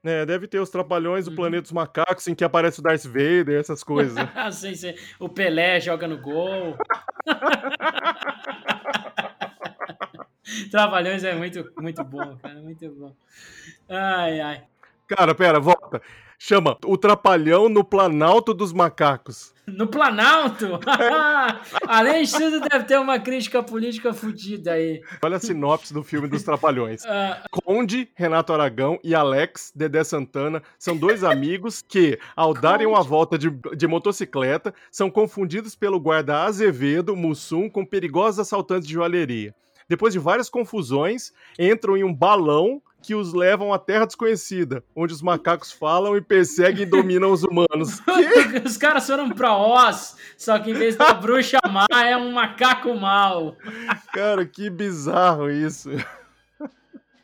É, 0.04 0.26
deve 0.26 0.48
ter 0.48 0.58
os 0.58 0.70
Trapalhões 0.70 1.28
uhum. 1.28 1.34
Planeta 1.34 1.62
dos 1.62 1.72
Macacos, 1.72 2.26
em 2.26 2.34
que 2.34 2.44
aparece 2.44 2.80
o 2.80 2.82
Darth 2.82 3.04
Vader, 3.04 3.60
essas 3.60 3.84
coisas. 3.84 4.14
sim, 4.52 4.74
sim. 4.74 4.94
O 5.18 5.28
Pelé 5.28 5.80
joga 5.80 6.08
no 6.08 6.18
gol. 6.18 6.76
Trapalhões 10.70 11.24
é 11.24 11.34
muito, 11.34 11.70
muito 11.78 12.04
bom, 12.04 12.36
cara. 12.36 12.60
Muito 12.60 12.88
bom. 12.90 13.14
Ai, 13.88 14.40
ai. 14.40 14.62
Cara, 15.06 15.34
pera, 15.34 15.60
volta. 15.60 16.02
Chama 16.44 16.76
O 16.84 16.98
Trapalhão 16.98 17.68
no 17.68 17.84
Planalto 17.84 18.52
dos 18.52 18.72
Macacos. 18.72 19.54
No 19.64 19.86
Planalto? 19.86 20.80
Além 21.86 22.24
de 22.24 22.32
tudo, 22.32 22.58
deve 22.68 22.84
ter 22.84 22.98
uma 22.98 23.20
crítica 23.20 23.62
política 23.62 24.12
fodida 24.12 24.72
aí. 24.72 25.00
Olha 25.22 25.36
a 25.36 25.38
sinopse 25.38 25.94
do 25.94 26.02
filme 26.02 26.26
dos 26.26 26.42
Trapalhões. 26.42 27.04
Uh... 27.04 27.62
Conde, 27.62 28.10
Renato 28.16 28.52
Aragão 28.52 28.98
e 29.04 29.14
Alex, 29.14 29.70
Dedé 29.72 30.02
Santana, 30.02 30.60
são 30.76 30.96
dois 30.96 31.22
amigos 31.22 31.80
que, 31.80 32.18
ao 32.34 32.52
darem 32.52 32.88
uma 32.88 33.04
volta 33.04 33.38
de, 33.38 33.48
de 33.76 33.86
motocicleta, 33.86 34.74
são 34.90 35.08
confundidos 35.08 35.76
pelo 35.76 36.00
guarda 36.00 36.42
Azevedo, 36.42 37.14
Mussum, 37.14 37.70
com 37.70 37.86
perigosos 37.86 38.40
assaltantes 38.40 38.88
de 38.88 38.94
joalheria. 38.94 39.54
Depois 39.92 40.14
de 40.14 40.18
várias 40.18 40.48
confusões, 40.48 41.34
entram 41.58 41.98
em 41.98 42.02
um 42.02 42.14
balão 42.14 42.80
que 43.02 43.14
os 43.14 43.34
levam 43.34 43.74
à 43.74 43.78
Terra 43.78 44.06
Desconhecida, 44.06 44.82
onde 44.96 45.12
os 45.12 45.20
macacos 45.20 45.70
falam 45.70 46.16
e 46.16 46.22
perseguem 46.22 46.84
e 46.84 46.86
dominam 46.86 47.30
os 47.30 47.44
humanos. 47.44 48.00
os 48.64 48.78
caras 48.78 49.06
foram 49.06 49.28
pra 49.28 49.54
Oz, 49.54 50.16
só 50.38 50.58
que 50.58 50.70
em 50.70 50.72
vez 50.72 50.96
da 50.96 51.12
bruxa 51.12 51.58
má, 51.70 51.84
é 52.02 52.16
um 52.16 52.32
macaco 52.32 52.94
mau. 52.94 53.54
Cara, 54.14 54.46
que 54.46 54.70
bizarro 54.70 55.50
isso. 55.50 55.90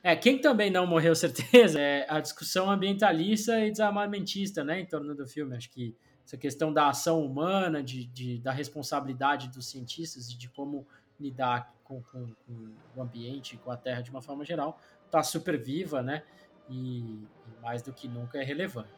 É, 0.03 0.15
quem 0.15 0.39
também 0.39 0.71
não 0.71 0.87
morreu, 0.87 1.15
certeza, 1.17 1.81
é 1.81 2.05
a 2.07 2.21
discussão 2.21 2.71
ambientalista 2.71 3.59
e 3.61 3.71
desarmamentista, 3.71 4.63
né, 4.63 4.81
em 4.81 4.87
torno 4.87 5.15
do 5.15 5.27
filme. 5.27 5.57
Acho 5.57 5.71
que 5.71 5.97
essa 6.23 6.37
questão 6.37 6.71
da 6.71 6.91
ação 6.91 7.25
humana, 7.25 7.83
de, 7.83 8.05
de 8.05 8.39
da 8.41 8.53
responsabilidade 8.53 9.49
dos 9.49 9.71
cientistas 9.71 10.29
e 10.29 10.37
de 10.37 10.51
como 10.51 10.87
lidar 11.19 11.73
com, 11.89 12.03
com, 12.03 12.27
com 12.47 12.71
o 12.95 13.03
ambiente, 13.03 13.57
com 13.57 13.71
a 13.71 13.77
Terra 13.77 14.03
de 14.03 14.11
uma 14.11 14.21
forma 14.21 14.45
geral, 14.45 14.79
está 15.07 15.23
super 15.23 15.59
viva, 15.59 16.03
né? 16.03 16.23
E, 16.69 16.99
e, 17.01 17.27
mais 17.63 17.83
do 17.83 17.93
que 17.93 18.07
nunca 18.07 18.39
é 18.39 18.45
relevante. 18.45 18.91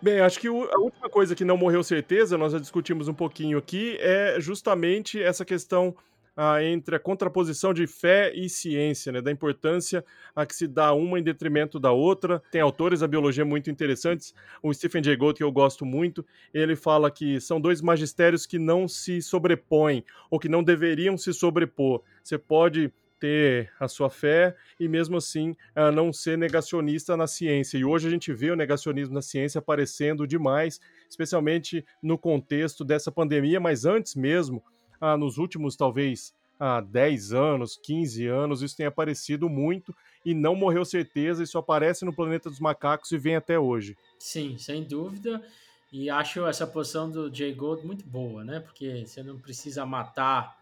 Bem, 0.00 0.20
acho 0.20 0.40
que 0.40 0.48
a 0.48 0.78
última 0.78 1.10
coisa 1.10 1.34
que 1.34 1.44
não 1.44 1.56
morreu 1.56 1.82
certeza, 1.82 2.38
nós 2.38 2.52
já 2.52 2.58
discutimos 2.58 3.08
um 3.08 3.14
pouquinho 3.14 3.58
aqui, 3.58 3.98
é 4.00 4.40
justamente 4.40 5.22
essa 5.22 5.44
questão 5.44 5.94
ah, 6.40 6.62
entre 6.62 6.94
a 6.94 7.00
contraposição 7.00 7.74
de 7.74 7.84
fé 7.88 8.32
e 8.32 8.48
ciência, 8.48 9.10
né, 9.10 9.20
da 9.20 9.32
importância 9.32 10.04
a 10.36 10.46
que 10.46 10.54
se 10.54 10.68
dá 10.68 10.92
uma 10.92 11.18
em 11.18 11.22
detrimento 11.22 11.80
da 11.80 11.90
outra. 11.90 12.40
Tem 12.52 12.60
autores 12.60 13.00
da 13.00 13.08
biologia 13.08 13.44
muito 13.44 13.68
interessantes. 13.68 14.32
O 14.62 14.72
Stephen 14.72 15.02
Jay 15.02 15.16
Gould, 15.16 15.36
que 15.36 15.42
eu 15.42 15.50
gosto 15.50 15.84
muito, 15.84 16.24
ele 16.54 16.76
fala 16.76 17.10
que 17.10 17.40
são 17.40 17.60
dois 17.60 17.82
magistérios 17.82 18.46
que 18.46 18.56
não 18.56 18.86
se 18.86 19.20
sobrepõem, 19.20 20.04
ou 20.30 20.38
que 20.38 20.48
não 20.48 20.62
deveriam 20.62 21.18
se 21.18 21.34
sobrepor. 21.34 22.02
Você 22.22 22.38
pode 22.38 22.92
ter 23.18 23.72
a 23.80 23.88
sua 23.88 24.08
fé 24.08 24.54
e 24.78 24.86
mesmo 24.86 25.16
assim 25.16 25.56
uh, 25.76 25.90
não 25.92 26.12
ser 26.12 26.38
negacionista 26.38 27.16
na 27.16 27.26
ciência. 27.26 27.76
E 27.76 27.84
hoje 27.84 28.06
a 28.06 28.10
gente 28.12 28.32
vê 28.32 28.52
o 28.52 28.56
negacionismo 28.56 29.12
na 29.12 29.22
ciência 29.22 29.58
aparecendo 29.58 30.24
demais, 30.24 30.80
especialmente 31.10 31.84
no 32.00 32.16
contexto 32.16 32.84
dessa 32.84 33.10
pandemia, 33.10 33.58
mas 33.58 33.84
antes 33.84 34.14
mesmo, 34.14 34.62
uh, 35.00 35.16
nos 35.16 35.38
últimos 35.38 35.76
talvez 35.76 36.32
uh, 36.60 36.82
10 36.82 37.32
anos, 37.32 37.78
15 37.82 38.26
anos, 38.26 38.62
isso 38.62 38.76
tem 38.76 38.86
aparecido 38.86 39.48
muito 39.48 39.94
e 40.24 40.34
não 40.34 40.54
morreu 40.54 40.84
certeza, 40.84 41.42
isso 41.42 41.58
aparece 41.58 42.04
no 42.04 42.12
planeta 42.12 42.50
dos 42.50 42.60
macacos 42.60 43.10
e 43.12 43.18
vem 43.18 43.36
até 43.36 43.58
hoje. 43.58 43.96
Sim, 44.18 44.58
sem 44.58 44.82
dúvida. 44.82 45.42
E 45.90 46.10
acho 46.10 46.46
essa 46.46 46.66
posição 46.66 47.10
do 47.10 47.34
Jay 47.34 47.54
Gold 47.54 47.86
muito 47.86 48.06
boa, 48.06 48.44
né? 48.44 48.60
Porque 48.60 49.06
você 49.06 49.22
não 49.22 49.38
precisa 49.38 49.86
matar 49.86 50.58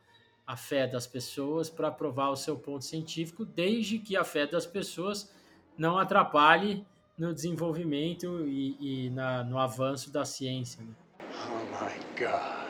a 0.46 0.56
fé 0.56 0.86
das 0.86 1.06
pessoas 1.06 1.68
para 1.68 1.90
provar 1.90 2.30
o 2.30 2.36
seu 2.36 2.56
ponto 2.56 2.84
científico, 2.84 3.44
desde 3.44 3.98
que 3.98 4.16
a 4.16 4.22
fé 4.22 4.46
das 4.46 4.64
pessoas 4.64 5.34
não 5.76 5.98
atrapalhe 5.98 6.86
no 7.18 7.34
desenvolvimento 7.34 8.46
e, 8.46 9.06
e 9.06 9.10
na, 9.10 9.42
no 9.42 9.58
avanço 9.58 10.12
da 10.12 10.24
ciência. 10.24 10.80
Né? 10.84 10.94
Oh 11.20 11.84
my 11.84 11.98
God. 12.16 12.66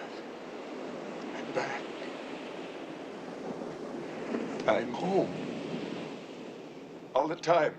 I'm 1.37 1.53
back. 1.53 1.97
I'm 4.69 4.93
home. 4.93 5.29
All 7.15 7.29
the 7.29 7.37
time. 7.37 7.73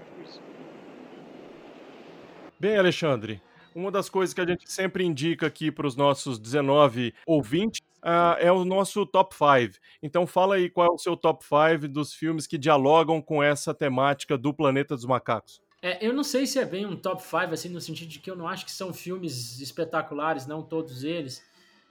Bem, 2.58 2.78
Alexandre, 2.78 3.42
uma 3.76 3.92
das 3.92 4.10
coisas 4.10 4.34
que 4.34 4.40
a 4.40 4.46
gente 4.46 4.72
sempre 4.72 5.04
indica 5.04 5.46
aqui 5.48 5.70
para 5.70 5.86
os 5.86 5.98
nossos 5.98 6.40
19 6.40 7.14
ouvintes 7.26 7.82
uh, 7.98 8.40
é 8.40 8.50
o 8.52 8.64
nosso 8.64 9.06
top 9.06 9.36
5. 9.36 9.78
Então 10.02 10.26
fala 10.26 10.56
aí 10.56 10.70
qual 10.70 10.88
é 10.88 10.90
o 10.90 10.98
seu 10.98 11.18
top 11.18 11.44
5 11.44 11.90
dos 11.90 12.14
filmes 12.14 12.48
que 12.48 12.58
dialogam 12.58 13.22
com 13.22 13.44
essa 13.44 13.74
temática 13.74 14.38
do 14.38 14.54
Planeta 14.54 14.96
dos 14.96 15.06
Macacos. 15.06 15.62
É, 15.82 16.04
eu 16.04 16.14
não 16.14 16.24
sei 16.24 16.48
se 16.48 16.58
é 16.58 16.66
bem 16.66 16.86
um 16.86 16.96
top 16.96 17.22
5, 17.22 17.54
assim, 17.54 17.70
no 17.70 17.82
sentido 17.82 18.08
de 18.08 18.20
que 18.20 18.32
eu 18.32 18.36
não 18.36 18.48
acho 18.48 18.66
que 18.66 18.72
são 18.72 18.94
filmes 18.94 19.60
espetaculares, 19.60 20.48
não 20.48 20.64
todos 20.64 21.04
eles, 21.04 21.44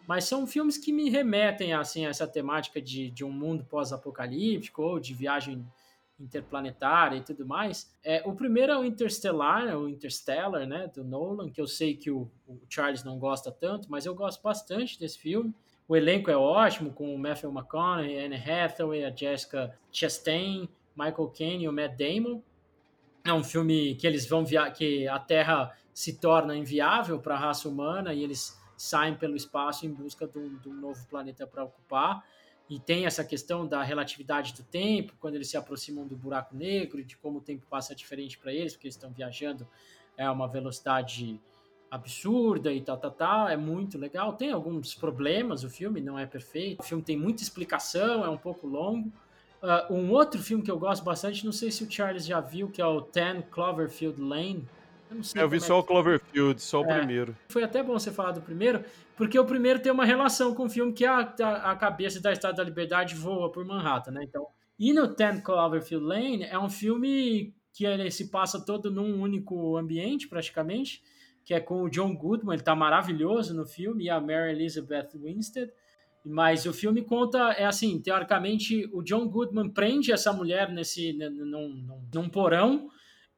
mas 0.07 0.25
são 0.25 0.47
filmes 0.47 0.79
que 0.79 0.93
me 0.93 1.11
remetem 1.11 1.73
assim, 1.73 2.07
a 2.07 2.11
essa 2.11 2.27
temática 2.27 2.81
de, 2.81 3.11
de 3.11 3.25
um 3.25 3.31
mundo 3.31 3.65
pós-apocalíptico 3.65 4.83
ou 4.83 5.01
de 5.01 5.13
viagem 5.13 5.67
interplanetária 6.19 7.19
e 7.19 7.21
tudo 7.21 7.47
mais. 7.47 7.93
É, 8.03 8.23
o 8.25 8.35
primeiro 8.35 8.73
é 8.73 8.79
o 8.79 8.85
Interstellar, 8.85 9.77
o 9.77 9.89
Interstellar, 9.89 10.67
né, 10.67 10.91
do 10.95 11.05
Nolan, 11.05 11.51
que 11.51 11.61
eu 11.61 11.67
sei 11.67 11.95
que 11.95 12.11
o, 12.11 12.31
o, 12.47 12.59
Charles 12.69 13.05
não 13.05 13.19
gosta 13.19 13.51
tanto, 13.51 13.91
mas 13.91 14.07
eu 14.07 14.15
gosto 14.15 14.43
bastante 14.43 14.99
desse 14.99 15.19
filme. 15.19 15.55
O 15.89 15.95
elenco 15.95 16.31
é 16.31 16.37
ótimo, 16.37 16.91
com 16.91 17.15
o 17.15 17.19
Matthew 17.19 17.51
McConaughey, 17.53 18.19
Anne 18.19 18.37
Hathaway, 18.37 19.05
a 19.05 19.15
Jessica 19.15 19.79
Chastain, 19.93 20.69
Michael 20.97 21.33
Caine 21.37 21.65
e 21.65 21.69
o 21.69 21.73
Matt 21.73 21.97
Damon. 21.97 22.43
É 23.25 23.33
um 23.33 23.45
filme 23.45 23.95
que 23.97 24.07
eles 24.07 24.27
vão 24.27 24.45
via 24.45 24.71
que 24.71 25.07
a 25.07 25.19
Terra 25.19 25.77
se 25.93 26.19
torna 26.19 26.57
inviável 26.57 27.19
para 27.21 27.35
a 27.35 27.39
raça 27.39 27.69
humana 27.69 28.13
e 28.13 28.23
eles 28.23 28.59
saem 28.77 29.15
pelo 29.15 29.37
espaço 29.37 29.87
em 29.87 29.93
busca 29.93 30.27
de 30.27 30.39
um, 30.39 30.57
de 30.59 30.69
um 30.69 30.75
novo 30.75 31.07
planeta 31.09 31.47
para 31.47 31.65
ocupar. 31.65 32.25
e 32.69 32.81
tem 32.81 33.07
essa 33.07 33.25
questão 33.25 33.65
da 33.65 33.81
relatividade 33.83 34.53
do 34.53 34.63
tempo, 34.65 35.15
quando 35.21 35.37
eles 35.37 35.49
se 35.49 35.57
aproximam 35.57 36.05
do 36.05 36.17
buraco 36.17 36.57
negro, 36.57 37.05
de 37.05 37.17
como 37.17 37.39
o 37.39 37.41
tempo 37.41 37.65
passa 37.71 37.95
diferente 37.95 38.37
para 38.37 38.53
eles, 38.53 38.73
porque 38.73 38.89
eles 38.89 38.97
estão 38.97 39.13
viajando 39.13 39.69
a 40.19 40.33
uma 40.33 40.49
velocidade 40.49 41.41
absurda 41.91 42.73
e 42.73 42.81
tal, 42.81 42.97
tal, 42.97 43.11
tal. 43.11 43.49
É 43.49 43.57
muito 43.57 43.99
legal. 43.99 44.33
Tem 44.33 44.53
alguns 44.53 44.95
problemas, 44.95 45.65
o 45.65 45.71
filme 45.71 46.01
não 46.01 46.19
é 46.19 46.27
perfeito. 46.27 46.81
O 46.81 46.83
filme 46.83 47.03
tem 47.03 47.17
muita 47.17 47.43
explicação, 47.43 48.25
é 48.25 48.29
um 48.29 48.39
pouco 48.39 48.67
longo. 48.67 49.13
Uh, 49.63 49.93
um 49.95 50.11
outro 50.13 50.41
filme 50.43 50.63
que 50.63 50.71
eu 50.71 50.79
gosto 50.79 51.03
bastante, 51.03 51.45
não 51.45 51.53
sei 51.53 51.71
se 51.71 51.83
o 51.83 51.91
Charles 51.91 52.27
já 52.27 52.41
viu, 52.41 52.71
que 52.71 52.81
é 52.81 52.87
o 52.87 53.01
Ten 53.01 53.43
Cloverfield 53.43 54.21
Lane. 54.21 54.69
Eu, 55.11 55.19
é, 55.41 55.45
eu 55.45 55.49
vi 55.49 55.61
só 55.61 55.77
é 55.77 55.79
o 55.79 55.83
Cloverfield, 55.83 56.61
só 56.61 56.83
o 56.83 56.91
é, 56.91 56.99
primeiro. 56.99 57.37
Foi 57.49 57.63
até 57.63 57.83
bom 57.83 57.99
você 57.99 58.11
falar 58.11 58.33
do 58.33 58.41
primeiro, 58.41 58.85
porque 59.17 59.39
o 59.39 59.45
primeiro 59.45 59.81
tem 59.81 59.93
uma 59.93 60.05
relação 60.05 60.55
com 60.55 60.65
o 60.65 60.69
filme 60.69 60.93
que 60.93 61.05
a, 61.05 61.35
a, 61.41 61.73
a 61.73 61.77
cabeça 61.77 62.21
da 62.21 62.33
Estátua 62.33 62.59
da 62.59 62.65
Liberdade 62.65 63.15
voa 63.15 63.51
por 63.51 63.65
Manhattan, 63.65 64.13
né? 64.13 64.25
Então, 64.25 64.47
e 64.79 64.93
no 64.93 65.09
Ten 65.09 65.41
Cloverfield 65.41 66.05
Lane 66.05 66.45
é 66.45 66.59
um 66.59 66.69
filme 66.69 67.55
que 67.73 67.85
ele 67.85 68.11
se 68.11 68.31
passa 68.31 68.65
todo 68.65 68.91
num 68.91 69.21
único 69.21 69.77
ambiente, 69.77 70.29
praticamente, 70.29 71.03
que 71.45 71.55
é 71.55 71.61
com 71.61 71.83
o 71.83 71.91
John 71.91 72.15
Goodman, 72.17 72.55
ele 72.55 72.63
tá 72.63 72.75
maravilhoso 72.75 73.55
no 73.55 73.67
filme, 73.67 74.05
e 74.05 74.11
a 74.11 74.21
Mary 74.21 74.53
Elizabeth 74.53 75.11
Winstead. 75.15 75.71
Mas 76.25 76.67
o 76.67 76.73
filme 76.73 77.03
conta, 77.03 77.53
é 77.53 77.65
assim, 77.65 78.01
teoricamente, 78.01 78.89
o 78.93 79.03
John 79.03 79.29
Goodman 79.29 79.69
prende 79.69 80.11
essa 80.11 80.33
mulher 80.33 80.73
nesse 80.73 81.13
num, 81.13 81.47
num, 81.47 82.09
num 82.13 82.29
porão 82.29 82.89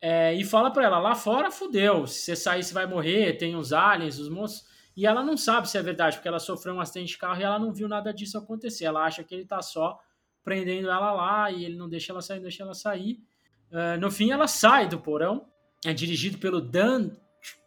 é, 0.01 0.35
e 0.35 0.45
fala 0.45 0.71
para 0.71 0.85
ela, 0.85 0.99
lá 0.99 1.15
fora 1.15 1.51
fudeu, 1.51 2.07
se 2.07 2.21
você 2.21 2.37
sair 2.37 2.63
você 2.63 2.73
vai 2.73 2.87
morrer, 2.87 3.37
tem 3.37 3.57
os 3.57 3.73
aliens, 3.73 4.19
os 4.19 4.29
monstros. 4.29 4.69
E 4.97 5.07
ela 5.07 5.23
não 5.23 5.37
sabe 5.37 5.69
se 5.69 5.79
é 5.79 5.83
verdade, 5.83 6.17
porque 6.17 6.29
ela 6.29 6.41
sofreu 6.41 6.75
um 6.75 6.81
acidente 6.81 7.13
de 7.13 7.19
carro 7.19 7.41
e 7.41 7.45
ela 7.45 7.59
não 7.59 7.73
viu 7.73 7.89
nada 7.89 8.13
disso 8.13 8.37
acontecer. 8.37 8.85
Ela 8.85 9.05
acha 9.05 9.23
que 9.23 9.35
ele 9.35 9.45
tá 9.45 9.63
só 9.63 9.99
prendendo 10.43 10.91
ela 10.91 11.13
lá 11.13 11.51
e 11.53 11.65
ele 11.65 11.77
não 11.77 11.89
deixa 11.89 12.13
ela 12.13 12.21
sair, 12.21 12.41
deixa 12.41 12.63
ela 12.63 12.75
sair. 12.75 13.21
Uh, 13.71 14.01
no 14.01 14.11
fim, 14.11 14.33
ela 14.33 14.49
sai 14.49 14.89
do 14.89 14.99
porão. 14.99 15.47
É 15.85 15.93
dirigido 15.93 16.39
pelo 16.39 16.61
Dan 16.61 17.13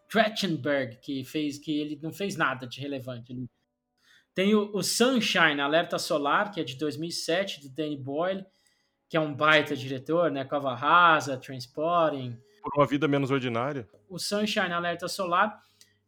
Trachtenberg, 0.10 0.98
que 0.98 1.24
fez 1.24 1.58
que 1.58 1.80
ele 1.80 1.98
não 2.02 2.12
fez 2.12 2.36
nada 2.36 2.68
de 2.68 2.82
relevante. 2.82 3.32
Ele... 3.32 3.50
Tem 4.34 4.54
o, 4.54 4.70
o, 4.74 4.84
Sunshine, 4.84 5.62
Alerta 5.62 5.98
Solar, 5.98 6.52
que 6.52 6.60
é 6.60 6.64
de 6.66 6.76
2007, 6.76 7.62
do 7.62 7.70
Danny 7.70 7.98
Boyle, 7.98 8.46
que 9.12 9.18
é 9.18 9.20
um 9.20 9.36
baita 9.36 9.76
diretor, 9.76 10.32
né? 10.32 10.46
Cova 10.46 10.74
Rasa, 10.74 11.36
Transporting. 11.36 12.40
Por 12.64 12.72
uma 12.78 12.88
vida 12.88 13.10
menos 13.10 13.30
ordinária. 13.30 13.86
O 14.08 14.18
Sunshine, 14.18 14.72
Alerta 14.72 15.10
Solar 15.10 15.62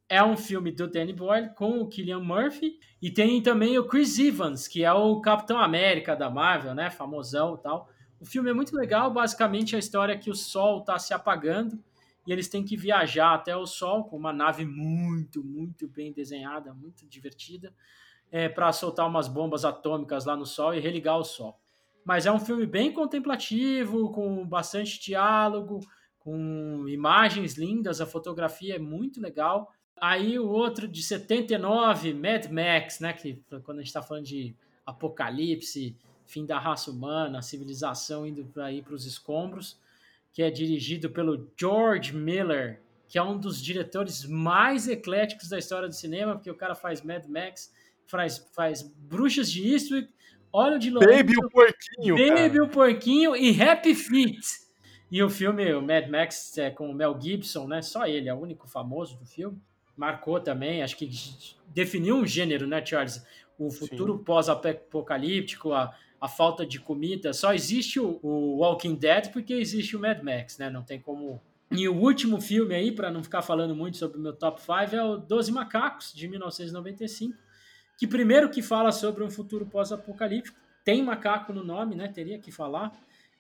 é 0.08 0.24
um 0.24 0.38
filme 0.38 0.72
do 0.72 0.88
Danny 0.88 1.12
Boyle 1.12 1.50
com 1.54 1.82
o 1.82 1.90
Killian 1.90 2.22
Murphy 2.22 2.80
e 3.02 3.12
tem 3.12 3.42
também 3.44 3.78
o 3.78 3.86
Chris 3.86 4.18
Evans, 4.18 4.70
que 4.70 4.86
é 4.86 4.94
o 4.94 5.20
Capitão 5.20 5.60
América 5.60 6.16
da 6.16 6.30
Marvel, 6.30 6.74
né? 6.74 6.90
Famosão 6.90 7.56
e 7.56 7.62
tal. 7.62 7.90
O 8.22 8.26
filme 8.26 8.50
é 8.50 8.54
muito 8.54 8.74
legal, 8.74 9.12
basicamente 9.12 9.76
a 9.76 9.80
história 9.80 10.14
é 10.14 10.18
que 10.18 10.30
o 10.30 10.36
Sol 10.36 10.80
está 10.80 10.98
se 10.98 11.14
apagando 11.14 11.78
e 12.26 12.32
eles 12.32 12.48
têm 12.48 12.64
que 12.64 12.78
viajar 12.78 13.34
até 13.34 13.54
o 13.54 13.66
Sol 13.66 14.06
com 14.06 14.16
uma 14.16 14.32
nave 14.32 14.66
muito, 14.66 15.44
muito 15.44 15.90
bem 15.90 16.14
desenhada, 16.14 16.74
muito 16.74 17.06
divertida, 17.06 17.74
é, 18.32 18.48
para 18.48 18.72
soltar 18.72 19.06
umas 19.10 19.28
bombas 19.28 19.66
atômicas 19.66 20.24
lá 20.24 20.38
no 20.38 20.46
Sol 20.46 20.74
e 20.74 20.80
religar 20.80 21.18
o 21.18 21.26
Sol. 21.26 21.60
Mas 22.06 22.26
é 22.26 22.32
um 22.32 22.40
filme 22.40 22.66
bem 22.66 22.92
contemplativo, 22.92 24.12
com 24.12 24.46
bastante 24.46 25.00
diálogo, 25.00 25.80
com 26.20 26.86
imagens 26.88 27.56
lindas, 27.58 28.02
a 28.02 28.06
fotografia 28.06 28.76
é 28.76 28.80
muito 28.80 29.22
legal. 29.22 29.72
Aí 30.00 30.38
o 30.38 30.48
outro 30.48 30.88
de 30.88 31.02
79, 31.02 32.14
Mad 32.14 32.48
Max, 32.48 33.00
né? 33.00 33.14
Que 33.14 33.42
quando 33.64 33.80
a 33.80 33.82
gente 33.82 33.88
está 33.88 34.02
falando 34.02 34.26
de 34.26 34.56
apocalipse, 34.86 35.98
fim 36.26 36.46
da 36.46 36.60
raça 36.60 36.92
humana, 36.92 37.42
civilização 37.42 38.26
indo 38.26 38.46
para 38.46 38.72
ir 38.72 38.84
para 38.84 38.96
os 38.96 39.06
escombros 39.06 39.82
que 40.34 40.42
é 40.42 40.50
dirigido 40.50 41.12
pelo 41.12 41.48
George 41.58 42.14
Miller, 42.14 42.82
que 43.08 43.20
é 43.20 43.24
um 43.24 43.38
dos 43.38 43.62
diretores 43.62 44.26
mais 44.26 44.88
ecléticos 44.88 45.48
da 45.48 45.60
história 45.60 45.88
do 45.88 45.94
cinema, 45.94 46.34
porque 46.34 46.50
o 46.50 46.56
cara 46.56 46.74
faz 46.74 47.04
Mad 47.04 47.26
Max, 47.28 47.72
faz, 48.08 48.40
faz 48.52 48.82
Bruxas 48.82 49.52
de 49.52 49.72
Eastwick, 49.72 50.12
Óleo 50.54 50.78
de 50.78 50.92
Lourenço, 50.92 51.18
Baby 51.18 51.34
o 51.38 51.50
Porquinho, 51.50 52.16
Baby 52.16 52.50
cara. 52.52 52.64
o 52.64 52.70
Porquinho 52.70 53.36
e 53.36 53.60
Happy 53.60 53.96
Feet. 53.96 54.64
E 55.12 55.22
o 55.24 55.30
filme, 55.30 55.74
o 55.74 55.82
Mad 55.82 56.08
Max, 56.08 56.58
é 56.58 56.70
com 56.70 56.90
o 56.90 56.94
Mel 56.94 57.20
Gibson, 57.20 57.68
né? 57.68 57.82
Só 57.82 58.06
ele 58.06 58.30
é 58.30 58.34
o 58.34 58.40
único 58.40 58.68
famoso 58.68 59.18
do 59.18 59.26
filme. 59.26 59.60
Marcou 59.98 60.40
também, 60.40 60.84
acho 60.84 60.96
que 60.96 61.10
definiu 61.68 62.18
um 62.18 62.26
gênero, 62.26 62.68
né, 62.68 62.84
Charles? 62.86 63.24
O 63.58 63.70
futuro 63.72 64.20
pós-apocalíptico, 64.20 65.72
a, 65.74 65.96
a 66.20 66.28
falta 66.28 66.66
de 66.66 66.80
comida. 66.80 67.34
Só 67.34 67.54
existe 67.54 68.00
o, 68.00 68.20
o, 68.24 68.58
Walking 68.58 68.96
Dead 68.96 69.32
porque 69.32 69.54
existe 69.54 69.96
o 69.96 70.00
Mad 70.00 70.22
Max, 70.22 70.58
né? 70.58 70.70
Não 70.70 70.84
tem 70.84 71.00
como. 71.00 71.42
E 71.72 71.88
o 71.88 71.96
último 71.96 72.40
filme 72.40 72.76
aí, 72.76 72.92
para 72.92 73.12
não 73.12 73.24
ficar 73.24 73.42
falando 73.42 73.76
muito 73.76 73.98
sobre 73.98 74.18
o 74.18 74.22
meu 74.22 74.34
top 74.34 74.62
5, 74.62 74.96
é 74.96 75.04
o 75.04 75.18
Doze 75.18 75.52
Macacos, 75.52 76.14
de 76.14 76.28
1995, 76.28 77.38
que 78.04 78.08
primeiro 78.08 78.50
que 78.50 78.62
fala 78.62 78.92
sobre 78.92 79.24
um 79.24 79.32
futuro 79.32 79.66
pós-apocalíptico, 79.66 80.60
tem 80.84 81.02
macaco 81.02 81.54
no 81.54 81.64
nome, 81.64 81.96
né? 81.96 82.10
Teria 82.10 82.38
que 82.38 82.52
falar. 82.52 82.92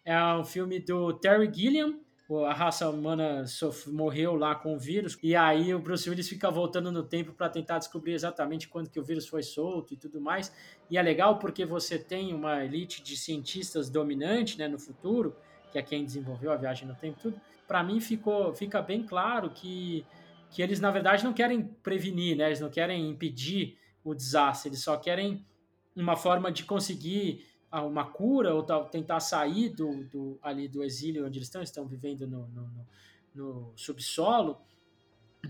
É 0.05 0.17
um 0.35 0.45
filme 0.45 0.79
do 0.79 1.11
Terry 1.11 1.51
Gilliam, 1.53 1.99
a 2.47 2.53
raça 2.53 2.89
humana 2.89 3.43
morreu 3.87 4.35
lá 4.35 4.55
com 4.55 4.73
o 4.73 4.79
vírus, 4.79 5.17
e 5.21 5.35
aí 5.35 5.75
o 5.75 5.79
Bruce 5.79 6.09
Willis 6.09 6.29
fica 6.29 6.49
voltando 6.49 6.93
no 6.93 7.03
tempo 7.03 7.33
para 7.33 7.49
tentar 7.49 7.77
descobrir 7.77 8.13
exatamente 8.13 8.69
quando 8.69 8.89
que 8.89 8.97
o 8.97 9.03
vírus 9.03 9.27
foi 9.27 9.43
solto 9.43 9.95
e 9.95 9.97
tudo 9.97 10.21
mais. 10.21 10.49
E 10.89 10.97
é 10.97 11.01
legal 11.01 11.39
porque 11.39 11.65
você 11.65 11.99
tem 11.99 12.33
uma 12.33 12.63
elite 12.63 13.03
de 13.03 13.17
cientistas 13.17 13.89
dominante 13.89 14.57
né, 14.57 14.69
no 14.69 14.79
futuro, 14.79 15.35
que 15.73 15.77
é 15.77 15.81
quem 15.81 16.05
desenvolveu 16.05 16.53
a 16.53 16.55
viagem 16.55 16.87
no 16.87 16.95
tempo 16.95 17.19
tudo. 17.21 17.35
Para 17.67 17.83
mim 17.83 17.99
ficou, 17.99 18.53
fica 18.53 18.81
bem 18.81 19.03
claro 19.03 19.49
que, 19.49 20.05
que 20.49 20.61
eles, 20.61 20.79
na 20.79 20.89
verdade, 20.89 21.21
não 21.21 21.33
querem 21.33 21.65
prevenir, 21.83 22.37
né? 22.37 22.45
eles 22.45 22.61
não 22.61 22.69
querem 22.69 23.09
impedir 23.09 23.77
o 24.03 24.13
desastre, 24.13 24.69
eles 24.69 24.83
só 24.83 24.97
querem 24.97 25.45
uma 25.95 26.15
forma 26.15 26.51
de 26.51 26.63
conseguir 26.63 27.45
uma 27.71 28.05
cura 28.05 28.53
ou 28.53 28.63
tentar 28.85 29.19
sair 29.19 29.69
do, 29.69 30.03
do, 30.05 30.39
ali 30.41 30.67
do 30.67 30.83
exílio 30.83 31.25
onde 31.25 31.39
eles 31.39 31.47
estão, 31.47 31.61
estão 31.61 31.87
vivendo 31.87 32.27
no, 32.27 32.47
no, 32.49 32.87
no, 33.33 33.73
subsolo, 33.75 34.61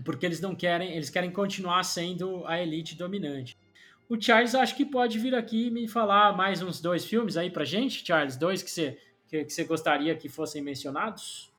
porque 0.04 0.24
eles 0.24 0.40
não 0.40 0.54
querem, 0.54 0.92
eles 0.92 1.10
querem 1.10 1.30
continuar 1.30 1.82
sendo 1.82 2.46
a 2.46 2.60
elite 2.60 2.96
dominante. 2.96 3.58
O 4.08 4.20
Charles 4.20 4.54
acho 4.54 4.76
que 4.76 4.84
pode 4.84 5.18
vir 5.18 5.34
aqui 5.34 5.70
me 5.70 5.86
falar 5.86 6.34
mais 6.36 6.62
uns 6.62 6.80
dois 6.80 7.04
filmes 7.04 7.36
aí 7.36 7.50
pra 7.50 7.64
gente, 7.64 8.04
Charles, 8.04 8.36
dois 8.36 8.62
que 8.62 8.70
você 8.70 8.98
que, 9.26 9.44
que 9.44 9.52
você 9.52 9.64
gostaria 9.64 10.14
que 10.14 10.28
fossem 10.28 10.62
mencionados? 10.62 11.52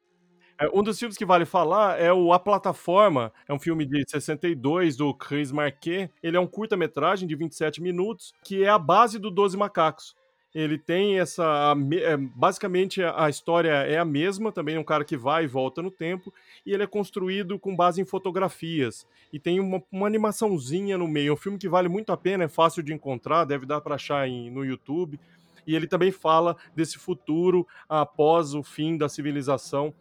É, 0.58 0.70
um 0.74 0.82
dos 0.82 0.98
filmes 0.98 1.18
que 1.18 1.26
vale 1.26 1.46
falar 1.46 2.00
é 2.00 2.14
o 2.14 2.32
A 2.32 2.40
Plataforma, 2.40 3.32
é 3.48 3.54
um 3.54 3.60
filme 3.60 3.86
de 3.86 4.04
62 4.10 4.96
do 4.96 5.14
Chris 5.14 5.52
Marquet. 5.52 6.10
Ele 6.24 6.38
é 6.38 6.40
um 6.40 6.48
curta-metragem 6.48 7.28
de 7.28 7.36
27 7.36 7.82
minutos, 7.82 8.34
que 8.44 8.64
é 8.64 8.70
a 8.70 8.80
base 8.80 9.20
do 9.20 9.30
Doze 9.30 9.58
Macacos. 9.58 10.16
Ele 10.54 10.78
tem 10.78 11.20
essa. 11.20 11.76
É, 12.02 12.16
basicamente, 12.16 13.04
a 13.04 13.30
história 13.30 13.72
é 13.72 13.98
a 13.98 14.06
mesma, 14.06 14.54
também 14.54 14.76
é 14.76 14.80
um 14.80 14.86
cara 14.86 15.04
que 15.04 15.18
vai 15.18 15.44
e 15.44 15.48
volta 15.48 15.82
no 15.82 15.92
tempo, 15.92 16.34
e 16.66 16.72
ele 16.72 16.84
é 16.84 16.88
construído 16.88 17.60
com 17.60 17.76
base 17.76 18.02
em 18.02 18.06
fotografias. 18.06 19.06
E 19.34 19.38
tem 19.38 19.60
uma, 19.60 19.84
uma 19.92 20.08
animaçãozinha 20.08 20.98
no 20.98 21.10
meio. 21.10 21.32
É 21.32 21.34
um 21.34 21.38
filme 21.38 21.58
que 21.58 21.68
vale 21.68 21.90
muito 21.90 22.14
a 22.14 22.18
pena, 22.18 22.46
é 22.46 22.48
fácil 22.48 22.82
de 22.82 22.94
encontrar, 22.94 23.44
deve 23.44 23.66
dar 23.66 23.82
para 23.82 23.96
achar 23.96 24.26
em, 24.30 24.50
no 24.50 24.64
YouTube. 24.64 25.20
E 25.68 25.76
ele 25.76 25.88
também 25.88 26.12
fala 26.12 26.56
desse 26.74 26.98
futuro 26.98 27.68
após 27.90 28.54
o 28.54 28.64
fim 28.64 28.96
da 28.98 29.10
civilização 29.10 29.94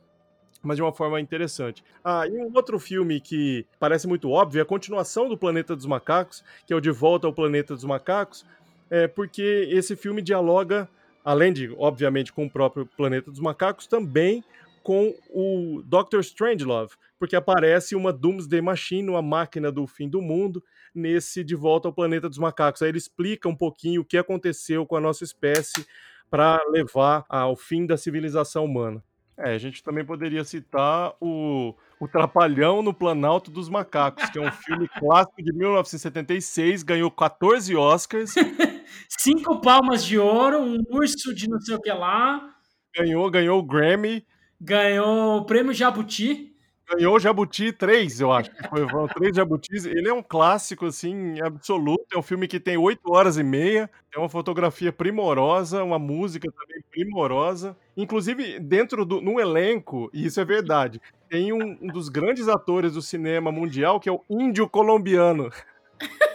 mas 0.64 0.76
de 0.76 0.82
uma 0.82 0.92
forma 0.92 1.20
interessante. 1.20 1.84
Ah, 2.02 2.26
e 2.26 2.32
um 2.32 2.50
outro 2.54 2.78
filme 2.78 3.20
que 3.20 3.66
parece 3.78 4.06
muito 4.06 4.30
óbvio 4.30 4.60
é 4.60 4.62
a 4.62 4.66
continuação 4.66 5.28
do 5.28 5.36
Planeta 5.36 5.76
dos 5.76 5.86
Macacos, 5.86 6.42
que 6.66 6.72
é 6.72 6.76
o 6.76 6.80
De 6.80 6.90
Volta 6.90 7.26
ao 7.26 7.32
Planeta 7.32 7.74
dos 7.74 7.84
Macacos, 7.84 8.44
é, 8.90 9.06
porque 9.06 9.68
esse 9.70 9.96
filme 9.96 10.22
dialoga, 10.22 10.88
além 11.24 11.52
de, 11.52 11.74
obviamente, 11.78 12.32
com 12.32 12.46
o 12.46 12.50
próprio 12.50 12.86
Planeta 12.96 13.30
dos 13.30 13.40
Macacos, 13.40 13.86
também 13.86 14.42
com 14.82 15.14
o 15.30 15.82
Doctor 15.86 16.20
Strangelove, 16.20 16.94
porque 17.18 17.34
aparece 17.34 17.96
uma 17.96 18.12
Doomsday 18.12 18.60
Machine, 18.60 19.08
uma 19.08 19.22
máquina 19.22 19.72
do 19.72 19.86
fim 19.86 20.08
do 20.08 20.20
mundo, 20.20 20.62
nesse 20.94 21.42
De 21.42 21.54
Volta 21.54 21.88
ao 21.88 21.94
Planeta 21.94 22.28
dos 22.28 22.38
Macacos. 22.38 22.82
Aí 22.82 22.90
ele 22.90 22.98
explica 22.98 23.48
um 23.48 23.56
pouquinho 23.56 24.02
o 24.02 24.04
que 24.04 24.18
aconteceu 24.18 24.86
com 24.86 24.94
a 24.94 25.00
nossa 25.00 25.24
espécie 25.24 25.86
para 26.30 26.62
levar 26.68 27.24
ao 27.28 27.56
fim 27.56 27.86
da 27.86 27.96
civilização 27.96 28.64
humana. 28.64 29.02
É, 29.36 29.54
a 29.54 29.58
gente 29.58 29.82
também 29.82 30.04
poderia 30.04 30.44
citar 30.44 31.12
o, 31.20 31.74
o 31.98 32.06
Trapalhão 32.06 32.82
no 32.82 32.94
Planalto 32.94 33.50
dos 33.50 33.68
Macacos, 33.68 34.30
que 34.30 34.38
é 34.38 34.40
um 34.40 34.50
filme 34.62 34.88
clássico 34.88 35.42
de 35.42 35.52
1976, 35.52 36.82
ganhou 36.82 37.10
14 37.10 37.74
Oscars. 37.74 38.34
Cinco 39.08 39.60
palmas 39.60 40.04
de 40.04 40.18
ouro, 40.18 40.60
um 40.60 40.78
urso 40.90 41.34
de 41.34 41.48
não 41.48 41.60
sei 41.60 41.74
o 41.74 41.80
que 41.80 41.92
lá. 41.92 42.54
Ganhou, 42.96 43.28
ganhou 43.30 43.58
o 43.58 43.62
Grammy. 43.62 44.24
Ganhou 44.60 45.38
o 45.38 45.44
prêmio 45.44 45.74
Jabuti, 45.74 46.53
Ganhou 46.86 47.18
Jabuti 47.18 47.72
3, 47.72 48.20
eu 48.20 48.30
acho. 48.30 48.50
Foi, 48.68 48.88
foram 48.88 49.08
três 49.08 49.34
Jabutis. 49.34 49.86
Ele 49.86 50.08
é 50.08 50.12
um 50.12 50.22
clássico, 50.22 50.86
assim, 50.86 51.40
absoluto. 51.40 52.04
É 52.14 52.18
um 52.18 52.22
filme 52.22 52.46
que 52.46 52.60
tem 52.60 52.76
8 52.76 53.00
horas 53.10 53.38
e 53.38 53.42
meia. 53.42 53.90
É 54.14 54.18
uma 54.18 54.28
fotografia 54.28 54.92
primorosa, 54.92 55.82
uma 55.82 55.98
música 55.98 56.50
também 56.52 56.82
primorosa. 56.90 57.76
Inclusive, 57.96 58.58
dentro 58.60 59.04
do 59.04 59.20
no 59.20 59.40
elenco, 59.40 60.10
e 60.12 60.26
isso 60.26 60.40
é 60.40 60.44
verdade, 60.44 61.00
tem 61.28 61.52
um, 61.52 61.78
um 61.80 61.88
dos 61.88 62.08
grandes 62.08 62.48
atores 62.48 62.92
do 62.92 63.02
cinema 63.02 63.50
mundial, 63.50 63.98
que 63.98 64.08
é 64.08 64.12
o 64.12 64.22
índio 64.28 64.68
colombiano. 64.68 65.50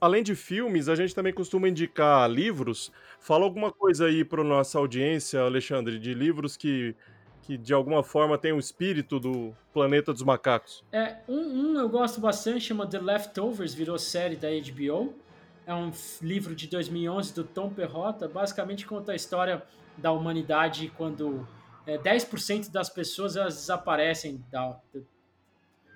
Além 0.00 0.22
de 0.22 0.34
filmes, 0.34 0.88
a 0.88 0.94
gente 0.94 1.14
também 1.14 1.32
costuma 1.32 1.68
indicar 1.68 2.30
livros. 2.30 2.92
Fala 3.18 3.44
alguma 3.44 3.72
coisa 3.72 4.06
aí 4.06 4.24
para 4.24 4.44
nossa 4.44 4.78
audiência, 4.78 5.40
Alexandre, 5.40 5.98
de 5.98 6.14
livros 6.14 6.56
que, 6.56 6.94
que 7.42 7.58
de 7.58 7.74
alguma 7.74 8.02
forma 8.04 8.38
tem 8.38 8.52
o 8.52 8.58
espírito 8.58 9.18
do 9.18 9.52
Planeta 9.72 10.12
dos 10.12 10.22
Macacos. 10.22 10.84
É, 10.92 11.16
um, 11.28 11.40
um 11.40 11.78
eu 11.78 11.88
gosto 11.88 12.20
bastante, 12.20 12.60
chama 12.60 12.86
The 12.86 13.00
Leftovers, 13.00 13.74
virou 13.74 13.98
série 13.98 14.36
da 14.36 14.48
HBO. 14.48 15.14
É 15.66 15.74
um 15.74 15.90
livro 16.22 16.54
de 16.54 16.68
2011 16.68 17.34
do 17.34 17.44
Tom 17.44 17.68
Perrotta, 17.68 18.28
basicamente 18.28 18.86
conta 18.86 19.12
a 19.12 19.16
história 19.16 19.62
da 19.96 20.12
humanidade 20.12 20.92
quando 20.96 21.46
é, 21.84 21.98
10% 21.98 22.70
das 22.70 22.88
pessoas 22.88 23.36
elas 23.36 23.56
desaparecem 23.56 24.44
da, 24.50 24.78
do, 24.92 25.06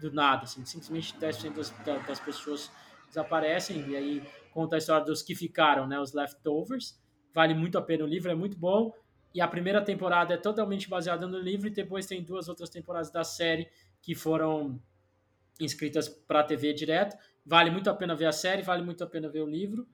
do 0.01 0.13
nada, 0.13 0.45
assim, 0.45 0.65
simplesmente 0.65 1.15
10% 1.19 1.55
das, 1.55 1.71
das 2.07 2.19
pessoas 2.19 2.71
desaparecem, 3.13 3.91
e 3.91 3.97
aí 3.97 4.23
conta 4.51 4.77
a 4.77 4.79
história 4.79 5.05
dos 5.05 5.23
que 5.23 5.35
ficaram, 5.35 5.87
né, 5.87 6.01
os 6.01 6.15
leftovers. 6.15 6.99
Vale 7.35 7.55
muito 7.55 7.77
a 7.79 7.83
pena 7.83 8.05
o 8.05 8.07
livro, 8.07 8.31
é 8.31 8.35
muito 8.35 8.59
bom. 8.59 8.93
E 9.35 9.41
a 9.41 9.49
primeira 9.49 9.83
temporada 9.83 10.35
é 10.35 10.37
totalmente 10.37 10.89
baseada 10.89 11.27
no 11.27 11.39
livro, 11.39 11.69
e 11.69 11.71
depois 11.71 12.07
tem 12.07 12.23
duas 12.23 12.49
outras 12.49 12.71
temporadas 12.71 13.11
da 13.11 13.23
série 13.23 13.69
que 14.01 14.15
foram 14.15 14.81
inscritas 15.61 16.09
para 16.09 16.41
a 16.41 16.45
TV 16.45 16.73
direto. 16.73 17.17
Vale 17.45 17.71
muito 17.71 17.89
a 17.89 17.95
pena 17.95 18.15
ver 18.15 18.27
a 18.27 18.33
série, 18.33 18.63
vale 18.63 18.83
muito 18.83 19.05
a 19.05 19.07
pena 19.07 19.29
ver 19.29 19.41
o 19.41 19.47
livro. 19.47 19.87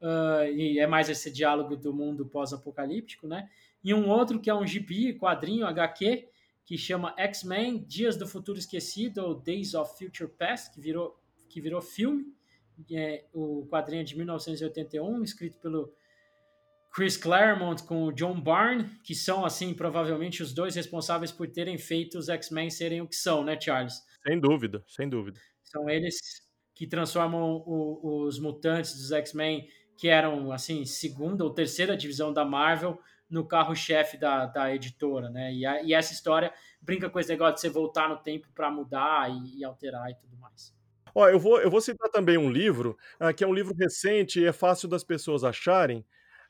Uh, 0.00 0.46
e 0.54 0.78
é 0.78 0.86
mais 0.86 1.08
esse 1.08 1.30
diálogo 1.30 1.76
do 1.76 1.92
mundo 1.92 2.24
pós-apocalíptico, 2.26 3.26
né? 3.26 3.48
E 3.82 3.92
um 3.92 4.08
outro 4.08 4.40
que 4.40 4.48
é 4.48 4.54
um 4.54 4.66
gibi, 4.66 5.18
quadrinho, 5.18 5.66
HQ, 5.66 6.28
que 6.64 6.78
chama 6.78 7.14
X-Men 7.16 7.84
Dias 7.84 8.16
do 8.16 8.26
Futuro 8.26 8.58
Esquecido, 8.58 9.24
ou 9.24 9.34
Days 9.34 9.74
of 9.74 9.98
Future 9.98 10.30
Past, 10.30 10.72
que 10.72 10.80
virou, 10.80 11.18
que 11.48 11.60
virou 11.60 11.80
filme 11.80 12.37
é, 12.90 13.24
o 13.32 13.66
quadrinho 13.66 14.04
de 14.04 14.16
1981, 14.16 15.22
escrito 15.22 15.58
pelo 15.58 15.92
Chris 16.92 17.16
Claremont 17.16 17.82
com 17.84 18.04
o 18.04 18.12
John 18.12 18.40
Byrne, 18.40 18.88
que 19.04 19.14
são, 19.14 19.44
assim, 19.44 19.74
provavelmente 19.74 20.42
os 20.42 20.52
dois 20.52 20.74
responsáveis 20.74 21.30
por 21.30 21.48
terem 21.48 21.78
feito 21.78 22.18
os 22.18 22.28
X-Men 22.28 22.70
serem 22.70 23.00
o 23.00 23.08
que 23.08 23.16
são, 23.16 23.44
né, 23.44 23.58
Charles? 23.60 24.02
Sem 24.26 24.40
dúvida, 24.40 24.84
sem 24.88 25.08
dúvida. 25.08 25.38
São 25.62 25.88
eles 25.88 26.18
que 26.74 26.86
transformam 26.86 27.62
o, 27.66 28.24
os 28.24 28.38
mutantes 28.38 28.94
dos 28.94 29.12
X-Men, 29.12 29.68
que 29.96 30.08
eram, 30.08 30.52
assim, 30.52 30.84
segunda 30.84 31.44
ou 31.44 31.52
terceira 31.52 31.96
divisão 31.96 32.32
da 32.32 32.44
Marvel, 32.44 32.98
no 33.28 33.46
carro-chefe 33.46 34.16
da, 34.16 34.46
da 34.46 34.74
editora, 34.74 35.28
né? 35.28 35.52
E, 35.52 35.66
a, 35.66 35.82
e, 35.82 35.92
essa 35.92 36.12
história 36.12 36.52
brinca 36.80 37.10
com 37.10 37.20
esse 37.20 37.28
negócio 37.28 37.56
de 37.56 37.60
você 37.60 37.68
voltar 37.68 38.08
no 38.08 38.16
tempo 38.16 38.48
para 38.54 38.70
mudar 38.70 39.30
e, 39.30 39.58
e 39.58 39.64
alterar 39.64 40.10
e 40.10 40.14
tudo 40.14 40.36
mais. 40.36 40.74
Ó, 41.14 41.28
eu 41.28 41.38
vou, 41.38 41.60
eu 41.60 41.70
vou 41.70 41.80
citar 41.80 42.08
também 42.10 42.36
um 42.36 42.50
livro, 42.50 42.96
uh, 43.20 43.32
que 43.34 43.44
é 43.44 43.46
um 43.46 43.54
livro 43.54 43.74
recente 43.74 44.40
e 44.40 44.44
é 44.44 44.52
fácil 44.52 44.88
das 44.88 45.04
pessoas 45.04 45.44
acharem, 45.44 46.04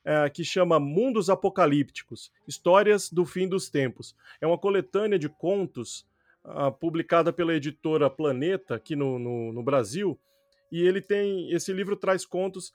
uh, 0.05 0.31
que 0.31 0.43
chama 0.43 0.79
Mundos 0.79 1.29
Apocalípticos 1.29 2.31
Histórias 2.47 3.11
do 3.11 3.25
Fim 3.25 3.47
dos 3.47 3.69
Tempos. 3.69 4.15
É 4.41 4.47
uma 4.47 4.57
coletânea 4.57 5.19
de 5.19 5.29
contos 5.29 6.05
uh, 6.43 6.71
publicada 6.71 7.31
pela 7.31 7.53
editora 7.53 8.09
Planeta, 8.09 8.75
aqui 8.75 8.95
no, 8.95 9.19
no, 9.19 9.53
no, 9.53 9.63
Brasil, 9.63 10.19
e 10.71 10.81
ele 10.81 11.01
tem. 11.01 11.51
Esse 11.51 11.73
livro 11.73 11.95
traz 11.95 12.25
contos. 12.25 12.73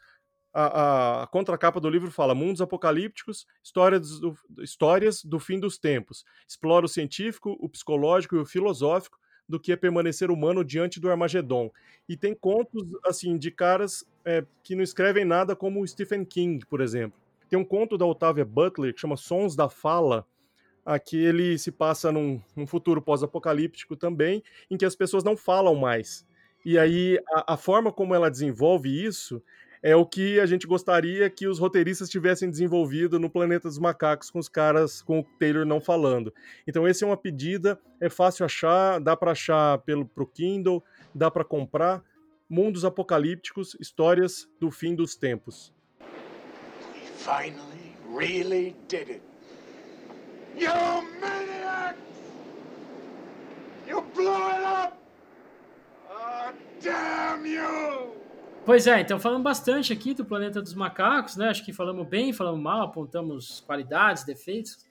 A, 0.56 0.66
a, 0.66 1.22
a 1.24 1.26
contracapa 1.26 1.80
do 1.80 1.90
livro 1.90 2.12
fala 2.12 2.32
Mundos 2.32 2.62
Apocalípticos, 2.62 3.44
histórias 3.60 4.20
do, 4.20 4.36
histórias 4.60 5.24
do 5.24 5.40
fim 5.40 5.58
dos 5.58 5.78
tempos. 5.78 6.24
Explora 6.46 6.86
o 6.86 6.88
científico, 6.88 7.56
o 7.58 7.68
psicológico 7.68 8.36
e 8.36 8.38
o 8.38 8.46
filosófico 8.46 9.18
do 9.48 9.60
que 9.60 9.72
é 9.72 9.76
permanecer 9.76 10.30
humano 10.30 10.64
diante 10.64 11.00
do 11.00 11.10
Armagedon. 11.10 11.70
E 12.08 12.16
tem 12.16 12.34
contos, 12.34 12.82
assim, 13.04 13.36
de 13.36 13.50
caras 13.50 14.04
é, 14.24 14.44
que 14.62 14.74
não 14.74 14.82
escrevem 14.82 15.24
nada, 15.24 15.54
como 15.54 15.86
Stephen 15.86 16.24
King, 16.24 16.64
por 16.66 16.80
exemplo. 16.80 17.18
Tem 17.48 17.58
um 17.58 17.64
conto 17.64 17.98
da 17.98 18.06
Octavia 18.06 18.44
Butler 18.44 18.94
que 18.94 19.00
chama 19.00 19.16
Sons 19.16 19.54
da 19.54 19.68
Fala, 19.68 20.26
aqui 20.84 21.16
ele 21.16 21.58
se 21.58 21.70
passa 21.70 22.10
num, 22.10 22.40
num 22.56 22.66
futuro 22.66 23.00
pós-apocalíptico 23.00 23.96
também, 23.96 24.42
em 24.70 24.76
que 24.76 24.84
as 24.84 24.94
pessoas 24.94 25.24
não 25.24 25.36
falam 25.36 25.74
mais. 25.74 26.26
E 26.64 26.78
aí, 26.78 27.18
a, 27.30 27.54
a 27.54 27.56
forma 27.56 27.92
como 27.92 28.14
ela 28.14 28.30
desenvolve 28.30 28.88
isso 28.88 29.42
é 29.84 29.94
o 29.94 30.06
que 30.06 30.40
a 30.40 30.46
gente 30.46 30.66
gostaria 30.66 31.28
que 31.28 31.46
os 31.46 31.58
roteiristas 31.58 32.08
tivessem 32.08 32.48
desenvolvido 32.48 33.20
no 33.20 33.28
Planeta 33.28 33.68
dos 33.68 33.78
Macacos 33.78 34.30
com 34.30 34.38
os 34.38 34.48
caras, 34.48 35.02
com 35.02 35.20
o 35.20 35.24
Taylor 35.38 35.66
não 35.66 35.78
falando. 35.78 36.32
Então 36.66 36.88
esse 36.88 37.04
é 37.04 37.06
uma 37.06 37.18
pedida, 37.18 37.78
é 38.00 38.08
fácil 38.08 38.46
achar, 38.46 38.98
dá 38.98 39.14
para 39.14 39.32
achar 39.32 39.76
pelo 39.80 40.06
pro 40.06 40.26
Kindle, 40.26 40.82
dá 41.14 41.30
para 41.30 41.44
comprar. 41.44 42.02
Mundos 42.48 42.82
apocalípticos, 42.82 43.76
histórias 43.78 44.48
do 44.58 44.70
fim 44.70 44.94
dos 44.94 45.16
tempos. 45.16 45.70
We 46.00 47.00
finally 47.18 47.94
really 48.08 48.74
did 48.88 49.10
it. 49.10 49.22
You 50.56 50.70
maniacs! 51.20 51.98
You 53.86 54.00
blew 54.14 54.32
it 54.32 54.64
up! 54.64 54.96
Oh, 56.08 56.52
damn 56.80 57.44
you! 57.44 58.23
Pois 58.64 58.86
é, 58.86 59.00
então 59.00 59.20
falamos 59.20 59.44
bastante 59.44 59.92
aqui 59.92 60.14
do 60.14 60.24
Planeta 60.24 60.62
dos 60.62 60.72
Macacos, 60.72 61.36
né? 61.36 61.50
Acho 61.50 61.62
que 61.62 61.72
falamos 61.72 62.08
bem, 62.08 62.32
falamos 62.32 62.62
mal, 62.62 62.82
apontamos 62.82 63.60
qualidades, 63.60 64.24
defeitos. 64.24 64.86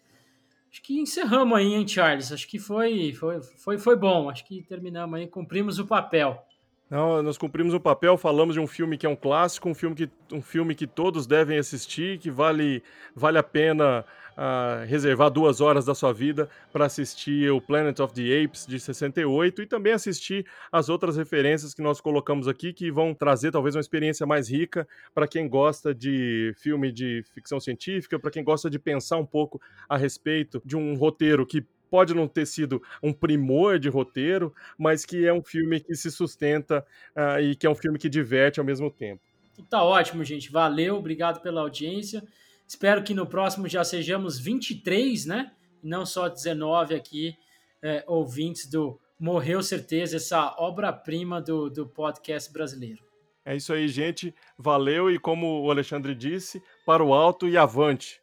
Acho 0.71 0.81
que 0.83 0.99
encerramos 0.99 1.57
aí, 1.57 1.73
hein, 1.73 1.87
Charles? 1.87 2.31
Acho 2.31 2.47
que 2.47 2.59
foi, 2.59 3.13
foi, 3.13 3.41
foi, 3.41 3.77
foi 3.79 3.95
bom. 3.95 4.29
Acho 4.29 4.45
que 4.45 4.61
terminamos 4.61 5.19
aí, 5.19 5.27
cumprimos 5.27 5.79
o 5.79 5.87
papel. 5.87 6.39
Não, 6.87 7.23
nós 7.23 7.39
cumprimos 7.39 7.73
o 7.73 7.79
papel, 7.79 8.15
falamos 8.17 8.53
de 8.53 8.59
um 8.59 8.67
filme 8.67 8.95
que 8.95 9.07
é 9.07 9.09
um 9.09 9.15
clássico, 9.15 9.67
um 9.67 9.73
filme 9.73 9.95
que, 9.95 10.09
um 10.31 10.41
filme 10.43 10.75
que 10.75 10.85
todos 10.85 11.25
devem 11.25 11.57
assistir, 11.57 12.19
que 12.19 12.29
vale, 12.29 12.83
vale 13.15 13.39
a 13.39 13.43
pena 13.43 14.05
uh, 14.37 14.85
reservar 14.85 15.29
duas 15.29 15.61
horas 15.61 15.85
da 15.85 15.95
sua 15.95 16.13
vida 16.13 16.49
para 16.71 16.85
assistir 16.85 17.51
o 17.51 17.61
Planet 17.61 17.99
of 17.99 18.13
the 18.13 18.43
Apes 18.43 18.65
de 18.65 18.79
68 18.79 19.61
e 19.61 19.65
também 19.65 19.93
assistir 19.93 20.45
as 20.71 20.89
outras 20.89 21.17
referências 21.17 21.73
que 21.73 21.81
nós 21.81 22.01
colocamos 22.01 22.47
aqui, 22.47 22.73
que 22.73 22.91
vão 22.91 23.13
trazer 23.13 23.51
talvez 23.51 23.75
uma 23.75 23.81
experiência 23.81 24.25
mais 24.25 24.49
rica 24.49 24.87
para 25.13 25.27
quem 25.27 25.47
gosta 25.47 25.93
de 25.93 26.53
filme 26.57 26.91
de 26.91 27.23
ficção 27.33 27.59
científica, 27.59 28.19
para 28.19 28.31
quem 28.31 28.43
gosta 28.43 28.69
de 28.69 28.79
pensar 28.79 29.17
um 29.17 29.25
pouco 29.25 29.61
a 29.87 29.97
respeito 29.97 30.61
de 30.65 30.75
um 30.75 30.95
roteiro 30.95 31.45
que 31.45 31.65
pode 31.89 32.15
não 32.15 32.27
ter 32.27 32.47
sido 32.47 32.81
um 33.03 33.13
primor 33.13 33.77
de 33.77 33.87
roteiro, 33.87 34.51
mas 34.75 35.05
que 35.05 35.27
é 35.27 35.33
um 35.33 35.43
filme 35.43 35.79
que 35.79 35.93
se 35.93 36.09
sustenta 36.09 36.83
uh, 37.15 37.39
e 37.39 37.55
que 37.55 37.67
é 37.67 37.69
um 37.69 37.75
filme 37.75 37.99
que 37.99 38.09
diverte 38.09 38.59
ao 38.59 38.65
mesmo 38.65 38.89
tempo. 38.89 39.21
Tá 39.69 39.83
ótimo, 39.83 40.23
gente. 40.23 40.51
Valeu, 40.51 40.95
obrigado 40.95 41.39
pela 41.41 41.61
audiência. 41.61 42.23
Espero 42.67 43.03
que 43.03 43.13
no 43.13 43.27
próximo 43.27 43.67
já 43.67 43.83
sejamos 43.83 44.39
23, 44.39 45.25
né? 45.25 45.51
Não 45.81 46.05
só 46.05 46.29
19 46.29 46.95
aqui, 46.95 47.35
é, 47.81 48.03
ouvintes 48.07 48.69
do 48.69 48.99
Morreu 49.19 49.61
Certeza, 49.61 50.17
essa 50.17 50.55
obra-prima 50.57 51.41
do, 51.41 51.69
do 51.69 51.87
podcast 51.87 52.51
brasileiro. 52.51 53.03
É 53.45 53.55
isso 53.55 53.73
aí, 53.73 53.87
gente. 53.87 54.33
Valeu 54.57 55.11
e 55.11 55.19
como 55.19 55.61
o 55.61 55.69
Alexandre 55.69 56.15
disse, 56.15 56.61
para 56.85 57.03
o 57.03 57.13
alto 57.13 57.47
e 57.47 57.57
avante. 57.57 58.21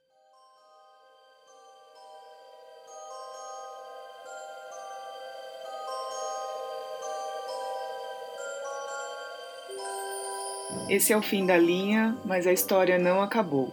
Esse 10.88 11.12
é 11.12 11.16
o 11.16 11.22
fim 11.22 11.46
da 11.46 11.56
linha, 11.56 12.18
mas 12.24 12.48
a 12.48 12.52
história 12.52 12.98
não 12.98 13.22
acabou. 13.22 13.72